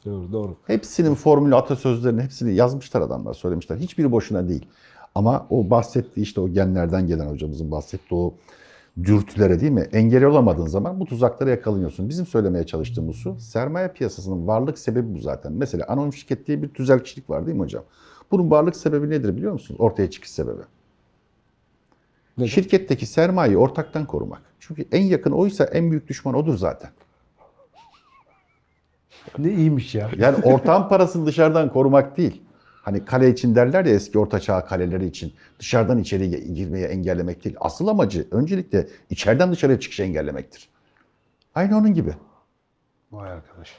Doğru 0.04 0.32
doğru. 0.32 0.56
Hepsinin 0.66 1.14
formülü, 1.14 1.56
atasözlerini 1.56 2.22
hepsini 2.22 2.54
yazmışlar 2.54 3.00
adamlar, 3.00 3.34
söylemişler. 3.34 3.76
Hiçbiri 3.76 4.12
boşuna 4.12 4.48
değil. 4.48 4.66
Ama 5.14 5.46
o 5.50 5.70
bahsettiği 5.70 6.24
işte 6.24 6.40
o 6.40 6.48
genlerden 6.48 7.06
gelen 7.06 7.26
hocamızın 7.26 7.70
bahsettiği 7.70 8.20
o 8.20 8.34
dürtülere 9.04 9.60
değil 9.60 9.72
mi? 9.72 9.88
Engel 9.92 10.24
olamadığın 10.24 10.66
zaman 10.66 11.00
bu 11.00 11.04
tuzaklara 11.04 11.50
yakalanıyorsun. 11.50 12.08
Bizim 12.08 12.26
söylemeye 12.26 12.66
çalıştığımız 12.66 13.16
şu, 13.16 13.40
sermaye 13.40 13.88
piyasasının 13.88 14.46
varlık 14.46 14.78
sebebi 14.78 15.14
bu 15.14 15.18
zaten. 15.18 15.52
Mesela 15.52 15.84
anonim 15.88 16.12
şirket 16.12 16.46
diye 16.46 16.62
bir 16.62 16.68
tüzelcilik 16.68 17.30
var 17.30 17.46
değil 17.46 17.56
mi 17.56 17.62
hocam? 17.62 17.84
Bunun 18.30 18.50
varlık 18.50 18.76
sebebi 18.76 19.10
nedir 19.10 19.36
biliyor 19.36 19.52
musunuz? 19.52 19.80
Ortaya 19.80 20.10
çıkış 20.10 20.30
sebebi. 20.30 20.62
Nedir? 22.38 22.50
Şirketteki 22.50 23.06
sermayeyi 23.06 23.58
ortaktan 23.58 24.06
korumak. 24.06 24.42
Çünkü 24.60 24.84
en 24.92 25.02
yakın 25.02 25.32
oysa 25.32 25.64
en 25.64 25.90
büyük 25.90 26.08
düşman 26.08 26.34
odur 26.34 26.56
zaten. 26.56 26.90
Ne 29.38 29.52
iyiymiş 29.52 29.94
ya. 29.94 30.10
Yani 30.18 30.36
ortağın 30.44 30.88
parasını 30.88 31.26
dışarıdan 31.26 31.72
korumak 31.72 32.16
değil. 32.16 32.42
Hani 32.82 33.04
kale 33.04 33.30
için 33.30 33.54
derler 33.54 33.84
ya 33.84 33.92
eski 33.92 34.18
orta 34.18 34.40
çağ 34.40 34.64
kaleleri 34.64 35.06
için. 35.06 35.32
Dışarıdan 35.58 35.98
içeriye 35.98 36.38
girmeye 36.38 36.86
engellemek 36.86 37.44
değil. 37.44 37.56
Asıl 37.60 37.88
amacı 37.88 38.28
öncelikle 38.30 38.88
içeriden 39.10 39.52
dışarıya 39.52 39.80
çıkışı 39.80 40.02
engellemektir. 40.02 40.68
Aynı 41.54 41.78
onun 41.78 41.94
gibi. 41.94 42.14
Vay 43.12 43.30
arkadaş. 43.30 43.76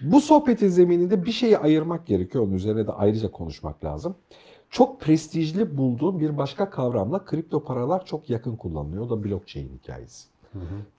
Bu 0.00 0.20
sohbetin 0.20 0.68
zemininde 0.68 1.24
bir 1.24 1.32
şeyi 1.32 1.58
ayırmak 1.58 2.06
gerekiyor. 2.06 2.44
Onun 2.44 2.52
üzerine 2.52 2.86
de 2.86 2.92
ayrıca 2.92 3.30
konuşmak 3.30 3.84
lazım. 3.84 4.16
Çok 4.70 5.00
prestijli 5.00 5.76
bulduğum 5.76 6.20
bir 6.20 6.38
başka 6.38 6.70
kavramla 6.70 7.24
kripto 7.24 7.64
paralar 7.64 8.06
çok 8.06 8.30
yakın 8.30 8.56
kullanılıyor. 8.56 9.02
O 9.02 9.10
da 9.10 9.24
blockchain 9.24 9.68
hikayesi. 9.68 10.28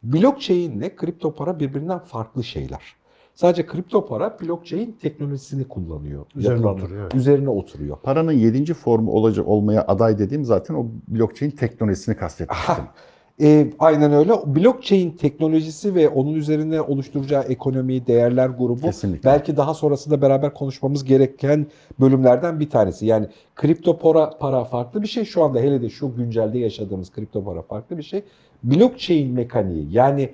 Blockchain 0.04 0.72
ile 0.72 0.96
kripto 0.96 1.36
para 1.36 1.60
birbirinden 1.60 2.00
farklı 2.00 2.44
şeyler. 2.44 2.96
Sadece 3.36 3.66
kripto 3.66 4.06
para 4.06 4.38
blockchain 4.42 4.92
teknolojisini 5.02 5.64
kullanıyor. 5.68 6.26
Üzerine 6.36 6.58
Yapılan- 6.58 6.74
oturuyor, 6.74 7.02
evet. 7.02 7.16
Üzerine 7.16 7.50
oturuyor. 7.50 7.98
Paranın 8.04 8.32
yedinci 8.32 8.74
formu 8.74 9.12
olacak 9.12 9.48
olmaya 9.48 9.86
aday 9.88 10.20
dediğim 10.20 10.46
zaten 10.46 10.74
o 10.76 10.86
blockchain 11.08 11.52
teknolojisini 11.52 12.16
kastetmiştim. 12.16 12.76
E, 13.42 13.68
aynen 13.80 14.14
öyle. 14.14 14.32
Blockchain 14.46 15.12
teknolojisi 15.12 15.96
ve 15.96 16.10
onun 16.10 16.34
üzerine 16.34 16.82
oluşturacağı 16.82 17.44
ekonomi, 17.44 18.08
değerler 18.08 18.48
grubu 18.50 18.82
Kesinlikle. 18.82 19.30
belki 19.30 19.58
daha 19.58 19.74
sonrasında 19.74 20.22
beraber 20.22 20.54
konuşmamız 20.54 21.04
gereken 21.04 21.68
bölümlerden 22.00 22.60
bir 22.60 22.70
tanesi. 22.70 23.06
Yani 23.06 23.28
kripto 23.56 23.98
para, 24.00 24.30
para 24.30 24.64
farklı 24.64 25.02
bir 25.02 25.08
şey. 25.08 25.26
Şu 25.26 25.44
anda 25.44 25.60
hele 25.60 25.82
de 25.82 25.90
şu 25.90 26.16
güncelde 26.16 26.60
yaşadığımız 26.60 27.12
kripto 27.12 27.44
para 27.44 27.62
farklı 27.62 27.98
bir 27.98 28.04
şey. 28.04 28.24
Blockchain 28.64 29.34
mekaniği 29.34 29.88
yani 29.92 30.30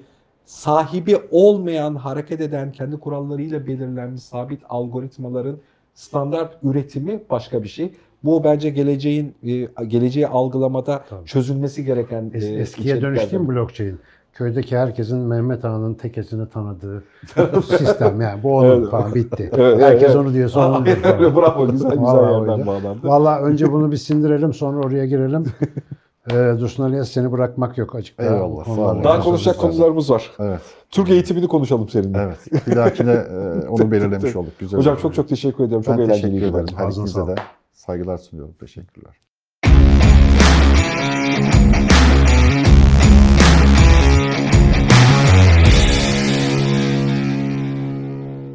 sahibi 0.50 1.18
olmayan, 1.32 1.96
hareket 1.96 2.42
eden, 2.42 2.72
kendi 2.72 2.98
kurallarıyla 3.00 3.68
belirlenmiş 3.68 4.24
sabit 4.24 4.62
algoritmaların 4.70 5.58
standart 5.94 6.58
üretimi 6.64 7.24
başka 7.30 7.64
bir 7.64 7.68
şey. 7.68 7.92
Bu 8.24 8.44
bence 8.44 8.70
geleceğin 8.70 9.36
e, 9.44 9.84
geleceği 9.86 10.28
algılamada 10.28 11.04
Tabii. 11.10 11.26
çözülmesi 11.26 11.86
gereken 11.86 12.24
Es- 12.24 12.56
e, 12.56 12.60
eskiye 12.60 12.86
içeriklerden 12.86 13.16
dönüştü 13.18 13.40
mü 13.40 13.48
blockchain? 13.48 14.00
Köydeki 14.34 14.78
herkesin 14.78 15.18
Mehmet 15.18 15.66
Ağa'nın 15.66 15.94
tekesini 15.94 16.50
tanıdığı 16.50 17.04
sistem 17.78 18.22
yani 18.22 18.44
bu 18.44 18.58
onun 18.58 18.80
Evet. 18.82 18.90
falan 18.92 19.16
bitti. 19.16 19.52
Evet, 19.58 19.82
Herkes 19.82 20.04
evet. 20.08 20.16
onu 20.16 20.34
diyorsa 20.34 20.70
onun 20.70 20.86
öyle, 20.86 21.36
Bravo 21.36 21.72
güzel 21.72 21.90
güzel 21.92 22.02
Vallahi 22.04 22.50
yerden 22.50 22.68
bağlandı. 22.68 23.08
Valla 23.08 23.40
önce 23.42 23.72
bunu 23.72 23.92
bir 23.92 23.98
sindirelim 23.98 24.54
sonra 24.54 24.86
oraya 24.88 25.06
girelim. 25.06 25.44
Ee, 26.32 26.60
Dursun 26.60 26.84
Ali'ye 26.84 27.06
seni 27.06 27.32
bırakmak 27.32 27.78
yok 27.78 27.96
açık. 27.96 28.18
daha 28.18 28.36
Eyvallah, 28.36 28.66
sağ 28.66 28.72
olun. 28.72 29.04
Daha 29.04 29.20
konuşacak 29.20 29.58
konularımız 29.58 30.10
var. 30.12 30.32
Evet. 30.40 30.60
Türk 30.92 31.10
eğitimini 31.10 31.48
konuşalım 31.48 31.90
seninle. 31.90 32.18
Evet. 32.22 32.68
Bir 32.68 32.76
dahakine 32.76 33.12
e, 33.12 33.68
onu 33.70 33.92
belirlemiş 33.92 34.36
olduk. 34.36 34.54
Güzel 34.60 34.80
Hocam 34.80 34.98
çok 34.98 35.16
çok 35.16 35.30
teşekkür 35.30 35.64
ediyorum. 35.64 35.86
Çok 35.86 35.98
ben 35.98 36.04
eğlenceliydi. 36.04 36.40
teşekkür 36.40 36.60
ederim. 36.60 36.78
Her 36.78 36.90
ikinize 36.90 37.28
de 37.28 37.36
saygılar 37.74 38.18
sunuyorum. 38.18 38.54
Teşekkürler. 38.60 39.14